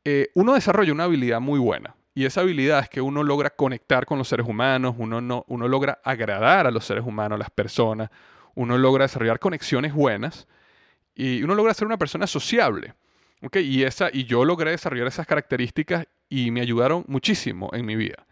eh, 0.03 0.29
uno 0.35 0.53
desarrolla 0.53 0.91
una 0.91 1.05
habilidad 1.05 1.39
muy 1.39 1.59
buena. 1.59 1.95
Y 2.13 2.25
esa 2.25 2.41
habilidad 2.41 2.79
es 2.79 2.89
que 2.89 3.01
uno 3.01 3.23
logra 3.23 3.49
conectar 3.51 4.05
con 4.05 4.17
los 4.17 4.27
seres 4.27 4.45
humanos, 4.47 4.95
uno, 4.97 5.21
no, 5.21 5.45
uno 5.47 5.67
logra 5.67 5.99
agradar 6.03 6.67
a 6.67 6.71
los 6.71 6.83
seres 6.85 7.05
humanos, 7.05 7.37
a 7.37 7.39
las 7.39 7.49
personas, 7.49 8.09
uno 8.55 8.77
logra 8.77 9.05
desarrollar 9.05 9.39
conexiones 9.39 9.93
buenas 9.93 10.47
y 11.15 11.41
uno 11.43 11.55
logra 11.55 11.73
ser 11.73 11.87
una 11.87 11.97
persona 11.97 12.27
sociable. 12.27 12.93
¿Okay? 13.41 13.65
Y, 13.65 13.83
esa, 13.83 14.09
y 14.11 14.25
yo 14.25 14.45
logré 14.45 14.71
desarrollar 14.71 15.07
esas 15.07 15.27
características 15.27 16.07
y 16.29 16.51
me 16.51 16.61
ayudaron 16.61 17.05
muchísimo 17.07 17.69
en 17.73 17.85
mi 17.85 17.95
vida. 17.95 18.25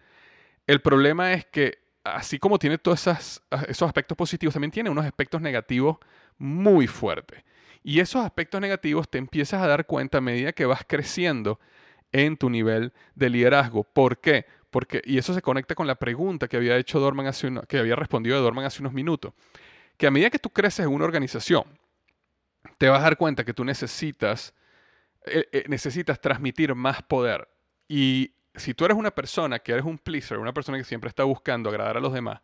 El 0.66 0.82
problema 0.82 1.34
es 1.34 1.46
que 1.46 1.80
así 2.04 2.40
como 2.40 2.60
tiene 2.60 2.78
todos 2.78 3.08
esos 3.08 3.88
aspectos 3.88 4.18
positivos, 4.18 4.54
también 4.54 4.72
tiene 4.72 4.90
unos 4.90 5.06
aspectos 5.06 5.42
negativos 5.42 5.98
muy 6.38 6.88
fuertes. 6.88 7.44
Y 7.84 8.00
esos 8.00 8.24
aspectos 8.24 8.60
negativos 8.60 9.10
te 9.10 9.18
empiezas 9.18 9.62
a 9.62 9.68
dar 9.68 9.86
cuenta 9.86 10.18
a 10.18 10.22
medida 10.22 10.52
que 10.52 10.66
vas 10.66 10.82
creciendo 10.88 11.60
en 12.12 12.38
tu 12.38 12.50
nivel 12.50 12.94
de 13.16 13.30
liderazgo. 13.30 13.84
¿Por 13.84 14.20
qué? 14.20 14.46
Porque, 14.70 15.02
y 15.06 15.18
eso 15.18 15.34
se 15.34 15.42
conecta 15.42 15.76
con 15.76 15.88
la 15.88 15.96
pregunta 15.96 16.48
que 16.48 16.58
había 16.58 16.78
hecho 16.78 17.00
Dorman 17.00 17.32
que 17.68 17.80
había 17.80 17.96
respondido 17.96 18.42
Dorman 18.42 18.66
hace 18.66 18.82
unos 18.82 18.94
minutos. 18.94 19.34
Que 19.98 20.08
a 20.08 20.12
medida 20.12 20.30
que 20.30 20.40
tú 20.40 20.50
creces 20.50 20.86
en 20.86 20.92
una 20.92 21.06
organización, 21.06 21.64
te 22.78 22.90
vas 22.90 23.00
a 23.00 23.04
dar 23.04 23.18
cuenta 23.18 23.44
que 23.44 23.54
tú 23.54 23.64
necesitas, 23.64 24.54
eh, 25.30 25.48
eh, 25.52 25.64
necesitas 25.68 26.20
transmitir 26.20 26.74
más 26.76 27.02
poder. 27.04 27.48
Y 27.88 28.32
si 28.56 28.74
tú 28.74 28.86
eres 28.86 28.98
una 28.98 29.12
persona 29.12 29.60
que 29.60 29.72
eres 29.72 29.86
un 29.86 29.98
pleaser, 29.98 30.38
una 30.40 30.54
persona 30.54 30.78
que 30.78 30.84
siempre 30.84 31.10
está 31.10 31.24
buscando 31.24 31.70
agradar 31.70 31.98
a 31.98 32.00
los 32.00 32.14
demás, 32.14 32.42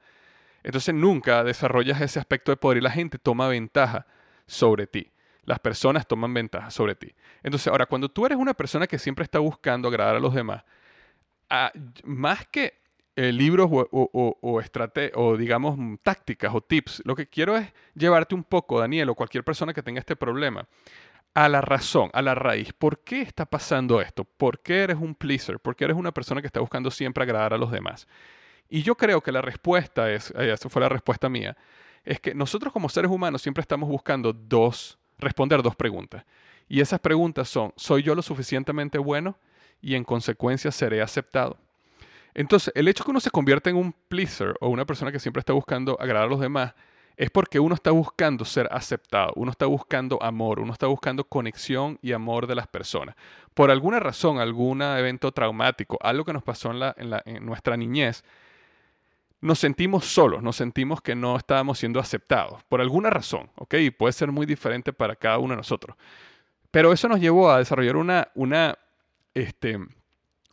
entonces 0.63 0.93
nunca 0.93 1.43
desarrollas 1.43 1.99
ese 2.01 2.19
aspecto 2.19 2.51
de 2.51 2.57
poder 2.57 2.77
y 2.77 2.81
la 2.81 2.91
gente 2.91 3.17
toma 3.17 3.47
ventaja 3.47 4.05
sobre 4.45 4.87
ti. 4.87 5.11
Las 5.43 5.59
personas 5.59 6.07
toman 6.07 6.33
ventaja 6.33 6.71
sobre 6.71 6.95
ti. 6.95 7.13
Entonces, 7.41 7.67
ahora, 7.67 7.85
cuando 7.85 8.09
tú 8.09 8.25
eres 8.25 8.37
una 8.37 8.53
persona 8.53 8.87
que 8.87 8.97
siempre 8.97 9.23
está 9.23 9.39
buscando 9.39 9.89
agradar 9.89 10.15
a 10.15 10.19
los 10.19 10.33
demás, 10.33 10.63
más 12.05 12.47
que 12.47 12.83
eh, 13.15 13.31
libros 13.31 13.69
o, 13.71 13.87
o, 13.91 14.37
o, 14.41 15.37
digamos 15.37 15.77
tácticas 16.01 16.51
o 16.55 16.61
tips. 16.61 17.03
Lo 17.05 17.15
que 17.15 17.27
quiero 17.27 17.55
es 17.55 17.71
llevarte 17.93 18.33
un 18.33 18.43
poco, 18.43 18.79
Daniel, 18.79 19.09
o 19.09 19.15
cualquier 19.15 19.43
persona 19.43 19.71
que 19.71 19.83
tenga 19.83 19.99
este 19.99 20.15
problema, 20.15 20.67
a 21.33 21.49
la 21.49 21.61
razón, 21.61 22.09
a 22.13 22.21
la 22.21 22.35
raíz. 22.35 22.73
¿Por 22.73 22.99
qué 22.99 23.21
está 23.21 23.45
pasando 23.45 24.01
esto? 24.01 24.23
¿Por 24.23 24.59
qué 24.59 24.83
eres 24.83 24.97
un 24.97 25.15
pleaser? 25.15 25.59
¿Por 25.59 25.75
qué 25.75 25.85
eres 25.85 25.97
una 25.97 26.11
persona 26.11 26.41
que 26.41 26.47
está 26.47 26.59
buscando 26.59 26.91
siempre 26.91 27.23
agradar 27.23 27.53
a 27.53 27.57
los 27.57 27.71
demás? 27.71 28.07
Y 28.69 28.83
yo 28.83 28.95
creo 28.95 29.21
que 29.21 29.31
la 29.31 29.41
respuesta 29.41 30.11
es, 30.11 30.31
eh, 30.31 30.51
esa 30.51 30.69
fue 30.69 30.81
la 30.81 30.89
respuesta 30.89 31.29
mía, 31.29 31.57
es 32.03 32.19
que 32.19 32.33
nosotros 32.33 32.73
como 32.73 32.89
seres 32.89 33.09
humanos 33.09 33.41
siempre 33.41 33.61
estamos 33.61 33.89
buscando 33.89 34.33
dos, 34.33 34.97
responder 35.17 35.61
dos 35.61 35.75
preguntas. 35.75 36.25
Y 36.67 36.81
esas 36.81 36.99
preguntas 36.99 37.49
son, 37.49 37.73
¿soy 37.75 38.03
yo 38.03 38.15
lo 38.15 38.21
suficientemente 38.21 38.97
bueno? 38.97 39.37
Y 39.81 39.95
en 39.95 40.03
consecuencia 40.03 40.71
seré 40.71 41.01
aceptado. 41.01 41.57
Entonces, 42.33 42.71
el 42.75 42.87
hecho 42.87 43.03
que 43.03 43.11
uno 43.11 43.19
se 43.19 43.29
convierta 43.29 43.69
en 43.69 43.75
un 43.75 43.93
pleaser 43.93 44.55
o 44.59 44.69
una 44.69 44.85
persona 44.85 45.11
que 45.11 45.19
siempre 45.19 45.39
está 45.39 45.53
buscando 45.53 45.99
agradar 45.99 46.27
a 46.27 46.31
los 46.31 46.39
demás 46.39 46.73
es 47.15 47.29
porque 47.29 47.59
uno 47.59 47.75
está 47.75 47.91
buscando 47.91 48.43
ser 48.43 48.67
aceptado, 48.71 49.33
uno 49.35 49.51
está 49.51 49.65
buscando 49.65 50.21
amor, 50.21 50.59
uno 50.59 50.73
está 50.73 50.87
buscando 50.87 51.23
conexión 51.25 51.99
y 52.01 52.11
amor 52.11 52.47
de 52.47 52.55
las 52.55 52.67
personas. 52.67 53.15
Por 53.53 53.69
alguna 53.69 53.99
razón, 53.99 54.39
algún 54.39 54.81
evento 54.81 55.31
traumático, 55.31 55.97
algo 56.01 56.25
que 56.25 56.33
nos 56.33 56.43
pasó 56.43 56.71
en, 56.71 57.45
nuestra 57.45 57.77
niñez, 57.77 58.23
nos 59.41 59.59
sentimos 59.59 60.05
solos, 60.05 60.41
nos 60.41 60.55
sentimos 60.55 61.01
que 61.01 61.15
no 61.15 61.35
estábamos 61.35 61.77
siendo 61.77 61.99
aceptados, 61.99 62.63
por 62.63 62.81
alguna 62.81 63.09
razón, 63.09 63.51
¿ok? 63.55 63.75
Y 63.75 63.91
puede 63.91 64.13
ser 64.13 64.31
muy 64.31 64.45
diferente 64.45 64.93
para 64.93 65.15
cada 65.15 65.37
uno 65.37 65.49
de 65.49 65.57
nosotros. 65.57 65.95
Pero 66.71 66.91
eso 66.91 67.07
nos 67.07 67.19
llevó 67.19 67.51
a 67.51 67.59
desarrollar 67.59 67.95
este, 69.35 69.77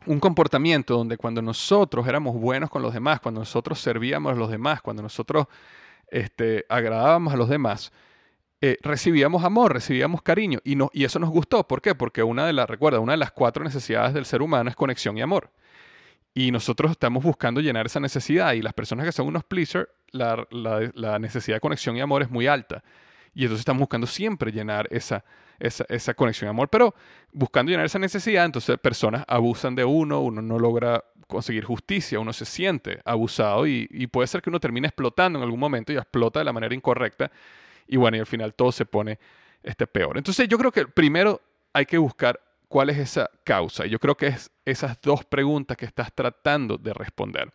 un 0.05 0.19
comportamiento 0.19 0.95
donde 0.95 1.17
cuando 1.17 1.41
nosotros 1.41 2.05
éramos 2.07 2.35
buenos 2.35 2.69
con 2.69 2.83
los 2.83 2.93
demás, 2.93 3.19
cuando 3.19 3.39
nosotros 3.39 3.79
servíamos 3.79 4.33
a 4.33 4.35
los 4.35 4.51
demás, 4.51 4.81
cuando 4.81 5.01
nosotros 5.01 5.47
este, 6.11 6.65
agradábamos 6.69 7.33
a 7.33 7.37
los 7.37 7.49
demás, 7.49 7.91
eh, 8.61 8.77
recibíamos 8.81 9.43
amor, 9.43 9.73
recibíamos 9.73 10.21
cariño 10.21 10.59
y, 10.63 10.75
no, 10.75 10.91
y 10.93 11.03
eso 11.03 11.17
nos 11.17 11.31
gustó. 11.31 11.67
¿Por 11.67 11.81
qué? 11.81 11.95
Porque 11.95 12.21
una 12.21 12.45
de 12.45 12.53
las, 12.53 12.69
recuerda, 12.69 12.99
una 12.99 13.13
de 13.13 13.17
las 13.17 13.31
cuatro 13.31 13.63
necesidades 13.63 14.13
del 14.13 14.25
ser 14.25 14.41
humano 14.41 14.69
es 14.69 14.75
conexión 14.75 15.17
y 15.17 15.21
amor. 15.21 15.49
Y 16.33 16.51
nosotros 16.51 16.91
estamos 16.91 17.23
buscando 17.23 17.59
llenar 17.59 17.87
esa 17.87 17.99
necesidad 17.99 18.53
y 18.53 18.61
las 18.61 18.73
personas 18.73 19.05
que 19.05 19.11
son 19.11 19.27
unos 19.27 19.43
pleasers, 19.43 19.89
la, 20.11 20.47
la 20.51 21.19
necesidad 21.19 21.57
de 21.57 21.61
conexión 21.61 21.97
y 21.97 22.01
amor 22.01 22.21
es 22.21 22.29
muy 22.29 22.47
alta. 22.47 22.83
Y 23.33 23.43
entonces 23.43 23.61
estamos 23.61 23.79
buscando 23.79 24.07
siempre 24.07 24.51
llenar 24.51 24.87
esa, 24.91 25.23
esa, 25.61 26.13
conexión 26.13 26.47
de 26.47 26.49
amor, 26.49 26.69
pero 26.69 26.93
buscando 27.31 27.69
llenar 27.69 27.85
esa 27.85 27.99
necesidad, 27.99 28.45
entonces 28.45 28.77
personas 28.79 29.23
abusan 29.27 29.75
de 29.75 29.85
uno, 29.85 30.21
uno 30.21 30.41
no 30.41 30.57
logra 30.57 31.03
conseguir 31.27 31.63
justicia, 31.63 32.19
uno 32.19 32.33
se 32.33 32.45
siente 32.45 32.99
abusado 33.05 33.67
y, 33.67 33.87
puede 34.07 34.27
ser 34.27 34.41
que 34.41 34.49
uno 34.49 34.59
termine 34.59 34.87
explotando 34.87 35.39
en 35.39 35.43
algún 35.43 35.59
momento 35.59 35.93
y 35.93 35.97
explota 35.97 36.39
de 36.39 36.45
la 36.45 36.53
manera 36.53 36.73
incorrecta 36.73 37.31
y 37.87 37.97
bueno, 37.97 38.17
y 38.17 38.19
al 38.19 38.25
final 38.25 38.53
todo 38.53 38.71
se 38.71 38.85
pone 38.85 39.19
este, 39.63 39.87
peor. 39.87 40.17
Entonces 40.17 40.47
yo 40.47 40.57
creo 40.57 40.71
que 40.71 40.87
primero 40.87 41.41
hay 41.73 41.85
que 41.85 41.97
buscar 41.97 42.39
cuál 42.67 42.89
es 42.89 42.97
esa 42.97 43.29
causa. 43.43 43.85
Y 43.85 43.89
yo 43.89 43.99
creo 43.99 44.15
que 44.15 44.27
es 44.27 44.49
esas 44.65 44.99
dos 45.01 45.25
preguntas 45.25 45.77
que 45.77 45.85
estás 45.85 46.13
tratando 46.13 46.77
de 46.77 46.93
responder. 46.93 47.51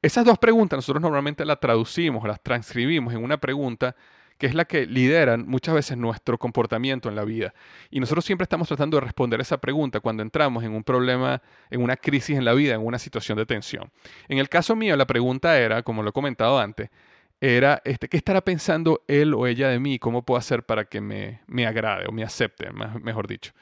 Esas 0.00 0.24
dos 0.24 0.38
preguntas 0.38 0.76
nosotros 0.76 1.02
normalmente 1.02 1.44
las 1.44 1.58
traducimos, 1.58 2.26
las 2.26 2.42
transcribimos 2.42 3.14
en 3.14 3.24
una 3.24 3.38
pregunta 3.38 3.96
que 4.38 4.46
es 4.46 4.54
la 4.54 4.64
que 4.64 4.86
lideran 4.86 5.46
muchas 5.46 5.74
veces 5.74 5.96
nuestro 5.96 6.38
comportamiento 6.38 7.08
en 7.08 7.16
la 7.16 7.24
vida. 7.24 7.54
Y 7.90 8.00
nosotros 8.00 8.24
siempre 8.24 8.44
estamos 8.44 8.68
tratando 8.68 8.96
de 8.96 9.02
responder 9.02 9.40
esa 9.40 9.58
pregunta 9.58 10.00
cuando 10.00 10.22
entramos 10.22 10.64
en 10.64 10.72
un 10.72 10.82
problema, 10.82 11.42
en 11.70 11.82
una 11.82 11.96
crisis 11.96 12.36
en 12.36 12.44
la 12.44 12.52
vida, 12.54 12.74
en 12.74 12.84
una 12.84 12.98
situación 12.98 13.38
de 13.38 13.46
tensión. 13.46 13.90
En 14.28 14.38
el 14.38 14.48
caso 14.48 14.74
mío, 14.76 14.96
la 14.96 15.06
pregunta 15.06 15.58
era, 15.58 15.82
como 15.82 16.02
lo 16.02 16.10
he 16.10 16.12
comentado 16.12 16.58
antes, 16.58 16.90
era, 17.40 17.82
este, 17.84 18.08
¿qué 18.08 18.16
estará 18.16 18.40
pensando 18.40 19.04
él 19.06 19.34
o 19.34 19.46
ella 19.46 19.68
de 19.68 19.78
mí? 19.78 19.98
¿Cómo 19.98 20.24
puedo 20.24 20.38
hacer 20.38 20.64
para 20.64 20.84
que 20.84 21.00
me, 21.00 21.40
me 21.46 21.66
agrade 21.66 22.06
o 22.08 22.12
me 22.12 22.24
acepte, 22.24 22.70
mejor 22.72 23.26
dicho? 23.28 23.52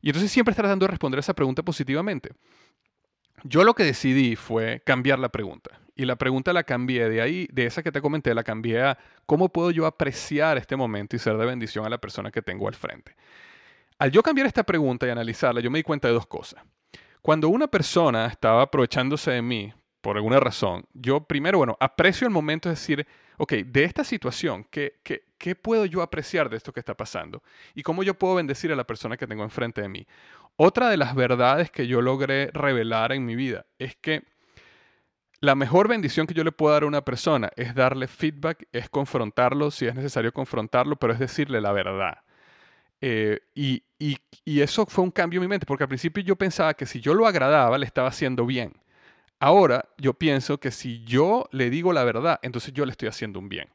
Y 0.00 0.10
entonces 0.10 0.30
siempre 0.30 0.52
estar 0.52 0.64
tratando 0.64 0.84
de 0.86 0.90
responder 0.90 1.18
esa 1.18 1.34
pregunta 1.34 1.62
positivamente. 1.62 2.30
Yo 3.42 3.64
lo 3.64 3.74
que 3.74 3.84
decidí 3.84 4.36
fue 4.36 4.82
cambiar 4.84 5.18
la 5.18 5.28
pregunta. 5.28 5.80
Y 5.96 6.06
la 6.06 6.16
pregunta 6.16 6.52
la 6.52 6.64
cambié 6.64 7.08
de 7.08 7.20
ahí, 7.20 7.48
de 7.52 7.66
esa 7.66 7.82
que 7.82 7.92
te 7.92 8.00
comenté, 8.00 8.34
la 8.34 8.42
cambié 8.42 8.82
a 8.82 8.98
cómo 9.26 9.48
puedo 9.48 9.70
yo 9.70 9.86
apreciar 9.86 10.58
este 10.58 10.76
momento 10.76 11.14
y 11.14 11.18
ser 11.18 11.36
de 11.36 11.46
bendición 11.46 11.86
a 11.86 11.88
la 11.88 11.98
persona 11.98 12.30
que 12.30 12.42
tengo 12.42 12.66
al 12.66 12.74
frente. 12.74 13.14
Al 13.98 14.10
yo 14.10 14.22
cambiar 14.22 14.46
esta 14.46 14.64
pregunta 14.64 15.06
y 15.06 15.10
analizarla, 15.10 15.60
yo 15.60 15.70
me 15.70 15.78
di 15.78 15.84
cuenta 15.84 16.08
de 16.08 16.14
dos 16.14 16.26
cosas. 16.26 16.64
Cuando 17.22 17.48
una 17.48 17.68
persona 17.68 18.26
estaba 18.26 18.62
aprovechándose 18.62 19.30
de 19.30 19.42
mí 19.42 19.72
por 20.00 20.16
alguna 20.16 20.40
razón, 20.40 20.84
yo 20.92 21.20
primero, 21.24 21.58
bueno, 21.58 21.76
aprecio 21.80 22.26
el 22.26 22.32
momento 22.32 22.68
de 22.68 22.74
decir, 22.74 23.06
ok, 23.38 23.52
de 23.52 23.84
esta 23.84 24.04
situación, 24.04 24.66
¿qué, 24.70 25.00
qué, 25.02 25.22
qué 25.44 25.54
puedo 25.54 25.84
yo 25.84 26.00
apreciar 26.00 26.48
de 26.48 26.56
esto 26.56 26.72
que 26.72 26.80
está 26.80 26.96
pasando? 26.96 27.42
¿Y 27.74 27.82
cómo 27.82 28.02
yo 28.02 28.14
puedo 28.14 28.36
bendecir 28.36 28.72
a 28.72 28.76
la 28.76 28.86
persona 28.86 29.18
que 29.18 29.26
tengo 29.26 29.42
enfrente 29.42 29.82
de 29.82 29.90
mí? 29.90 30.06
Otra 30.56 30.88
de 30.88 30.96
las 30.96 31.14
verdades 31.14 31.70
que 31.70 31.86
yo 31.86 32.00
logré 32.00 32.50
revelar 32.54 33.12
en 33.12 33.26
mi 33.26 33.36
vida 33.36 33.66
es 33.78 33.94
que 33.94 34.22
la 35.40 35.54
mejor 35.54 35.86
bendición 35.86 36.26
que 36.26 36.32
yo 36.32 36.44
le 36.44 36.52
puedo 36.52 36.72
dar 36.72 36.84
a 36.84 36.86
una 36.86 37.04
persona 37.04 37.50
es 37.56 37.74
darle 37.74 38.06
feedback, 38.06 38.66
es 38.72 38.88
confrontarlo, 38.88 39.70
si 39.70 39.84
es 39.84 39.94
necesario 39.94 40.32
confrontarlo, 40.32 40.96
pero 40.96 41.12
es 41.12 41.18
decirle 41.18 41.60
la 41.60 41.72
verdad. 41.72 42.22
Eh, 43.02 43.40
y, 43.54 43.82
y, 43.98 44.60
eso 44.62 44.86
fue 44.86 45.04
un 45.04 45.10
cambio 45.10 45.40
en 45.40 45.42
mi 45.42 45.48
mente, 45.48 45.66
porque 45.66 45.84
al 45.84 45.88
principio 45.88 46.22
yo 46.22 46.36
pensaba 46.36 46.72
que 46.72 46.86
si 46.86 47.02
yo 47.02 47.12
lo 47.12 47.26
agradaba, 47.26 47.76
le 47.76 47.84
estaba 47.84 48.08
haciendo 48.08 48.46
bien. 48.46 48.72
Ahora 49.40 49.90
yo 49.98 50.14
pienso 50.14 50.58
que 50.58 50.70
si 50.70 51.04
yo 51.04 51.46
le 51.52 51.68
digo 51.68 51.92
la 51.92 52.04
verdad, 52.04 52.40
entonces 52.40 52.72
yo 52.72 52.86
le 52.86 52.92
estoy 52.92 53.08
haciendo 53.08 53.38
un 53.38 53.50
bien. 53.50 53.73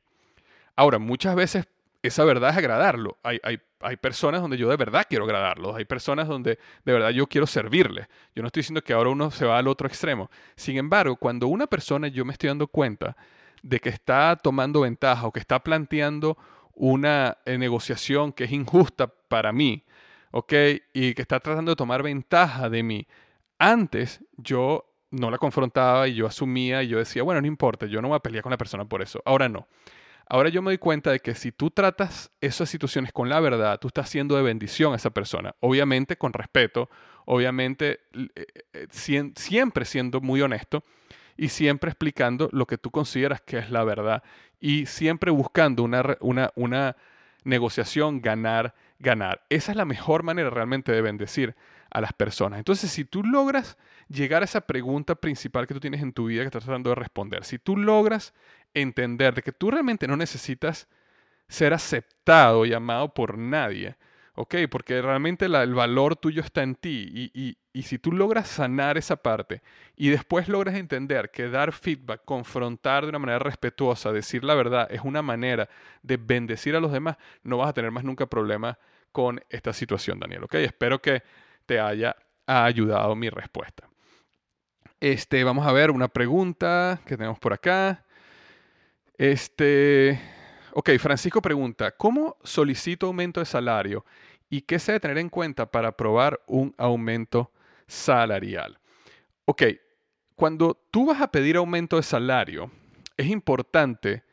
Ahora, 0.79 0.97
muchas 0.97 1.35
veces 1.35 1.67
esa 2.03 2.23
verdad 2.23 2.51
es 2.51 2.57
agradarlo. 2.57 3.17
Hay, 3.21 3.37
hay, 3.43 3.59
hay, 3.81 3.97
personas 3.97 4.39
donde 4.39 4.55
yo 4.55 4.69
de 4.69 4.77
verdad 4.77 5.05
quiero 5.09 5.25
agradarlos. 5.25 5.75
Hay 5.75 5.83
personas 5.83 6.29
donde 6.29 6.57
de 6.85 6.93
verdad 6.93 7.09
yo 7.09 7.27
quiero 7.27 7.45
servirles. 7.47 8.07
Yo 8.33 8.41
no 8.41 8.47
estoy 8.47 8.61
diciendo 8.61 8.81
que 8.81 8.93
ahora 8.93 9.09
uno 9.09 9.29
se 9.29 9.45
va 9.45 9.57
al 9.57 9.67
otro 9.67 9.89
extremo. 9.89 10.31
Sin 10.55 10.77
embargo, 10.77 11.17
cuando 11.17 11.47
una 11.49 11.67
persona 11.67 12.07
yo 12.07 12.23
me 12.23 12.31
estoy 12.31 12.47
dando 12.47 12.67
cuenta 12.67 13.17
de 13.61 13.81
que 13.81 13.89
está 13.89 14.37
tomando 14.41 14.79
ventaja 14.79 15.27
o 15.27 15.33
que 15.33 15.41
está 15.41 15.59
planteando 15.59 16.37
una 16.75 17.37
eh, 17.43 17.57
negociación 17.57 18.31
que 18.31 18.45
es 18.45 18.53
injusta 18.53 19.07
para 19.27 19.51
mí, 19.51 19.83
¿ok? 20.31 20.53
Y 20.93 21.13
que 21.13 21.21
está 21.21 21.41
tratando 21.41 21.71
de 21.71 21.75
tomar 21.75 22.03
ventaja 22.03 22.69
de 22.69 22.83
mí. 22.83 23.05
Antes 23.57 24.23
yo 24.37 24.85
no 25.11 25.29
la 25.29 25.39
confrontaba 25.39 26.07
y 26.07 26.15
yo 26.15 26.25
asumía 26.25 26.83
y 26.83 26.87
yo 26.87 26.99
decía, 26.99 27.21
bueno, 27.23 27.41
no 27.41 27.47
importa, 27.47 27.85
yo 27.85 28.01
no 28.01 28.07
voy 28.07 28.15
a 28.15 28.21
pelear 28.21 28.43
con 28.43 28.51
la 28.51 28.57
persona 28.57 28.85
por 28.85 29.01
eso. 29.01 29.21
Ahora 29.25 29.49
no. 29.49 29.67
Ahora 30.31 30.49
yo 30.49 30.61
me 30.61 30.69
doy 30.69 30.77
cuenta 30.77 31.11
de 31.11 31.19
que 31.19 31.33
si 31.33 31.51
tú 31.51 31.71
tratas 31.71 32.31
esas 32.39 32.69
situaciones 32.69 33.11
con 33.11 33.29
la 33.29 33.39
verdad, 33.39 33.79
tú 33.79 33.87
estás 33.87 34.05
haciendo 34.05 34.35
de 34.35 34.43
bendición 34.43 34.93
a 34.93 34.97
esa 34.97 35.09
persona. 35.09 35.55
Obviamente 35.59 36.17
con 36.17 36.33
respeto, 36.33 36.87
obviamente 37.25 38.01
eh, 38.13 38.45
eh, 38.73 38.87
siempre 39.35 39.85
siendo 39.85 40.21
muy 40.21 40.41
honesto 40.43 40.83
y 41.35 41.49
siempre 41.49 41.89
explicando 41.89 42.47
lo 42.51 42.67
que 42.67 42.77
tú 42.77 42.91
consideras 42.91 43.41
que 43.41 43.57
es 43.57 43.71
la 43.71 43.83
verdad 43.83 44.21
y 44.59 44.85
siempre 44.85 45.31
buscando 45.31 45.81
una, 45.81 46.17
una, 46.19 46.51
una 46.55 46.95
negociación 47.43 48.21
ganar, 48.21 48.75
ganar. 48.99 49.43
Esa 49.49 49.71
es 49.71 49.77
la 49.77 49.85
mejor 49.85 50.21
manera 50.21 50.51
realmente 50.51 50.91
de 50.91 51.01
bendecir 51.01 51.55
a 51.91 52.01
las 52.01 52.13
personas. 52.13 52.59
Entonces, 52.59 52.91
si 52.91 53.05
tú 53.05 53.23
logras 53.23 53.77
llegar 54.09 54.41
a 54.41 54.45
esa 54.45 54.61
pregunta 54.61 55.15
principal 55.15 55.65
que 55.67 55.73
tú 55.73 55.79
tienes 55.79 56.01
en 56.01 56.13
tu 56.13 56.27
vida 56.27 56.41
que 56.41 56.47
estás 56.47 56.65
tratando 56.65 56.91
de 56.91 56.95
responder, 56.95 57.43
si 57.43 57.57
tú 57.57 57.77
logras 57.77 58.33
entender 58.73 59.33
de 59.33 59.41
que 59.41 59.51
tú 59.51 59.71
realmente 59.71 60.07
no 60.07 60.17
necesitas 60.17 60.87
ser 61.47 61.73
aceptado 61.73 62.65
y 62.65 62.73
amado 62.73 63.13
por 63.13 63.37
nadie, 63.37 63.95
¿ok? 64.35 64.55
Porque 64.69 65.01
realmente 65.01 65.45
el 65.45 65.73
valor 65.73 66.15
tuyo 66.15 66.41
está 66.41 66.63
en 66.63 66.75
ti 66.75 67.31
y, 67.33 67.57
y 67.79 67.83
si 67.83 67.97
tú 67.97 68.11
logras 68.11 68.47
sanar 68.47 68.97
esa 68.97 69.15
parte 69.15 69.61
y 69.95 70.09
después 70.09 70.49
logras 70.49 70.75
entender 70.75 71.31
que 71.31 71.49
dar 71.49 71.71
feedback, 71.71 72.23
confrontar 72.25 73.03
de 73.03 73.09
una 73.09 73.19
manera 73.19 73.39
respetuosa, 73.39 74.11
decir 74.11 74.43
la 74.43 74.53
verdad, 74.53 74.87
es 74.91 75.01
una 75.03 75.21
manera 75.21 75.69
de 76.01 76.17
bendecir 76.17 76.75
a 76.75 76.79
los 76.79 76.91
demás, 76.91 77.17
no 77.43 77.57
vas 77.57 77.69
a 77.69 77.73
tener 77.73 77.91
más 77.91 78.03
nunca 78.03 78.25
problemas 78.25 78.77
con 79.11 79.41
esta 79.49 79.73
situación, 79.73 80.19
Daniel, 80.19 80.43
¿ok? 80.43 80.55
Espero 80.55 81.01
que 81.01 81.23
te 81.65 81.79
haya 81.79 82.15
ayudado 82.45 83.15
mi 83.15 83.29
respuesta. 83.29 83.87
Este, 84.99 85.43
vamos 85.43 85.65
a 85.65 85.71
ver 85.71 85.91
una 85.91 86.09
pregunta 86.09 86.99
que 87.05 87.15
tenemos 87.15 87.39
por 87.39 87.53
acá. 87.53 88.03
Este, 89.19 90.17
ok, 90.71 90.91
Francisco 90.97 91.41
pregunta, 91.41 91.91
¿cómo 91.91 92.37
solicito 92.41 93.07
aumento 93.07 93.41
de 93.41 93.45
salario 93.45 94.05
y 94.49 94.61
qué 94.61 94.79
se 94.79 94.93
debe 94.93 95.01
tener 95.01 95.17
en 95.17 95.27
cuenta 95.27 95.69
para 95.69 95.89
aprobar 95.89 96.39
un 96.47 96.73
aumento 96.77 97.51
salarial? 97.85 98.79
Ok, 99.43 99.63
cuando 100.35 100.81
tú 100.89 101.07
vas 101.07 101.19
a 101.19 101.29
pedir 101.29 101.57
aumento 101.57 101.97
de 101.97 102.03
salario, 102.03 102.71
es 103.17 103.27
importante 103.27 104.23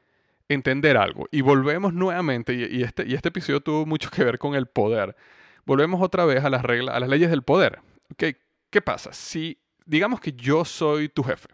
entender 0.48 0.96
algo. 0.96 1.26
Y 1.32 1.40
volvemos 1.40 1.92
nuevamente, 1.92 2.54
y, 2.54 2.84
este, 2.84 3.04
y 3.08 3.14
este 3.14 3.30
episodio 3.30 3.60
tuvo 3.60 3.86
mucho 3.86 4.08
que 4.08 4.22
ver 4.22 4.38
con 4.38 4.54
el 4.54 4.66
poder 4.66 5.16
volvemos 5.64 6.00
otra 6.00 6.24
vez 6.24 6.44
a 6.44 6.48
las 6.48 6.62
reglas, 6.62 6.94
a 6.94 7.00
las 7.00 7.08
leyes 7.08 7.28
del 7.28 7.42
poder. 7.42 7.80
¿Qué 8.16 8.82
pasa? 8.82 9.12
Si 9.12 9.58
digamos 9.84 10.20
que 10.20 10.32
yo 10.32 10.64
soy 10.64 11.08
tu 11.08 11.24
jefe 11.24 11.48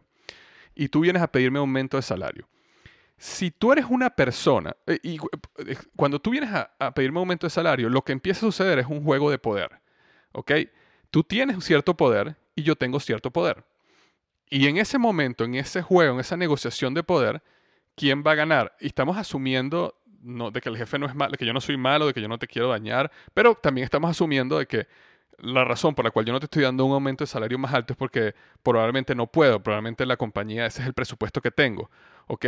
y 0.75 0.89
tú 0.89 1.01
vienes 1.01 1.23
a 1.23 1.33
pedirme 1.33 1.59
aumento 1.59 1.97
de 1.97 2.03
salario. 2.03 2.47
Si 3.17 3.51
tú 3.51 3.73
eres 3.73 3.87
una 3.89 4.11
persona, 4.11 4.77
eh, 4.87 4.99
y 5.03 5.17
eh, 5.17 5.77
cuando 5.97 6.21
tú 6.21 6.31
vienes 6.31 6.51
a, 6.51 6.73
a, 6.79 6.93
pedirme 6.93 7.21
aumento 7.21 7.47
de 7.47 7.51
salario, 7.51 7.89
lo 7.89 8.03
que 8.03 8.13
empieza 8.13 8.41
a 8.41 8.51
suceder 8.51 8.79
es 8.79 8.87
un 8.87 9.05
juego 9.05 9.31
de 9.31 9.39
poder. 9.39 9.81
¿Ok? 10.33 10.53
Tú 11.11 11.23
tienes 11.23 11.63
cierto 11.65 11.97
poder 11.97 12.37
y 12.55 12.63
yo 12.63 12.77
tengo 12.77 12.99
cierto 12.99 13.31
poder. 13.31 13.65
Y 14.49 14.67
en 14.67 14.77
ese 14.77 14.99
momento, 14.99 15.45
en 15.45 15.55
ese 15.55 15.83
juego, 15.83 16.15
en 16.15 16.21
esa 16.21 16.37
negociación 16.37 16.95
de 16.95 17.03
poder, 17.03 17.43
¿quién 17.95 18.23
va 18.27 18.33
a 18.33 18.35
ganar? 18.35 18.77
Y 18.81 18.87
estamos 18.87 19.17
asumiendo 19.17 19.95
no, 20.23 20.51
de 20.51 20.61
que 20.61 20.69
el 20.69 20.77
jefe 20.77 20.99
no 20.99 21.07
es 21.07 21.15
malo, 21.15 21.33
de 21.33 21.39
que 21.39 21.47
yo 21.47 21.53
no 21.53 21.61
soy 21.61 21.77
malo, 21.77 22.07
de 22.07 22.15
que 22.15 22.21
yo 22.21 22.29
no 22.29 22.39
te 22.39 22.47
quiero 22.47 22.69
dañar, 22.69 23.11
pero 23.35 23.55
también 23.55 23.85
estamos 23.85 24.11
asumiendo 24.11 24.59
de 24.59 24.67
que 24.67 24.87
la 25.39 25.65
razón 25.65 25.95
por 25.95 26.05
la 26.05 26.11
cual 26.11 26.25
yo 26.25 26.33
no 26.33 26.39
te 26.39 26.47
estoy 26.47 26.63
dando 26.63 26.85
un 26.85 26.93
aumento 26.93 27.25
de 27.25 27.27
salario 27.27 27.59
más 27.59 27.75
alto 27.75 27.95
es 27.95 27.97
porque 27.97 28.35
probablemente 28.63 29.15
no 29.15 29.27
puedo, 29.27 29.63
probablemente 29.63 30.07
la 30.07 30.17
compañía, 30.17 30.67
ese 30.67 30.83
es 30.83 30.87
el 30.87 30.95
presupuesto 30.95 31.41
que 31.41 31.51
tengo, 31.51 31.91
¿ok? 32.29 32.47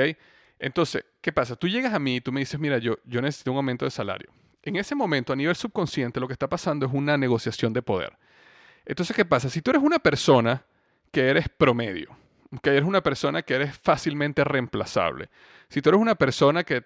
Entonces, 0.59 1.05
¿qué 1.21 1.33
pasa? 1.33 1.57
Tú 1.57 1.69
llegas 1.69 1.93
a 1.95 1.99
mí 1.99 2.17
y 2.17 2.21
tú 2.21 2.33
me 2.33 2.41
dices, 2.41 2.59
mira, 2.59 2.79
yo, 2.79 2.99
yo 3.05 3.21
necesito 3.21 3.51
un 3.51 3.59
aumento 3.59 3.85
de 3.85 3.91
salario. 3.91 4.31
En 4.63 4.77
ese 4.77 4.95
momento, 4.95 5.33
a 5.33 5.37
nivel 5.37 5.55
subconsciente, 5.57 6.21
lo 6.21 6.27
que 6.27 6.33
está 6.33 6.49
pasando 6.49 6.87
es 6.87 6.93
una 6.93 7.19
negociación 7.19 7.73
de 7.73 7.83
poder. 7.83 8.17
Entonces, 8.87 9.15
¿qué 9.15 9.25
pasa? 9.25 9.51
Si 9.51 9.61
tú 9.61 9.71
eres 9.71 9.83
una 9.83 9.99
persona 9.99 10.65
que 11.11 11.29
eres 11.29 11.49
promedio, 11.49 12.17
que 12.63 12.71
eres 12.71 12.85
una 12.85 13.03
persona 13.03 13.43
que 13.43 13.55
eres 13.55 13.77
fácilmente 13.77 14.45
reemplazable, 14.45 15.29
si 15.69 15.83
tú 15.83 15.91
eres 15.91 16.01
una 16.01 16.15
persona 16.15 16.65
que 16.65 16.85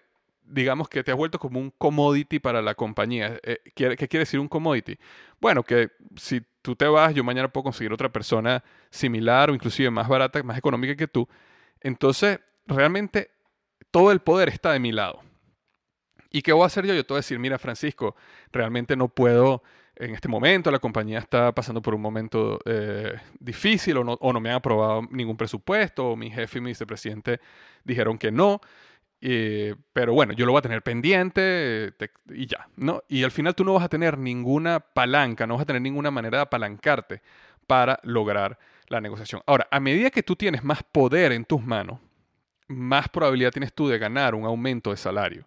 digamos 0.48 0.88
que 0.88 1.04
te 1.04 1.10
has 1.10 1.16
vuelto 1.16 1.38
como 1.38 1.60
un 1.60 1.70
commodity 1.70 2.38
para 2.38 2.62
la 2.62 2.74
compañía. 2.74 3.38
Eh, 3.42 3.58
¿Qué 3.74 3.96
quiere 3.96 4.20
decir 4.20 4.40
un 4.40 4.48
commodity? 4.48 4.98
Bueno, 5.40 5.62
que 5.62 5.90
si 6.16 6.42
tú 6.62 6.74
te 6.74 6.86
vas, 6.86 7.14
yo 7.14 7.22
mañana 7.22 7.48
puedo 7.48 7.64
conseguir 7.64 7.92
otra 7.92 8.10
persona 8.10 8.62
similar 8.90 9.50
o 9.50 9.54
inclusive 9.54 9.90
más 9.90 10.08
barata, 10.08 10.42
más 10.42 10.58
económica 10.58 10.96
que 10.96 11.06
tú. 11.06 11.28
Entonces, 11.80 12.40
realmente 12.66 13.30
todo 13.90 14.12
el 14.12 14.20
poder 14.20 14.48
está 14.48 14.72
de 14.72 14.80
mi 14.80 14.92
lado. 14.92 15.20
¿Y 16.30 16.42
qué 16.42 16.52
voy 16.52 16.64
a 16.64 16.66
hacer 16.66 16.86
yo? 16.86 16.94
Yo 16.94 17.04
te 17.04 17.14
voy 17.14 17.18
a 17.18 17.20
decir, 17.20 17.38
mira, 17.38 17.58
Francisco, 17.58 18.14
realmente 18.52 18.96
no 18.96 19.08
puedo 19.08 19.62
en 19.96 20.14
este 20.14 20.28
momento, 20.28 20.70
la 20.70 20.78
compañía 20.78 21.18
está 21.18 21.52
pasando 21.52 21.82
por 21.82 21.94
un 21.94 22.00
momento 22.00 22.60
eh, 22.64 23.14
difícil 23.40 23.96
o 23.96 24.04
no, 24.04 24.12
o 24.20 24.32
no 24.32 24.40
me 24.40 24.50
han 24.50 24.56
aprobado 24.56 25.02
ningún 25.10 25.36
presupuesto, 25.36 26.10
o 26.10 26.16
mi 26.16 26.30
jefe 26.30 26.58
y 26.58 26.60
mi 26.60 26.70
vicepresidente 26.70 27.40
dijeron 27.82 28.16
que 28.16 28.30
no. 28.30 28.60
Pero 29.20 30.12
bueno, 30.12 30.32
yo 30.34 30.46
lo 30.46 30.52
voy 30.52 30.60
a 30.60 30.62
tener 30.62 30.82
pendiente 30.82 31.92
y 32.28 32.46
ya, 32.46 32.68
¿no? 32.76 33.02
Y 33.08 33.24
al 33.24 33.32
final 33.32 33.56
tú 33.56 33.64
no 33.64 33.74
vas 33.74 33.82
a 33.82 33.88
tener 33.88 34.16
ninguna 34.16 34.78
palanca, 34.78 35.44
no 35.48 35.54
vas 35.54 35.62
a 35.62 35.66
tener 35.66 35.82
ninguna 35.82 36.12
manera 36.12 36.38
de 36.38 36.42
apalancarte 36.42 37.22
para 37.66 37.98
lograr 38.04 38.60
la 38.86 39.00
negociación. 39.00 39.42
Ahora, 39.46 39.66
a 39.72 39.80
medida 39.80 40.10
que 40.10 40.22
tú 40.22 40.36
tienes 40.36 40.62
más 40.62 40.84
poder 40.84 41.32
en 41.32 41.44
tus 41.44 41.64
manos, 41.64 41.98
más 42.68 43.08
probabilidad 43.08 43.50
tienes 43.50 43.72
tú 43.72 43.88
de 43.88 43.98
ganar 43.98 44.34
un 44.34 44.44
aumento 44.44 44.90
de 44.90 44.96
salario. 44.96 45.46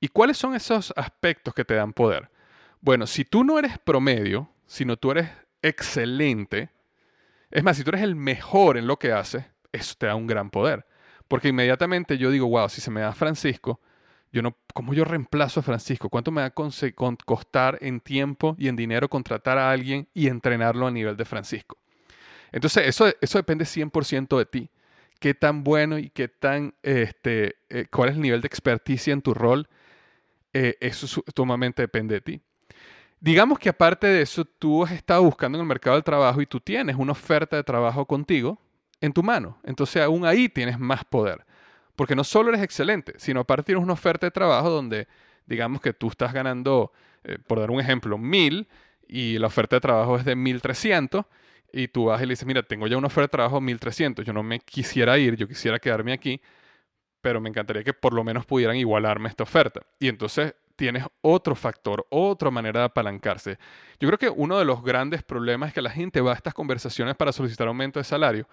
¿Y 0.00 0.08
cuáles 0.08 0.38
son 0.38 0.54
esos 0.54 0.92
aspectos 0.96 1.54
que 1.54 1.64
te 1.64 1.74
dan 1.74 1.92
poder? 1.92 2.30
Bueno, 2.80 3.06
si 3.06 3.24
tú 3.24 3.44
no 3.44 3.58
eres 3.58 3.78
promedio, 3.78 4.48
sino 4.66 4.96
tú 4.96 5.12
eres 5.12 5.30
excelente, 5.60 6.70
es 7.50 7.62
más, 7.62 7.76
si 7.76 7.84
tú 7.84 7.90
eres 7.90 8.02
el 8.02 8.16
mejor 8.16 8.78
en 8.78 8.86
lo 8.86 8.98
que 8.98 9.12
haces, 9.12 9.44
eso 9.70 9.94
te 9.98 10.06
da 10.06 10.14
un 10.14 10.26
gran 10.26 10.50
poder. 10.50 10.86
Porque 11.28 11.48
inmediatamente 11.48 12.18
yo 12.18 12.30
digo, 12.30 12.48
wow, 12.48 12.68
si 12.68 12.80
se 12.80 12.90
me 12.90 13.02
da 13.02 13.12
Francisco, 13.12 13.80
yo 14.32 14.40
no, 14.40 14.56
¿cómo 14.72 14.94
yo 14.94 15.04
reemplazo 15.04 15.60
a 15.60 15.62
Francisco? 15.62 16.08
¿Cuánto 16.08 16.30
me 16.30 16.40
va 16.40 16.46
a 16.46 16.54
costar 17.24 17.78
en 17.82 18.00
tiempo 18.00 18.56
y 18.58 18.68
en 18.68 18.76
dinero 18.76 19.08
contratar 19.08 19.58
a 19.58 19.70
alguien 19.70 20.08
y 20.14 20.28
entrenarlo 20.28 20.86
a 20.86 20.90
nivel 20.90 21.16
de 21.16 21.24
Francisco? 21.26 21.76
Entonces, 22.50 22.86
eso, 22.86 23.12
eso 23.20 23.38
depende 23.38 23.64
100% 23.64 24.38
de 24.38 24.46
ti. 24.46 24.70
Qué 25.22 25.34
tan 25.34 25.62
bueno 25.62 25.98
y 25.98 26.10
qué 26.10 26.26
tan, 26.26 26.74
este, 26.82 27.54
eh, 27.68 27.86
cuál 27.92 28.08
es 28.08 28.16
el 28.16 28.22
nivel 28.22 28.40
de 28.40 28.48
experticia 28.48 29.12
en 29.12 29.22
tu 29.22 29.34
rol, 29.34 29.68
eh, 30.52 30.76
eso 30.80 31.06
sumamente 31.06 31.80
depende 31.80 32.16
de 32.16 32.20
ti. 32.22 32.40
Digamos 33.20 33.60
que 33.60 33.68
aparte 33.68 34.08
de 34.08 34.22
eso, 34.22 34.44
tú 34.44 34.82
has 34.82 34.90
estado 34.90 35.22
buscando 35.22 35.56
en 35.56 35.62
el 35.62 35.68
mercado 35.68 35.94
del 35.94 36.02
trabajo 36.02 36.42
y 36.42 36.46
tú 36.46 36.58
tienes 36.58 36.96
una 36.96 37.12
oferta 37.12 37.54
de 37.54 37.62
trabajo 37.62 38.04
contigo 38.04 38.58
en 39.00 39.12
tu 39.12 39.22
mano. 39.22 39.58
Entonces 39.62 40.02
aún 40.02 40.26
ahí 40.26 40.48
tienes 40.48 40.76
más 40.76 41.04
poder. 41.04 41.46
Porque 41.94 42.16
no 42.16 42.24
solo 42.24 42.48
eres 42.48 42.62
excelente, 42.62 43.14
sino 43.18 43.38
aparte 43.38 43.66
tienes 43.66 43.84
una 43.84 43.92
oferta 43.92 44.26
de 44.26 44.32
trabajo 44.32 44.70
donde, 44.70 45.06
digamos 45.46 45.80
que 45.80 45.92
tú 45.92 46.08
estás 46.08 46.32
ganando, 46.32 46.90
eh, 47.22 47.38
por 47.46 47.60
dar 47.60 47.70
un 47.70 47.78
ejemplo, 47.78 48.18
mil 48.18 48.66
y 49.06 49.38
la 49.38 49.46
oferta 49.46 49.76
de 49.76 49.80
trabajo 49.82 50.16
es 50.16 50.24
de 50.24 50.34
1300 50.34 51.24
y 51.72 51.88
tú 51.88 52.06
vas 52.06 52.20
y 52.20 52.26
le 52.26 52.32
dices, 52.32 52.46
mira, 52.46 52.62
tengo 52.62 52.86
ya 52.86 52.96
una 52.96 53.06
oferta 53.06 53.22
de 53.22 53.28
trabajo 53.28 53.56
de 53.56 53.62
1300, 53.62 54.24
yo 54.24 54.32
no 54.32 54.42
me 54.42 54.60
quisiera 54.60 55.18
ir, 55.18 55.36
yo 55.36 55.48
quisiera 55.48 55.78
quedarme 55.78 56.12
aquí, 56.12 56.40
pero 57.20 57.40
me 57.40 57.48
encantaría 57.48 57.82
que 57.82 57.94
por 57.94 58.12
lo 58.12 58.24
menos 58.24 58.44
pudieran 58.44 58.76
igualarme 58.76 59.28
esta 59.28 59.44
oferta. 59.44 59.80
Y 59.98 60.08
entonces 60.08 60.54
tienes 60.76 61.04
otro 61.20 61.54
factor, 61.54 62.06
otra 62.10 62.50
manera 62.50 62.80
de 62.80 62.86
apalancarse. 62.86 63.58
Yo 64.00 64.08
creo 64.08 64.18
que 64.18 64.28
uno 64.28 64.58
de 64.58 64.64
los 64.64 64.82
grandes 64.82 65.22
problemas 65.22 65.68
es 65.68 65.74
que 65.74 65.82
la 65.82 65.90
gente 65.90 66.20
va 66.20 66.32
a 66.32 66.34
estas 66.34 66.54
conversaciones 66.54 67.14
para 67.14 67.32
solicitar 67.32 67.68
aumento 67.68 68.00
de 68.00 68.04
salario 68.04 68.48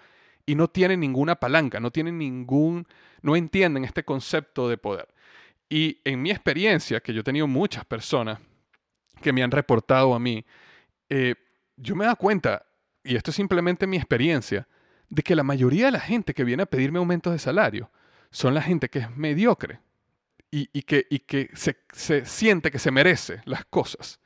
y 0.46 0.54
no 0.54 0.68
tienen 0.68 1.00
ninguna 1.00 1.34
palanca, 1.36 1.80
no 1.80 1.90
tienen 1.90 2.18
ningún, 2.18 2.86
no 3.22 3.36
entienden 3.36 3.84
este 3.84 4.04
concepto 4.04 4.68
de 4.68 4.78
poder. 4.78 5.08
Y 5.68 6.00
en 6.04 6.22
mi 6.22 6.30
experiencia, 6.30 7.00
que 7.00 7.12
yo 7.12 7.20
he 7.20 7.24
tenido 7.24 7.46
muchas 7.46 7.84
personas 7.84 8.38
que 9.20 9.32
me 9.32 9.42
han 9.42 9.50
reportado 9.50 10.14
a 10.14 10.18
mí, 10.18 10.44
eh, 11.08 11.34
yo 11.76 11.94
me 11.94 12.04
dado 12.04 12.16
cuenta, 12.16 12.66
y 13.04 13.16
esto 13.16 13.30
es 13.30 13.36
simplemente 13.36 13.86
mi 13.86 13.96
experiencia, 13.96 14.68
de 15.08 15.22
que 15.22 15.34
la 15.34 15.42
mayoría 15.42 15.86
de 15.86 15.92
la 15.92 16.00
gente 16.00 16.34
que 16.34 16.44
viene 16.44 16.62
a 16.62 16.66
pedirme 16.66 16.98
aumentos 16.98 17.32
de 17.32 17.38
salario 17.38 17.90
son 18.30 18.54
la 18.54 18.62
gente 18.62 18.88
que 18.88 19.00
es 19.00 19.10
mediocre 19.16 19.80
y, 20.52 20.82
que, 20.82 21.06
y 21.10 21.20
que 21.20 21.50
se, 21.54 21.78
se, 21.92 22.24
siente 22.24 22.70
que 22.70 22.78
se 22.78 22.90
merece 22.90 23.40
las 23.44 23.64
cosas. 23.64 24.20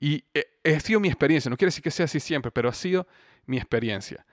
Y 0.00 0.24
ha 0.64 0.80
sido 0.80 1.00
mi 1.00 1.08
experiencia, 1.08 1.50
no 1.50 1.56
quiere 1.56 1.68
decir 1.68 1.82
que 1.82 1.90
sea 1.90 2.04
así 2.04 2.20
siempre, 2.20 2.50
pero 2.50 2.68
ha 2.68 2.72
sido 2.72 3.06
mi 3.46 3.56
experiencia. 3.56 4.24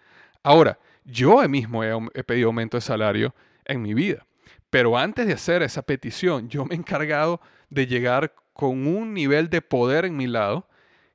Ahora, 0.43 0.77
yo 1.03 1.47
mismo 1.47 1.83
he, 1.83 2.23
pedido 2.23 2.47
aumento 2.47 2.77
de 2.77 2.81
salario 2.81 3.33
en 3.65 3.81
mi 3.81 3.93
vida, 3.93 4.25
pero 4.69 4.97
antes 4.97 5.25
de 5.25 5.33
hacer 5.33 5.63
esa 5.63 5.81
petición, 5.81 6.49
yo 6.49 6.65
me 6.65 6.75
he 6.75 6.77
encargado 6.77 7.41
de 7.69 7.87
llegar 7.87 8.33
con 8.53 8.87
un 8.87 9.13
nivel 9.13 9.49
de 9.49 9.61
poder 9.61 10.05
en 10.05 10.17
mi 10.17 10.27
lado 10.27 10.67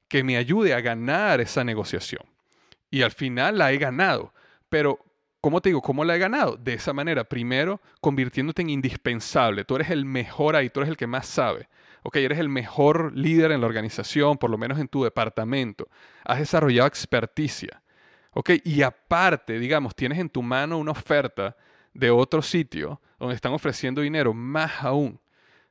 que 0.08 0.24
me 0.24 0.36
ayude 0.36 0.74
a 0.74 0.80
ganar 0.80 1.40
esa 1.40 1.62
negociación. 1.62 2.22
Y 2.90 3.02
al 3.02 3.12
final 3.12 3.58
la 3.58 3.72
he 3.72 3.78
ganado. 3.78 4.32
Pero, 4.68 4.98
¿cómo 5.40 5.60
te 5.60 5.68
digo? 5.68 5.82
¿Cómo 5.82 6.04
la 6.04 6.16
he 6.16 6.18
ganado? 6.18 6.56
De 6.56 6.74
esa 6.74 6.92
manera, 6.92 7.24
primero, 7.24 7.80
convirtiéndote 8.00 8.62
en 8.62 8.70
indispensable. 8.70 9.64
Tú 9.64 9.76
eres 9.76 9.90
el 9.90 10.04
mejor 10.04 10.56
ahí, 10.56 10.70
tú 10.70 10.80
eres 10.80 10.90
el 10.90 10.96
que 10.96 11.06
más 11.06 11.26
sabe. 11.26 11.68
Ok, 12.02 12.16
eres 12.16 12.38
el 12.38 12.48
mejor 12.48 13.16
líder 13.16 13.52
en 13.52 13.60
la 13.60 13.66
organización, 13.66 14.38
por 14.38 14.50
lo 14.50 14.56
menos 14.58 14.78
en 14.78 14.88
tu 14.88 15.04
departamento. 15.04 15.88
Has 16.24 16.38
desarrollado 16.38 16.88
experticia. 16.88 17.82
¿Ok? 18.32 18.50
Y 18.64 18.82
aparte, 18.82 19.58
digamos, 19.58 19.94
tienes 19.94 20.18
en 20.18 20.30
tu 20.30 20.42
mano 20.42 20.78
una 20.78 20.92
oferta 20.92 21.56
de 21.92 22.10
otro 22.10 22.42
sitio 22.42 23.00
donde 23.18 23.34
están 23.34 23.52
ofreciendo 23.52 24.00
dinero, 24.00 24.32
más 24.32 24.82
aún. 24.82 25.20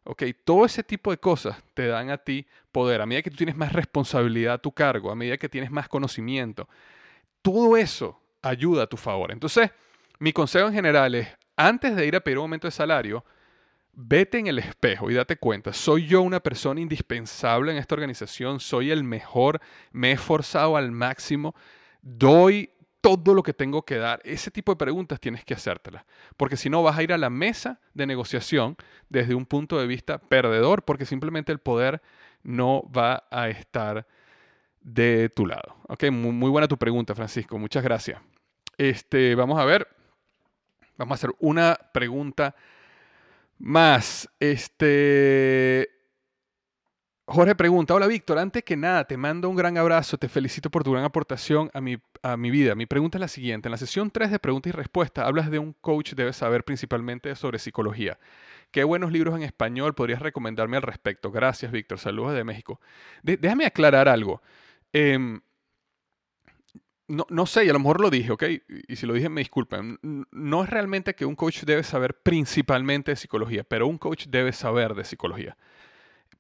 ¿Ok? 0.04 0.24
Todo 0.44 0.66
ese 0.66 0.84
tipo 0.84 1.12
de 1.12 1.18
cosas 1.18 1.58
te 1.74 1.88
dan 1.88 2.10
a 2.10 2.18
ti 2.18 2.46
poder. 2.72 3.02
A 3.02 3.06
medida 3.06 3.22
que 3.22 3.32
tú 3.32 3.38
tienes 3.38 3.56
más 3.56 3.74
responsabilidad 3.74 4.56
a 4.56 4.58
tu 4.58 4.72
cargo, 4.72 5.12
a 5.12 5.16
medida 5.16 5.38
que 5.38 5.50
tienes 5.50 5.72
más 5.72 5.88
conocimiento, 5.88 6.68
todo 7.42 7.78
eso 7.78 8.20
ayuda 8.42 8.84
a 8.84 8.88
tu 8.88 8.98
favor. 8.98 9.32
Entonces, 9.32 9.72
mi 10.20 10.34
consejo 10.34 10.68
en 10.68 10.74
general 10.74 11.16
es, 11.16 11.28
antes 11.56 11.96
de 11.96 12.06
ir 12.06 12.16
a 12.16 12.20
pedir 12.22 12.38
un 12.38 12.44
aumento 12.44 12.68
de 12.68 12.72
salario, 12.72 13.24
vete 13.94 14.38
en 14.38 14.48
el 14.48 14.60
espejo 14.60 15.12
y 15.12 15.14
date 15.14 15.38
cuenta, 15.38 15.74
soy 15.74 16.08
yo 16.08 16.22
una 16.22 16.40
persona 16.40 16.80
indispensable 16.80 17.72
en 17.72 17.78
esta 17.78 17.96
organización, 17.96 18.60
soy 18.60 18.92
el 18.92 19.04
mejor, 19.04 19.60
me 19.92 20.10
he 20.10 20.14
esforzado 20.14 20.78
al 20.78 20.92
máximo, 20.92 21.54
doy 22.02 22.72
todo 23.02 23.34
lo 23.34 23.44
que 23.44 23.54
tengo 23.54 23.84
que 23.84 23.98
dar. 23.98 24.22
Ese 24.24 24.52
tipo 24.52 24.72
de 24.72 24.78
preguntas 24.78 25.20
tienes 25.20 25.44
que 25.44 25.54
hacértelas, 25.54 26.06
porque 26.38 26.58
si 26.58 26.70
no 26.70 26.84
vas 26.84 26.98
a 26.98 27.04
ir 27.04 27.14
a 27.14 27.18
la 27.18 27.30
mesa 27.30 27.80
de 27.94 28.06
negociación 28.06 28.78
desde 29.10 29.36
un 29.36 29.46
punto 29.46 29.80
de 29.80 29.88
vista 29.88 30.18
perdedor, 30.18 30.84
porque 30.84 31.06
simplemente 31.06 31.52
el 31.52 31.60
poder 31.60 32.02
no 32.44 32.84
va 32.96 33.28
a 33.32 33.50
estar 33.50 34.08
de 34.82 35.30
tu 35.30 35.46
lado. 35.46 35.76
Ok, 35.88 36.10
muy, 36.12 36.50
buena 36.50 36.68
tu 36.68 36.78
pregunta, 36.78 37.16
Francisco. 37.16 37.58
Muchas 37.58 37.84
gracias. 37.84 38.22
Este, 38.78 39.36
vamos 39.36 39.60
a 39.60 39.66
ver. 39.66 39.88
Vamos 40.98 41.14
a 41.14 41.16
hacer 41.16 41.32
una 41.40 41.78
pregunta 41.94 42.56
más. 43.58 44.30
Este, 44.40 45.90
Jorge 47.32 47.54
pregunta, 47.54 47.94
hola 47.94 48.08
Víctor, 48.08 48.40
antes 48.40 48.64
que 48.64 48.76
nada 48.76 49.04
te 49.06 49.16
mando 49.16 49.50
un 49.50 49.56
gran 49.56 49.78
abrazo, 49.78 50.18
te 50.18 50.28
felicito 50.28 50.72
por 50.72 50.84
tu 50.84 50.94
gran 50.94 51.04
aportación 51.04 51.70
a 51.76 51.80
mi, 51.80 51.98
a 52.24 52.38
mi 52.38 52.50
vida. 52.50 52.74
Mi 52.74 52.88
pregunta 52.88 53.20
es 53.20 53.22
la 53.22 53.28
siguiente, 53.28 53.68
en 53.68 53.72
la 53.72 53.78
sesión 53.78 54.10
3 54.10 54.32
de 54.32 54.40
preguntas 54.40 54.74
y 54.74 54.76
respuestas 54.76 55.28
hablas 55.28 55.52
de 55.52 55.60
un 55.60 55.74
coach 55.74 56.14
debe 56.14 56.34
saber 56.34 56.64
principalmente 56.64 57.36
sobre 57.36 57.60
psicología. 57.60 58.18
¿Qué 58.72 58.84
buenos 58.84 59.12
libros 59.12 59.36
en 59.36 59.44
español 59.44 59.94
podrías 59.94 60.24
recomendarme 60.24 60.78
al 60.78 60.84
respecto? 60.84 61.32
Gracias 61.32 61.72
Víctor, 61.72 62.00
saludos 62.00 62.34
de 62.34 62.44
México. 62.44 62.82
déjame 63.22 63.68
aclarar 63.68 64.10
algo. 64.10 64.42
Em, 64.94 65.42
no, 67.08 67.26
no, 67.30 67.46
sé, 67.46 67.66
y 67.66 67.70
a 67.70 67.74
lo 67.74 67.80
mejor 67.80 68.02
lo 68.02 68.10
dije, 68.10 68.32
¿ok? 68.32 68.44
Y 68.88 68.96
si 68.96 69.08
lo 69.08 69.14
dije, 69.14 69.30
me 69.30 69.42
disculpen. 69.42 70.00
No 70.32 70.64
es 70.64 70.70
realmente 70.70 71.16
que 71.16 71.26
un 71.26 71.36
coach 71.36 71.64
debe 71.64 71.84
saber 71.84 72.22
principalmente 72.22 73.12
de 73.12 73.16
psicología, 73.16 73.64
pero 73.64 73.88
un 73.88 73.98
coach 73.98 74.28
debe 74.28 74.54
saber 74.54 74.94
de 74.94 75.04
psicología. 75.04 75.58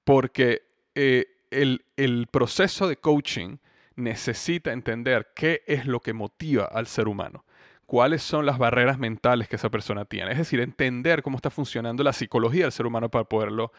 Porque 0.03 0.61
eh, 0.93 1.25
el, 1.49 2.27
proceso 2.31 2.87
de 2.87 2.97
coaching 2.97 3.57
necesita 3.95 4.71
entender 4.71 5.31
qué 5.35 5.63
es 5.65 5.85
lo 5.85 5.99
que 5.99 6.13
motiva 6.13 6.65
al 6.65 6.87
ser 6.87 7.07
humano 7.07 7.45
cuáles 7.85 8.21
son 8.21 8.45
las 8.45 8.59
barreras 8.59 8.99
mentales 8.99 9.47
que 9.47 9.55
esa 9.55 9.71
persona 9.71 10.05
tiene. 10.05 10.31
Es 10.31 10.37
decir, 10.37 10.59
entender 10.59 11.23
cómo 11.23 11.37
está 11.37 11.49
funcionando 11.49 12.03
la 12.03 12.13
psicología 12.13 12.65
del 12.65 12.71
ser 12.71 12.85
humano 12.85 13.09
para 13.09 13.23
poderlo 13.23 13.71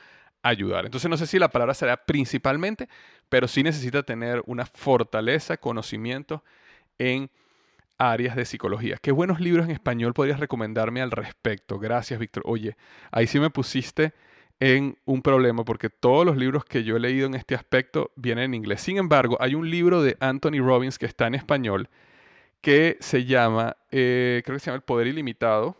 ayudar. 0.42 0.84
Entonces 0.84 1.10
no 1.10 1.16
sé 1.16 1.26
si 1.26 1.38
la 1.38 1.50
palabra 1.50 1.74
será 1.74 1.96
principalmente, 1.96 2.88
pero 3.28 3.48
sí 3.48 3.62
necesita 3.62 4.02
tener 4.02 4.42
una 4.46 4.66
fortaleza, 4.66 5.56
conocimiento 5.56 6.42
en 6.98 7.30
áreas 7.98 8.34
de 8.34 8.44
psicología. 8.44 8.96
¿Qué 9.00 9.12
buenos 9.12 9.40
libros 9.40 9.66
en 9.66 9.72
español 9.72 10.14
podrías 10.14 10.40
recomendarme 10.40 11.02
al 11.02 11.10
respecto? 11.10 11.78
Gracias, 11.78 12.18
Víctor. 12.18 12.42
Oye, 12.46 12.76
ahí 13.10 13.26
sí 13.26 13.38
me 13.38 13.50
pusiste 13.50 14.14
en 14.58 14.96
un 15.04 15.22
problema 15.22 15.64
porque 15.64 15.88
todos 15.88 16.24
los 16.24 16.36
libros 16.36 16.64
que 16.64 16.84
yo 16.84 16.96
he 16.96 17.00
leído 17.00 17.26
en 17.26 17.34
este 17.34 17.54
aspecto 17.54 18.10
vienen 18.16 18.44
en 18.44 18.54
inglés. 18.54 18.80
Sin 18.80 18.98
embargo, 18.98 19.36
hay 19.40 19.54
un 19.54 19.68
libro 19.70 20.02
de 20.02 20.16
Anthony 20.20 20.60
Robbins 20.60 20.98
que 20.98 21.06
está 21.06 21.26
en 21.26 21.34
español 21.34 21.88
que 22.60 22.98
se 23.00 23.24
llama, 23.24 23.76
eh, 23.90 24.42
creo 24.44 24.56
que 24.56 24.60
se 24.60 24.66
llama 24.66 24.76
El 24.76 24.82
Poder 24.82 25.06
Ilimitado, 25.06 25.76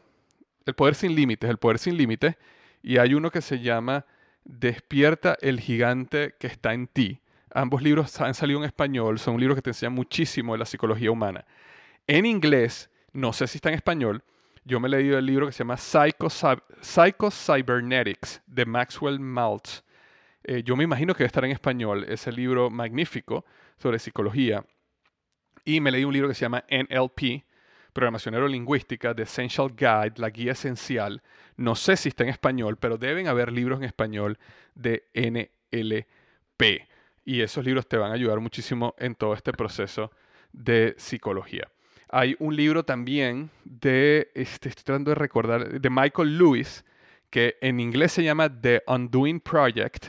El 0.65 0.75
Poder 0.75 0.95
Sin 0.95 1.15
Límites, 1.15 1.49
El 1.51 1.59
Poder 1.59 1.79
Sin 1.79 1.97
Límites, 1.97 2.37
y 2.83 2.97
hay 2.97 3.13
uno 3.15 3.31
que 3.31 3.43
se 3.43 3.61
llama 3.61 4.07
Despierta 4.45 5.37
el 5.41 5.61
Gigante 5.61 6.35
que 6.39 6.47
está 6.47 6.73
en 6.73 6.87
ti. 6.87 7.21
Ambos 7.53 7.83
libros 7.83 8.21
han 8.21 8.35
salido 8.35 8.61
en 8.61 8.65
español, 8.65 9.19
son 9.19 9.39
libros 9.39 9.57
que 9.57 9.63
te 9.63 9.71
enseñan 9.71 9.93
muchísimo 9.93 10.53
de 10.53 10.59
la 10.59 10.67
psicología 10.67 11.11
humana. 11.11 11.45
En 12.07 12.27
inglés, 12.27 12.91
no 13.13 13.33
sé 13.33 13.47
si 13.47 13.59
está 13.59 13.71
en 13.71 13.75
español, 13.75 14.23
yo 14.65 14.79
me 14.79 14.89
he 14.89 14.91
leído 14.91 15.19
el 15.19 15.27
libro 15.27 15.47
que 15.47 15.53
se 15.53 15.61
llama 15.61 15.77
Psycho, 15.77 17.31
Cybernetics 17.31 18.43
de 18.47 18.67
Maxwell 18.67 19.19
Maltz. 19.19 19.83
Eh, 20.45 20.63
yo 20.63 20.77
me 20.77 20.85
imagino 20.85 21.15
que 21.15 21.19
debe 21.19 21.27
estar 21.27 21.45
en 21.45 21.51
español 21.51 22.05
ese 22.09 22.31
libro 22.31 22.71
magnífico 22.71 23.45
sobre 23.79 23.99
psicología. 23.99 24.65
Y 25.65 25.81
me 25.81 25.91
leí 25.91 26.05
un 26.05 26.13
libro 26.13 26.29
que 26.29 26.35
se 26.35 26.43
llama 26.43 26.65
NLP, 26.71 27.45
programación 27.93 28.33
neurolingüística, 28.33 29.15
The 29.15 29.23
Essential 29.23 29.71
Guide, 29.75 30.15
la 30.17 30.31
guía 30.31 30.53
esencial. 30.53 31.23
No 31.57 31.75
sé 31.75 31.97
si 31.97 32.09
está 32.09 32.25
en 32.25 32.31
español, 32.31 32.77
pero 32.77 32.99
deben 32.99 33.29
haber 33.29 33.53
libros 33.53 33.79
en 33.79 33.85
español 33.85 34.39
de 34.75 35.05
NLP. 35.15 36.89
Y 37.25 37.41
esos 37.43 37.65
libros 37.65 37.87
te 37.87 37.97
van 37.97 38.11
a 38.11 38.15
ayudar 38.15 38.41
muchísimo 38.41 38.95
en 38.99 39.15
todo 39.15 39.35
este 39.35 39.53
proceso 39.53 40.11
de 40.53 40.95
psicología. 40.99 41.69
Hay 42.09 42.35
un 42.41 42.57
libro 42.57 42.85
también 42.85 43.51
de, 43.65 44.31
este, 44.35 44.69
estoy 44.69 44.85
tratando 44.85 45.11
de 45.11 45.15
recordar, 45.15 45.81
de 45.81 45.91
Michael 45.91 46.39
Lewis, 46.39 46.85
que 47.31 47.57
en 47.61 47.79
inglés 47.79 48.13
se 48.13 48.25
llama 48.25 48.49
The 48.61 48.83
Undoing 48.87 49.41
Project 49.41 50.09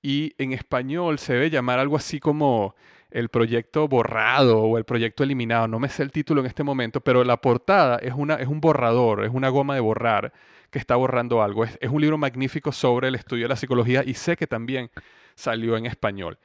y 0.00 0.32
en 0.38 0.52
español 0.52 1.18
se 1.18 1.34
debe 1.34 1.50
llamar 1.50 1.78
algo 1.78 1.96
así 1.96 2.18
como 2.18 2.74
el 3.10 3.28
proyecto 3.28 3.86
borrado 3.86 4.62
o 4.62 4.76
el 4.76 4.84
proyecto 4.84 5.22
eliminado. 5.22 5.68
No 5.68 5.78
me 5.78 5.88
sé 5.88 6.02
el 6.02 6.10
título 6.10 6.40
en 6.40 6.46
este 6.46 6.64
momento, 6.64 7.00
pero 7.00 7.22
la 7.24 7.36
portada 7.36 7.98
es, 7.98 8.12
una, 8.14 8.34
es 8.34 8.48
un 8.48 8.60
borrador, 8.60 9.24
es 9.24 9.30
una 9.32 9.50
goma 9.50 9.74
de 9.74 9.80
borrar 9.80 10.32
que 10.74 10.80
está 10.80 10.96
borrando 10.96 11.40
algo. 11.40 11.64
Es, 11.64 11.78
es 11.80 11.88
un 11.88 12.00
libro 12.00 12.18
magnífico 12.18 12.72
sobre 12.72 13.06
el 13.06 13.14
estudio 13.14 13.44
de 13.44 13.50
la 13.50 13.54
psicología 13.54 14.02
y 14.04 14.14
sé 14.14 14.36
que 14.36 14.48
también 14.48 14.90
salió 15.36 15.76
en 15.76 15.86
español. 15.86 16.36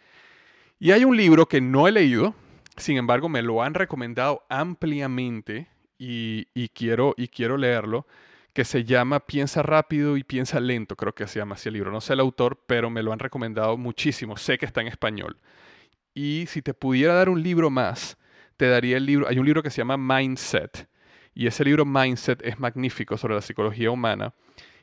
Y 0.78 0.92
hay 0.92 1.04
un 1.04 1.18
libro 1.18 1.48
que 1.48 1.62
no 1.62 1.88
he 1.88 1.92
leído, 1.92 2.36
sin 2.78 2.98
embargo, 2.98 3.28
me 3.28 3.42
lo 3.42 3.64
han 3.64 3.74
recomendado 3.74 4.46
ampliamente 4.48 5.68
y, 5.98 6.46
quiero, 6.76 7.16
y 7.18 7.30
quiero 7.30 7.58
leerlo, 7.58 8.06
que 8.54 8.64
se 8.66 8.84
llama 8.84 9.20
Piensa 9.20 9.64
rápido 9.64 10.16
y 10.16 10.24
piensa 10.24 10.60
lento, 10.60 10.96
creo 10.96 11.16
que 11.16 11.26
se 11.26 11.40
llama 11.40 11.56
así 11.56 11.70
el 11.70 11.74
libro. 11.74 11.92
No 11.92 12.00
sé 12.00 12.14
el 12.14 12.20
autor, 12.20 12.64
pero 12.68 12.92
me 12.92 13.02
lo 13.02 13.12
han 13.12 13.20
recomendado 13.20 13.78
muchísimo. 13.78 14.38
Sé 14.38 14.60
que 14.60 14.68
está 14.68 14.82
en 14.82 14.88
español. 14.88 15.38
Y 16.14 16.46
si 16.48 16.62
te 16.62 16.76
pudiera 16.76 17.16
dar 17.16 17.30
un 17.30 17.42
libro 17.42 17.72
más, 17.72 18.16
te 18.58 18.68
daría 18.70 18.98
el 18.98 19.08
libro. 19.08 19.28
Hay 19.28 19.40
un 19.40 19.46
libro 19.46 19.64
que 19.64 19.72
se 19.72 19.78
llama 19.78 19.98
Mindset. 19.98 20.88
Y 21.34 21.48
ese 21.48 21.64
libro 21.64 21.86
Mindset 21.86 22.42
es 22.46 22.60
magnífico 22.60 23.18
sobre 23.18 23.36
la 23.36 23.42
psicología 23.42 23.92
humana. 23.92 24.34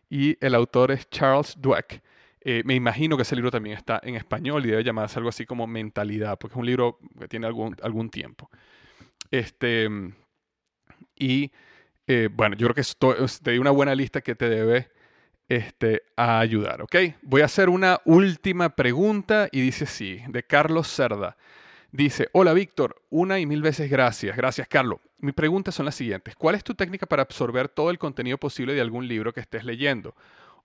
Y 0.08 0.36
el 0.44 0.54
autor 0.54 0.92
es 0.92 1.08
Charles 1.10 1.56
Dweck. 1.58 2.02
Eh, 2.40 2.62
me 2.64 2.74
imagino 2.74 3.16
que 3.16 3.22
ese 3.22 3.34
libro 3.34 3.50
también 3.50 3.76
está 3.76 4.00
en 4.04 4.14
español 4.14 4.64
y 4.64 4.70
debe 4.70 4.84
llamarse 4.84 5.18
algo 5.18 5.28
así 5.28 5.44
como 5.44 5.66
Mentalidad, 5.66 6.38
porque 6.38 6.54
es 6.54 6.58
un 6.58 6.66
libro 6.66 6.98
que 7.18 7.26
tiene 7.26 7.46
algún, 7.46 7.76
algún 7.82 8.08
tiempo. 8.08 8.48
Este, 9.30 9.88
y 11.16 11.50
eh, 12.06 12.28
bueno, 12.32 12.54
yo 12.56 12.66
creo 12.66 12.74
que 12.74 12.82
esto, 12.82 13.16
te 13.42 13.50
di 13.50 13.58
una 13.58 13.72
buena 13.72 13.94
lista 13.94 14.20
que 14.20 14.36
te 14.36 14.48
debe 14.48 14.88
este, 15.48 16.02
ayudar, 16.16 16.82
¿ok? 16.82 16.94
Voy 17.22 17.42
a 17.42 17.46
hacer 17.46 17.68
una 17.68 18.00
última 18.04 18.70
pregunta 18.76 19.48
y 19.50 19.60
dice 19.60 19.86
sí, 19.86 20.22
de 20.28 20.44
Carlos 20.44 20.88
Cerda. 20.88 21.36
Dice, 21.96 22.28
hola 22.32 22.52
Víctor, 22.52 23.02
una 23.08 23.38
y 23.38 23.46
mil 23.46 23.62
veces 23.62 23.88
gracias. 23.90 24.36
Gracias, 24.36 24.68
Carlos. 24.68 24.98
Mis 25.16 25.32
preguntas 25.32 25.74
son 25.74 25.86
las 25.86 25.94
siguientes. 25.94 26.36
¿Cuál 26.36 26.54
es 26.54 26.62
tu 26.62 26.74
técnica 26.74 27.06
para 27.06 27.22
absorber 27.22 27.70
todo 27.70 27.88
el 27.88 27.98
contenido 27.98 28.36
posible 28.36 28.74
de 28.74 28.82
algún 28.82 29.08
libro 29.08 29.32
que 29.32 29.40
estés 29.40 29.64
leyendo? 29.64 30.14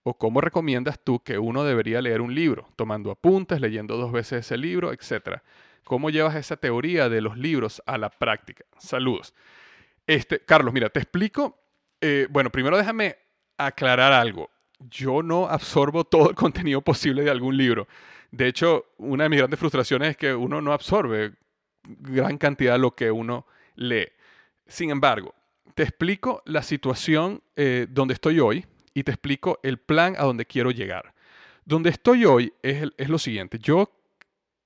¿O 0.03 0.17
cómo 0.17 0.41
recomiendas 0.41 0.99
tú 0.99 1.23
que 1.23 1.39
uno 1.39 1.63
debería 1.63 2.01
leer 2.01 2.19
un 2.19 2.35
libro? 2.35 2.67
Tomando 2.75 3.11
apuntes, 3.11 3.61
leyendo 3.61 3.95
dos 3.95 4.11
veces 4.11 4.45
ese 4.45 4.57
libro, 4.57 4.91
etc. 4.91 5.39
¿Cómo 5.85 6.09
llevas 6.09 6.35
esa 6.35 6.57
teoría 6.57 7.07
de 7.07 7.21
los 7.21 7.37
libros 7.37 7.81
a 7.85 7.97
la 7.97 8.09
práctica? 8.09 8.65
Saludos. 8.77 9.33
Este, 10.07 10.41
Carlos, 10.41 10.73
mira, 10.73 10.89
te 10.89 10.99
explico. 10.99 11.57
Eh, 12.01 12.27
bueno, 12.29 12.49
primero 12.49 12.75
déjame 12.75 13.15
aclarar 13.57 14.11
algo. 14.11 14.49
Yo 14.89 15.21
no 15.21 15.47
absorbo 15.47 16.03
todo 16.03 16.29
el 16.29 16.35
contenido 16.35 16.81
posible 16.81 17.23
de 17.23 17.31
algún 17.31 17.57
libro. 17.57 17.87
De 18.31 18.47
hecho, 18.47 18.85
una 18.97 19.23
de 19.23 19.29
mis 19.29 19.39
grandes 19.39 19.59
frustraciones 19.59 20.11
es 20.11 20.17
que 20.17 20.33
uno 20.33 20.61
no 20.61 20.73
absorbe 20.73 21.33
gran 21.83 22.37
cantidad 22.37 22.73
de 22.73 22.79
lo 22.79 22.95
que 22.95 23.11
uno 23.11 23.45
lee. 23.75 24.07
Sin 24.67 24.89
embargo, 24.89 25.35
te 25.75 25.83
explico 25.83 26.41
la 26.45 26.63
situación 26.63 27.41
eh, 27.55 27.87
donde 27.89 28.13
estoy 28.13 28.39
hoy 28.39 28.65
y 28.93 29.03
te 29.03 29.11
explico 29.11 29.59
el 29.63 29.77
plan 29.77 30.15
a 30.17 30.23
donde 30.23 30.45
quiero 30.45 30.71
llegar. 30.71 31.13
Donde 31.65 31.89
estoy 31.89 32.25
hoy 32.25 32.53
es, 32.61 32.89
es 32.97 33.09
lo 33.09 33.19
siguiente. 33.19 33.59
Yo, 33.59 33.91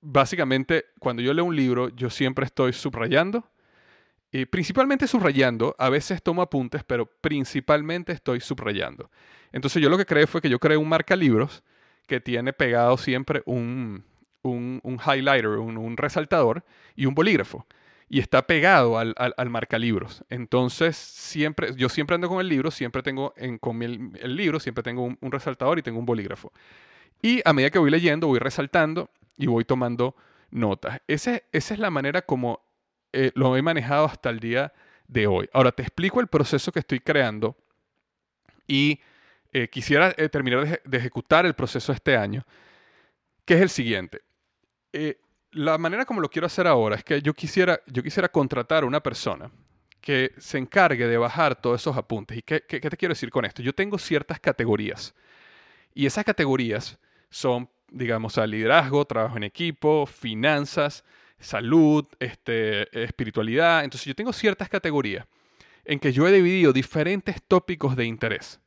básicamente, 0.02 0.86
cuando 1.00 1.22
yo 1.22 1.34
leo 1.34 1.46
un 1.46 1.56
libro, 1.56 1.90
yo 1.90 2.10
siempre 2.10 2.46
estoy 2.46 2.74
subrayando. 2.74 3.48
Y 4.36 4.46
principalmente 4.48 5.08
subrayando, 5.08 5.78
a 5.80 5.88
veces 5.88 6.22
tomo 6.22 6.42
apuntes, 6.42 6.84
pero 6.84 7.06
principalmente 7.06 8.12
estoy 8.12 8.42
subrayando. 8.42 9.10
Entonces 9.54 9.82
yo 9.82 9.90
lo 9.90 9.98
que 9.98 10.06
creé 10.06 10.28
fue 10.28 10.42
que 10.42 10.50
yo 10.50 10.60
creé 10.60 10.76
un 10.76 10.90
marca 10.90 11.16
libros 11.16 11.64
que 12.06 12.20
tiene 12.20 12.52
pegado 12.52 12.98
siempre 12.98 13.44
un, 13.46 14.04
un, 14.42 14.82
un 14.84 15.00
highlighter, 15.00 15.52
un, 15.52 15.78
un, 15.78 15.96
resaltador 15.96 16.66
y 16.98 17.06
un 17.06 17.16
bolígrafo 17.16 17.66
y 18.10 18.20
está 18.20 18.46
pegado 18.46 19.00
al, 19.00 19.16
al, 19.18 19.50
marcalibros. 19.50 20.26
Entonces, 20.30 20.98
siempre, 20.98 21.74
yo 21.78 21.88
siempre 21.88 22.16
ando 22.16 22.28
con 22.28 22.42
el 22.42 22.50
libro, 22.50 22.72
siempre 22.72 23.04
tengo 23.04 23.34
en, 23.38 23.58
con 23.58 23.82
el, 23.84 24.36
libro, 24.36 24.60
siempre 24.60 24.84
tengo 24.84 25.04
un, 25.06 25.32
resaltador 25.32 25.80
y 25.80 25.82
tengo 25.82 25.98
un 25.98 26.06
bolígrafo. 26.06 26.52
Y 27.22 27.42
a 27.46 27.54
medida 27.54 27.70
que 27.70 27.80
voy 27.80 27.90
leyendo, 27.90 28.28
voy 28.28 28.40
resaltando 28.40 29.10
y 29.38 29.48
voy 29.48 29.64
tomando 29.64 30.14
notas. 30.52 31.00
esa 31.08 31.40
es 31.54 31.80
la 31.80 31.90
manera 31.90 32.22
como 32.22 32.65
eh, 33.16 33.32
lo 33.36 33.56
he 33.58 33.62
manejado 33.62 34.06
hasta 34.06 34.30
el 34.30 34.40
día 34.40 34.74
de 35.08 35.28
hoy. 35.28 35.50
Ahora, 35.54 35.72
te 35.72 35.84
explico 35.84 36.20
el 36.20 36.28
proceso 36.28 36.72
que 36.72 36.80
estoy 36.80 37.00
creando 37.00 37.56
y 38.68 39.00
eh, 39.54 39.68
quisiera 39.70 40.14
eh, 40.18 40.30
terminar 40.30 40.82
de, 40.84 40.98
ejecutar 40.98 41.46
el 41.46 41.54
proceso 41.54 41.92
este 41.92 42.18
año, 42.18 42.46
que 43.46 43.56
es 43.56 43.62
el 43.62 43.70
siguiente 43.70 44.22
la 45.56 45.78
manera 45.78 46.06
como 46.06 46.20
lo 46.20 46.30
quiero 46.30 46.48
hacer 46.48 46.68
ahora 46.68 46.98
es 46.98 47.04
que 47.04 47.22
yo 47.22 47.34
quisiera, 47.34 47.80
yo 47.88 48.04
quisiera 48.04 48.28
contratar 48.28 48.84
a 48.84 48.86
una 48.86 49.02
persona 49.02 49.50
que 50.02 50.34
se 50.38 50.58
encargue 50.58 51.08
de 51.08 51.18
bajar 51.18 51.56
todos 51.56 51.82
esos 51.82 51.96
apuntes. 51.96 52.38
¿Y 52.38 52.42
qué, 52.42 52.64
qué, 52.68 52.80
te 52.82 52.98
quiero 52.98 53.14
decir 53.14 53.32
con 53.32 53.46
esto? 53.46 53.64
Yo 53.64 53.74
tengo 53.74 53.98
ciertas 53.98 54.40
categorías 54.40 55.16
y 55.94 56.06
esas 56.06 56.26
categorías 56.26 57.00
son, 57.30 57.70
digamos, 57.90 58.38
a 58.38 58.46
liderazgo, 58.46 59.06
trabajo 59.06 59.38
en 59.38 59.44
equipo, 59.44 60.06
finanzas, 60.06 61.06
salud, 61.46 62.06
este, 62.20 63.04
espiritualidad. 63.04 63.84
Entonces 63.84 64.06
yo 64.06 64.16
tengo 64.16 64.34
ciertas 64.34 64.70
categorías 64.70 65.26
en 65.86 66.00
que 66.00 66.12
yo 66.12 66.28
he 66.28 66.32
dividido 66.32 66.74
diferentes 66.74 67.42
tópicos 67.48 67.96
de 67.96 68.06
interés. 68.06 68.60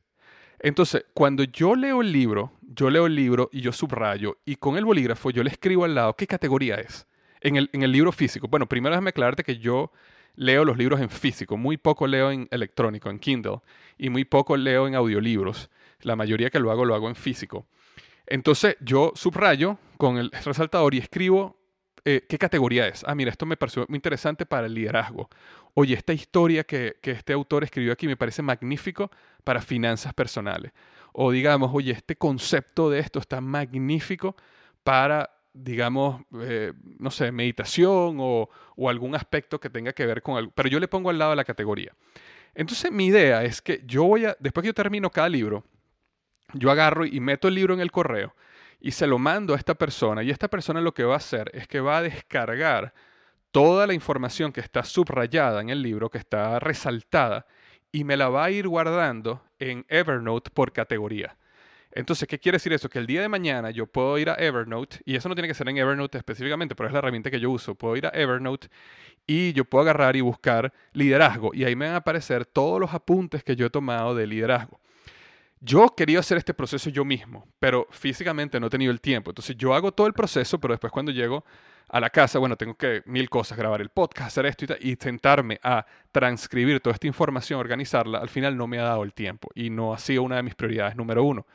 Entonces, 0.61 1.05
cuando 1.15 1.45
yo 1.45 1.75
leo 1.75 2.01
el 2.01 2.13
libro, 2.13 2.53
yo 2.63 2.91
leo 2.91 3.07
el 3.07 3.15
libro 3.15 3.49
y 3.53 3.61
yo 3.61 3.73
subrayo 3.73 4.39
y 4.45 4.57
con 4.57 4.77
el 4.77 4.85
bolígrafo 4.85 5.31
yo 5.31 5.43
le 5.43 5.51
escribo 5.51 5.85
al 5.85 5.95
lado 5.95 6.17
qué 6.17 6.27
categoría 6.27 6.77
es 6.77 7.07
en 7.41 7.57
el, 7.57 7.71
en 7.73 7.83
el 7.83 7.93
libro 7.93 8.13
físico. 8.13 8.49
Bueno, 8.49 8.67
primero 8.67 8.95
déjame 8.95 9.11
aclararte 9.11 9.45
que 9.45 9.59
yo 9.59 9.93
leo 10.35 10.65
los 10.65 10.77
libros 10.77 11.01
en 11.01 11.11
físico, 11.11 11.57
muy 11.57 11.77
poco 11.77 12.07
leo 12.07 12.31
en 12.31 12.49
electrónico, 12.51 13.11
en 13.11 13.19
Kindle, 13.19 13.61
y 13.99 14.11
muy 14.11 14.25
poco 14.25 14.57
leo 14.57 14.87
en 14.87 14.95
audiolibros. 14.95 15.71
La 16.03 16.17
mayoría 16.17 16.51
que 16.51 16.61
lo 16.61 16.71
hago 16.71 16.85
lo 16.85 16.95
hago 16.95 17.09
en 17.09 17.17
físico. 17.17 17.67
Entonces 18.27 18.77
yo 18.81 19.13
subrayo 19.15 19.79
con 19.97 20.19
el 20.19 20.31
resaltador 20.31 20.95
y 20.95 20.99
escribo 20.99 21.58
eh, 22.17 22.27
qué 22.29 22.39
categoría 22.39 22.87
es. 22.87 23.05
Ah, 23.07 23.15
mira, 23.15 23.31
esto 23.31 23.47
me 23.47 23.57
pareció 23.57 23.85
muy 23.89 23.97
interesante 23.97 24.47
para 24.47 24.67
el 24.67 24.75
liderazgo 24.75 25.29
oye, 25.79 25.95
esta 25.95 26.13
historia 26.13 26.65
que, 26.65 26.97
este 27.03 27.33
autor 27.33 27.63
escribió 27.63 27.93
aquí 27.93 28.09
me 28.09 28.17
parece 28.17 28.43
magnífico 28.43 29.13
para 29.45 29.63
finanzas 29.63 30.13
personales. 30.13 30.73
O 31.13 31.31
digamos, 31.31 31.71
oye, 31.73 31.93
este 31.93 32.17
concepto 32.17 32.91
de 32.91 32.99
esto 32.99 33.21
está 33.21 33.41
magnífico 33.41 34.35
para, 34.83 35.31
digamos, 35.53 36.23
eh, 36.41 36.73
no 36.99 37.13
sé, 37.13 37.31
meditación 37.31 38.17
o, 38.19 38.49
algún 38.89 39.15
aspecto 39.15 39.61
que 39.61 39.71
tenga 39.71 39.93
que 39.93 40.05
ver 40.05 40.21
con 40.21 40.37
algo. 40.37 40.51
Pero 40.53 40.69
yo 40.69 40.81
le 40.81 40.89
pongo 40.89 41.11
al 41.11 41.19
lado 41.19 41.35
la 41.37 41.45
categoría. 41.45 41.93
Entonces 42.55 42.91
mi 42.91 43.07
idea 43.07 43.45
es 43.45 43.63
que 43.63 43.83
yo 43.87 44.03
voy 44.03 44.25
a, 44.25 44.37
después 44.41 44.63
que 44.63 44.69
yo 44.69 44.75
termino 44.75 45.11
cada 45.11 45.29
libro, 45.29 45.65
yo 46.55 46.73
agarro 46.73 47.07
y 47.07 47.21
meto 47.21 47.47
el 47.47 47.55
libro 47.55 47.75
en 47.75 47.81
el 47.81 47.93
correo 47.93 48.35
y 48.81 48.93
se 48.93 49.07
lo 49.07 49.19
mando 49.19 49.55
a 49.55 49.57
esta 49.57 49.75
persona. 49.75 50.23
Y 50.23 50.31
esta 50.31 50.49
persona 50.49 50.81
lo 50.81 50.95
que 50.95 51.05
va 51.05 51.15
a 51.15 51.19
hacer 51.19 51.51
es 51.55 51.67
que 51.67 51.81
va 51.81 51.99
a 51.99 52.03
descargar 52.03 52.95
toda 53.51 53.87
la 53.87 53.95
información 53.95 54.53
que 54.53 54.61
está 54.61 54.85
subrayada 54.85 55.61
en 55.61 55.71
el 55.71 55.83
libro, 55.83 56.11
que 56.11 56.19
está 56.19 56.59
resaltada, 56.59 57.47
y 57.91 58.05
me 58.05 58.17
la 58.17 58.29
va 58.29 58.45
a 58.45 58.51
ir 58.51 58.69
guardando 58.69 59.43
en 59.59 59.85
Evernote 59.89 60.51
por 60.51 60.73
categoría. 60.73 61.37
Entonces, 61.91 62.29
¿qué 62.29 62.39
quiere 62.39 62.57
decir 62.57 62.73
eso? 62.75 62.91
Que 62.91 62.99
el 62.99 63.07
día 63.07 63.23
de 63.23 63.29
mañana 63.29 63.71
yo 63.71 63.87
puedo 63.87 64.19
ir 64.19 64.29
a 64.29 64.35
Evernote, 64.35 64.99
y 65.07 65.17
eso 65.17 65.29
no 65.29 65.35
tiene 65.35 65.49
que 65.49 65.55
ser 65.55 65.69
en 65.69 65.79
Evernote 65.79 66.19
específicamente, 66.19 66.75
pero 66.75 66.89
es 66.89 66.93
la 66.93 66.99
herramienta 66.99 67.31
que 67.31 67.41
yo 67.41 67.51
uso. 67.51 67.75
Puedo 67.75 67.97
ir 67.97 68.07
a 68.07 68.11
Evernote 68.11 68.69
y 69.27 69.53
yo 69.55 69.65
puedo 69.65 69.83
agarrar 69.83 70.15
y 70.15 70.21
buscar 70.21 70.73
liderazgo, 70.93 71.51
y 71.55 71.65
ahí 71.65 71.75
me 71.75 71.87
van 71.87 71.95
a 71.95 71.99
aparecer 71.99 72.45
todos 72.45 72.79
los 72.79 72.93
apuntes 72.93 73.43
que 73.43 73.57
yo 73.57 73.67
he 73.67 73.71
tomado 73.71 74.15
de 74.15 74.27
liderazgo. 74.27 74.81
Yo 75.61 75.89
quería 75.97 76.21
hacer 76.21 76.39
este 76.39 76.55
proceso 76.55 76.89
yo 76.91 77.05
mismo, 77.05 77.49
pero 77.59 77.87
físicamente 77.91 78.61
no 78.61 78.69
he 78.69 78.71
tenido 78.71 78.93
el 78.93 79.01
tiempo. 79.01 79.31
Entonces, 79.31 79.57
yo 79.57 79.75
hago 79.75 79.93
todo 79.93 80.07
el 80.07 80.13
proceso, 80.13 80.61
pero 80.61 80.73
después 80.73 80.93
cuando 80.93 81.11
llego 81.11 81.45
a 81.89 82.01
la 82.01 82.11
casa, 82.11 82.39
bueno, 82.39 82.57
tengo 82.57 82.75
que 82.75 83.03
mil 83.07 83.29
cosas, 83.29 83.59
grabar 83.59 83.81
el 83.81 83.89
podcast, 83.89 84.29
hacer 84.29 84.47
esto 84.47 84.67
y, 84.81 84.93
y, 84.93 84.97
sentarme 84.97 85.59
a 85.63 85.85
transcribir 86.13 86.81
toda 86.81 86.95
esta 86.95 87.07
información, 87.07 87.59
organizarla, 87.59 88.19
al 88.19 88.29
final 88.29 88.57
no 88.57 88.67
me 88.67 88.79
ha 88.79 88.85
dado 88.85 89.03
el 89.03 89.15
tiempo 89.15 89.49
y 89.55 89.71
no 89.71 89.95
ha 89.95 89.99
sido 89.99 90.23
una 90.23 90.37
de 90.37 90.43
mis 90.43 90.55
prioridades 90.55 90.97
número 90.97 91.25
uno. 91.25 91.47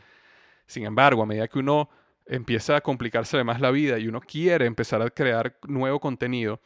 Sin 0.66 0.86
embargo, 0.86 1.24
a 1.24 1.26
medida 1.26 1.48
que 1.48 1.60
uno 1.60 1.90
empieza 2.26 2.76
a 2.76 2.82
complicarse 2.82 3.44
más 3.44 3.62
la 3.62 3.72
vida 3.72 4.00
y 4.00 4.08
uno 4.08 4.22
quiere 4.22 4.66
empezar 4.66 5.02
a 5.02 5.10
crear 5.10 5.58
nuevo 5.68 6.00
contenido, 6.00 6.60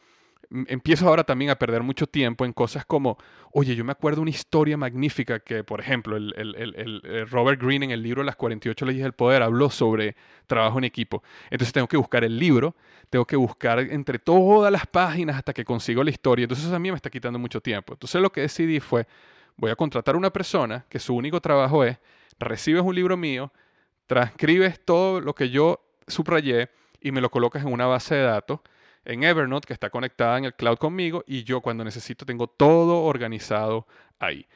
empiezo 0.50 1.08
ahora 1.08 1.24
también 1.24 1.50
a 1.50 1.56
perder 1.56 1.82
mucho 1.82 2.06
tiempo 2.06 2.44
en 2.44 2.52
cosas 2.52 2.86
como, 2.86 3.18
oye, 3.52 3.74
yo 3.76 3.84
me 3.84 3.92
acuerdo 3.92 4.22
una 4.22 4.30
historia 4.30 4.76
magnífica 4.76 5.40
que, 5.40 5.62
por 5.62 5.80
ejemplo, 5.80 6.16
el, 6.16 7.26
Robert 7.30 7.60
Greene 7.60 7.86
en 7.86 7.90
el 7.90 8.02
libro 8.02 8.22
Las 8.22 8.36
48 8.36 8.86
leyes 8.86 9.02
del 9.02 9.12
poder 9.12 9.42
habló 9.42 9.68
sobre 9.70 10.16
trabajo 10.46 10.78
en 10.78 10.84
equipo. 10.84 11.22
Entonces 11.50 11.72
tengo 11.72 11.86
que 11.86 11.96
buscar 11.96 12.24
el 12.24 12.38
libro, 12.38 12.74
tengo 13.10 13.26
que 13.26 13.36
buscar 13.36 13.80
entre 13.80 14.18
todas 14.18 14.72
las 14.72 14.86
páginas 14.86 15.36
hasta 15.36 15.52
que 15.52 15.64
consigo 15.64 16.02
la 16.02 16.10
historia. 16.10 16.44
Entonces 16.44 16.66
eso 16.66 16.74
a 16.74 16.78
mí 16.78 16.90
me 16.90 16.96
está 16.96 17.10
quitando 17.10 17.38
mucho 17.38 17.60
tiempo. 17.60 17.92
Entonces 17.92 18.20
lo 18.20 18.32
que 18.32 18.40
decidí 18.40 18.80
fue, 18.80 19.06
voy 19.56 19.70
a 19.70 19.76
contratar 19.76 20.14
a 20.14 20.18
una 20.18 20.32
persona 20.32 20.86
que 20.88 20.98
su 20.98 21.14
único 21.14 21.40
trabajo 21.40 21.84
es, 21.84 21.98
recibes 22.38 22.82
un 22.82 22.94
libro 22.94 23.16
mío, 23.16 23.52
transcribes 24.06 24.82
todo 24.82 25.20
lo 25.20 25.34
que 25.34 25.50
yo 25.50 25.80
subrayé 26.06 26.70
y 27.00 27.12
me 27.12 27.20
lo 27.20 27.30
colocas 27.30 27.62
en 27.62 27.72
una 27.72 27.86
base 27.86 28.14
de 28.14 28.22
datos 28.22 28.60
en 29.04 29.24
Evernote 29.24 29.66
que 29.66 29.72
está 29.72 29.90
conectada 29.90 30.38
en 30.38 30.44
el 30.44 30.54
cloud 30.54 30.78
conmigo 30.78 31.24
y 31.26 31.44
yo 31.44 31.60
cuando 31.60 31.84
necesito 31.84 32.26
tengo 32.26 32.46
todo 32.46 33.02
organizado 33.02 33.86
ahí. 34.18 34.46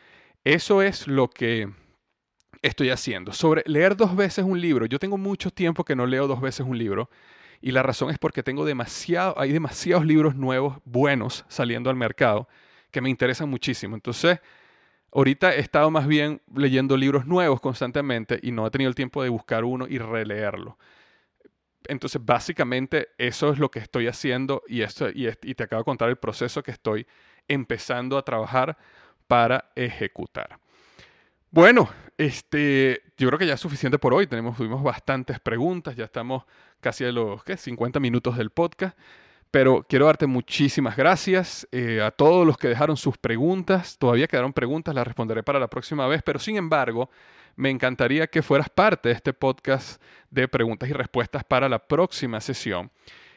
Eso 0.45 0.83
es 0.83 1.07
lo 1.07 1.29
que 1.29 1.69
estoy 2.63 2.91
haciendo. 2.91 3.33
Sobre 3.33 3.63
leer 3.67 3.97
dos 3.97 4.17
veces 4.17 4.45
un 4.45 4.61
libro, 4.61 4.87
yo 4.87 4.99
tengo 4.99 5.19
mucho 5.19 5.51
tiempo 5.51 5.85
que 5.85 5.97
no 5.97 6.07
leo 6.07 6.27
dos 6.27 6.41
veces 6.41 6.67
un 6.67 6.79
libro 6.79 7.11
y 7.61 7.71
la 7.71 7.83
razón 7.83 8.11
es 8.11 8.19
porque 8.19 8.43
tengo 8.43 8.65
demasiado, 8.65 9.39
hay 9.39 9.53
demasiados 9.53 10.05
libros 10.05 10.35
nuevos, 10.35 10.79
buenos, 10.85 11.45
saliendo 11.49 11.91
al 11.91 11.97
mercado 11.97 12.49
que 12.91 13.01
me 13.01 13.09
interesan 13.09 13.49
muchísimo. 13.49 13.95
Entonces, 13.95 14.41
ahorita 15.13 15.55
he 15.55 15.61
estado 15.61 15.91
más 15.91 16.07
bien 16.07 16.41
leyendo 16.55 16.97
libros 16.97 17.27
nuevos 17.27 17.61
constantemente 17.61 18.39
y 18.43 18.51
no 18.51 18.67
he 18.67 18.71
tenido 18.71 18.89
el 18.89 18.95
tiempo 18.95 19.23
de 19.23 19.29
buscar 19.29 19.65
uno 19.65 19.87
y 19.89 19.99
releerlo. 19.99 20.77
Entonces, 21.89 22.25
básicamente, 22.25 23.09
eso 23.19 23.53
es 23.53 23.59
lo 23.59 23.71
que 23.71 23.79
estoy 23.79 24.07
haciendo 24.07 24.63
y, 24.67 24.83
y 24.83 25.55
te 25.55 25.63
acabo 25.63 25.81
de 25.81 25.85
contar 25.85 26.09
el 26.09 26.17
proceso 26.17 26.63
que 26.63 26.71
estoy 26.71 27.07
empezando 27.49 28.19
a 28.19 28.23
trabajar 28.23 28.77
para 29.27 29.73
ejecutar. 29.75 30.59
Bueno, 31.51 31.91
este, 32.17 33.03
yo 33.19 33.29
creo 33.29 33.39
que 33.39 33.47
ya 33.47 33.55
es 33.55 33.61
suficiente 33.61 33.99
por 33.99 34.15
hoy. 34.15 34.27
Tenemos, 34.27 34.57
tuvimos 34.57 34.83
bastantes 34.83 35.39
preguntas, 35.41 35.97
ya 35.97 36.05
estamos 36.05 36.45
casi 36.81 37.05
a 37.05 37.13
los 37.13 37.45
¿qué? 37.45 37.57
50 37.57 38.01
minutos 38.01 38.37
del 38.37 38.51
podcast. 38.51 38.97
Pero 39.53 39.85
quiero 39.87 40.07
darte 40.07 40.27
muchísimas 40.27 40.97
gracias 40.97 41.69
eh, 41.73 42.01
a 42.01 42.11
todos 42.11 42.47
los 42.47 42.57
que 42.57 42.69
dejaron 42.69 42.97
sus 42.97 43.19
preguntas. 43.19 43.99
Todavía 43.99 44.27
quedaron 44.27 44.55
preguntas, 44.55 44.95
las 44.95 45.07
responderé 45.07 45.43
para 45.43 45.61
la 45.61 45.69
próxima 45.69 46.07
vez. 46.07 46.23
Pero 46.23 46.39
sin 46.39 46.57
embargo, 46.57 47.11
me 47.55 47.69
encantaría 47.69 48.27
que 48.29 48.41
fueras 48.41 48.71
parte 48.71 49.11
de 49.11 49.15
este 49.15 49.35
podcast 49.35 50.03
de 50.31 50.49
preguntas 50.49 50.89
y 50.89 50.95
respuestas 50.95 51.45
para 51.45 51.69
la 51.69 51.79
próxima 51.79 52.41
sesión. 52.41 52.91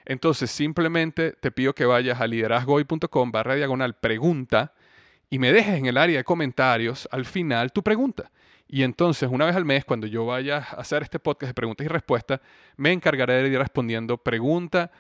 Entonces, 0.05 0.49
simplemente 0.49 1.33
te 1.33 1.51
pido 1.51 1.75
que 1.75 1.83
vayas 1.83 2.21
a 2.21 2.27
liderazgoy.com 2.27 3.31
barra 3.33 3.55
diagonal 3.55 3.95
pregunta 3.95 4.71
y 5.29 5.37
me 5.37 5.51
dejes 5.51 5.75
en 5.75 5.87
el 5.87 5.97
área 5.97 6.19
de 6.19 6.23
comentarios 6.23 7.09
al 7.11 7.25
final 7.25 7.73
tu 7.73 7.83
pregunta. 7.83 8.31
Y 8.69 8.83
entonces, 8.83 9.27
una 9.29 9.45
vez 9.45 9.55
al 9.57 9.65
mes, 9.65 9.83
cuando 9.83 10.07
yo 10.07 10.25
vaya 10.25 10.59
a 10.59 10.79
hacer 10.79 11.03
este 11.03 11.19
podcast 11.19 11.49
de 11.49 11.53
preguntas 11.55 11.83
y 11.83 11.89
respuestas, 11.89 12.39
me 12.77 12.93
encargaré 12.93 13.43
de 13.43 13.49
ir 13.49 13.59
respondiendo 13.59 14.15
pregunta 14.15 14.91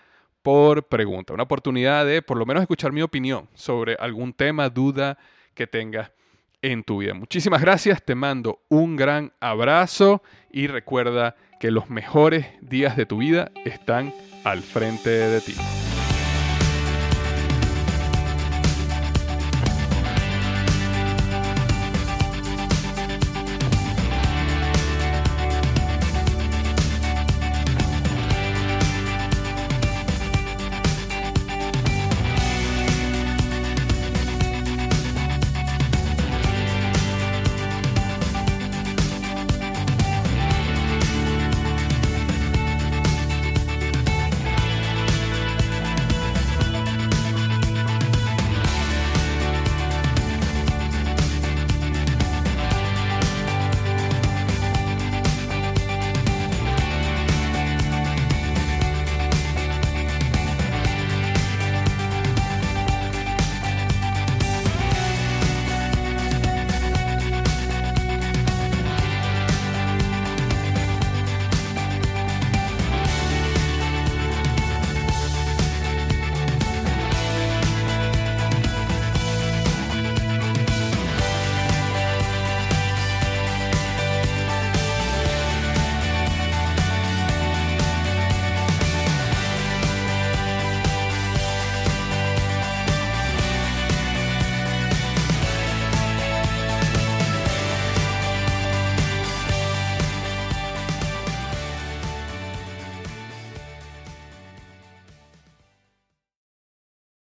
por 0.45 0.83
pregunta. 0.83 1.33
Una 1.33 1.41
oportunidad 1.41 2.05
de, 2.05 2.21
por 2.21 2.37
lo 2.37 2.45
menos, 2.45 2.61
escuchar 2.61 2.91
mi 2.91 3.01
opinión 3.01 3.49
sobre 3.55 3.95
algún 3.99 4.31
tema, 4.31 4.69
duda 4.69 5.17
que 5.55 5.65
tengas 5.65 6.11
en 6.61 6.83
tu 6.83 6.99
vida. 6.99 7.15
Muchísimas 7.15 7.61
gracias, 7.61 8.03
te 8.05 8.13
mando 8.13 8.59
un 8.69 8.95
gran 8.95 9.33
abrazo 9.39 10.21
y 10.51 10.67
recuerda 10.67 11.35
que 11.59 11.71
los 11.71 11.89
mejores 11.89 12.45
días 12.61 12.95
de 12.95 13.07
tu 13.07 13.17
vida 13.17 13.51
están 13.65 14.13
al 14.43 14.61
frente 14.61 15.09
de 15.09 15.41
ti. 15.41 15.55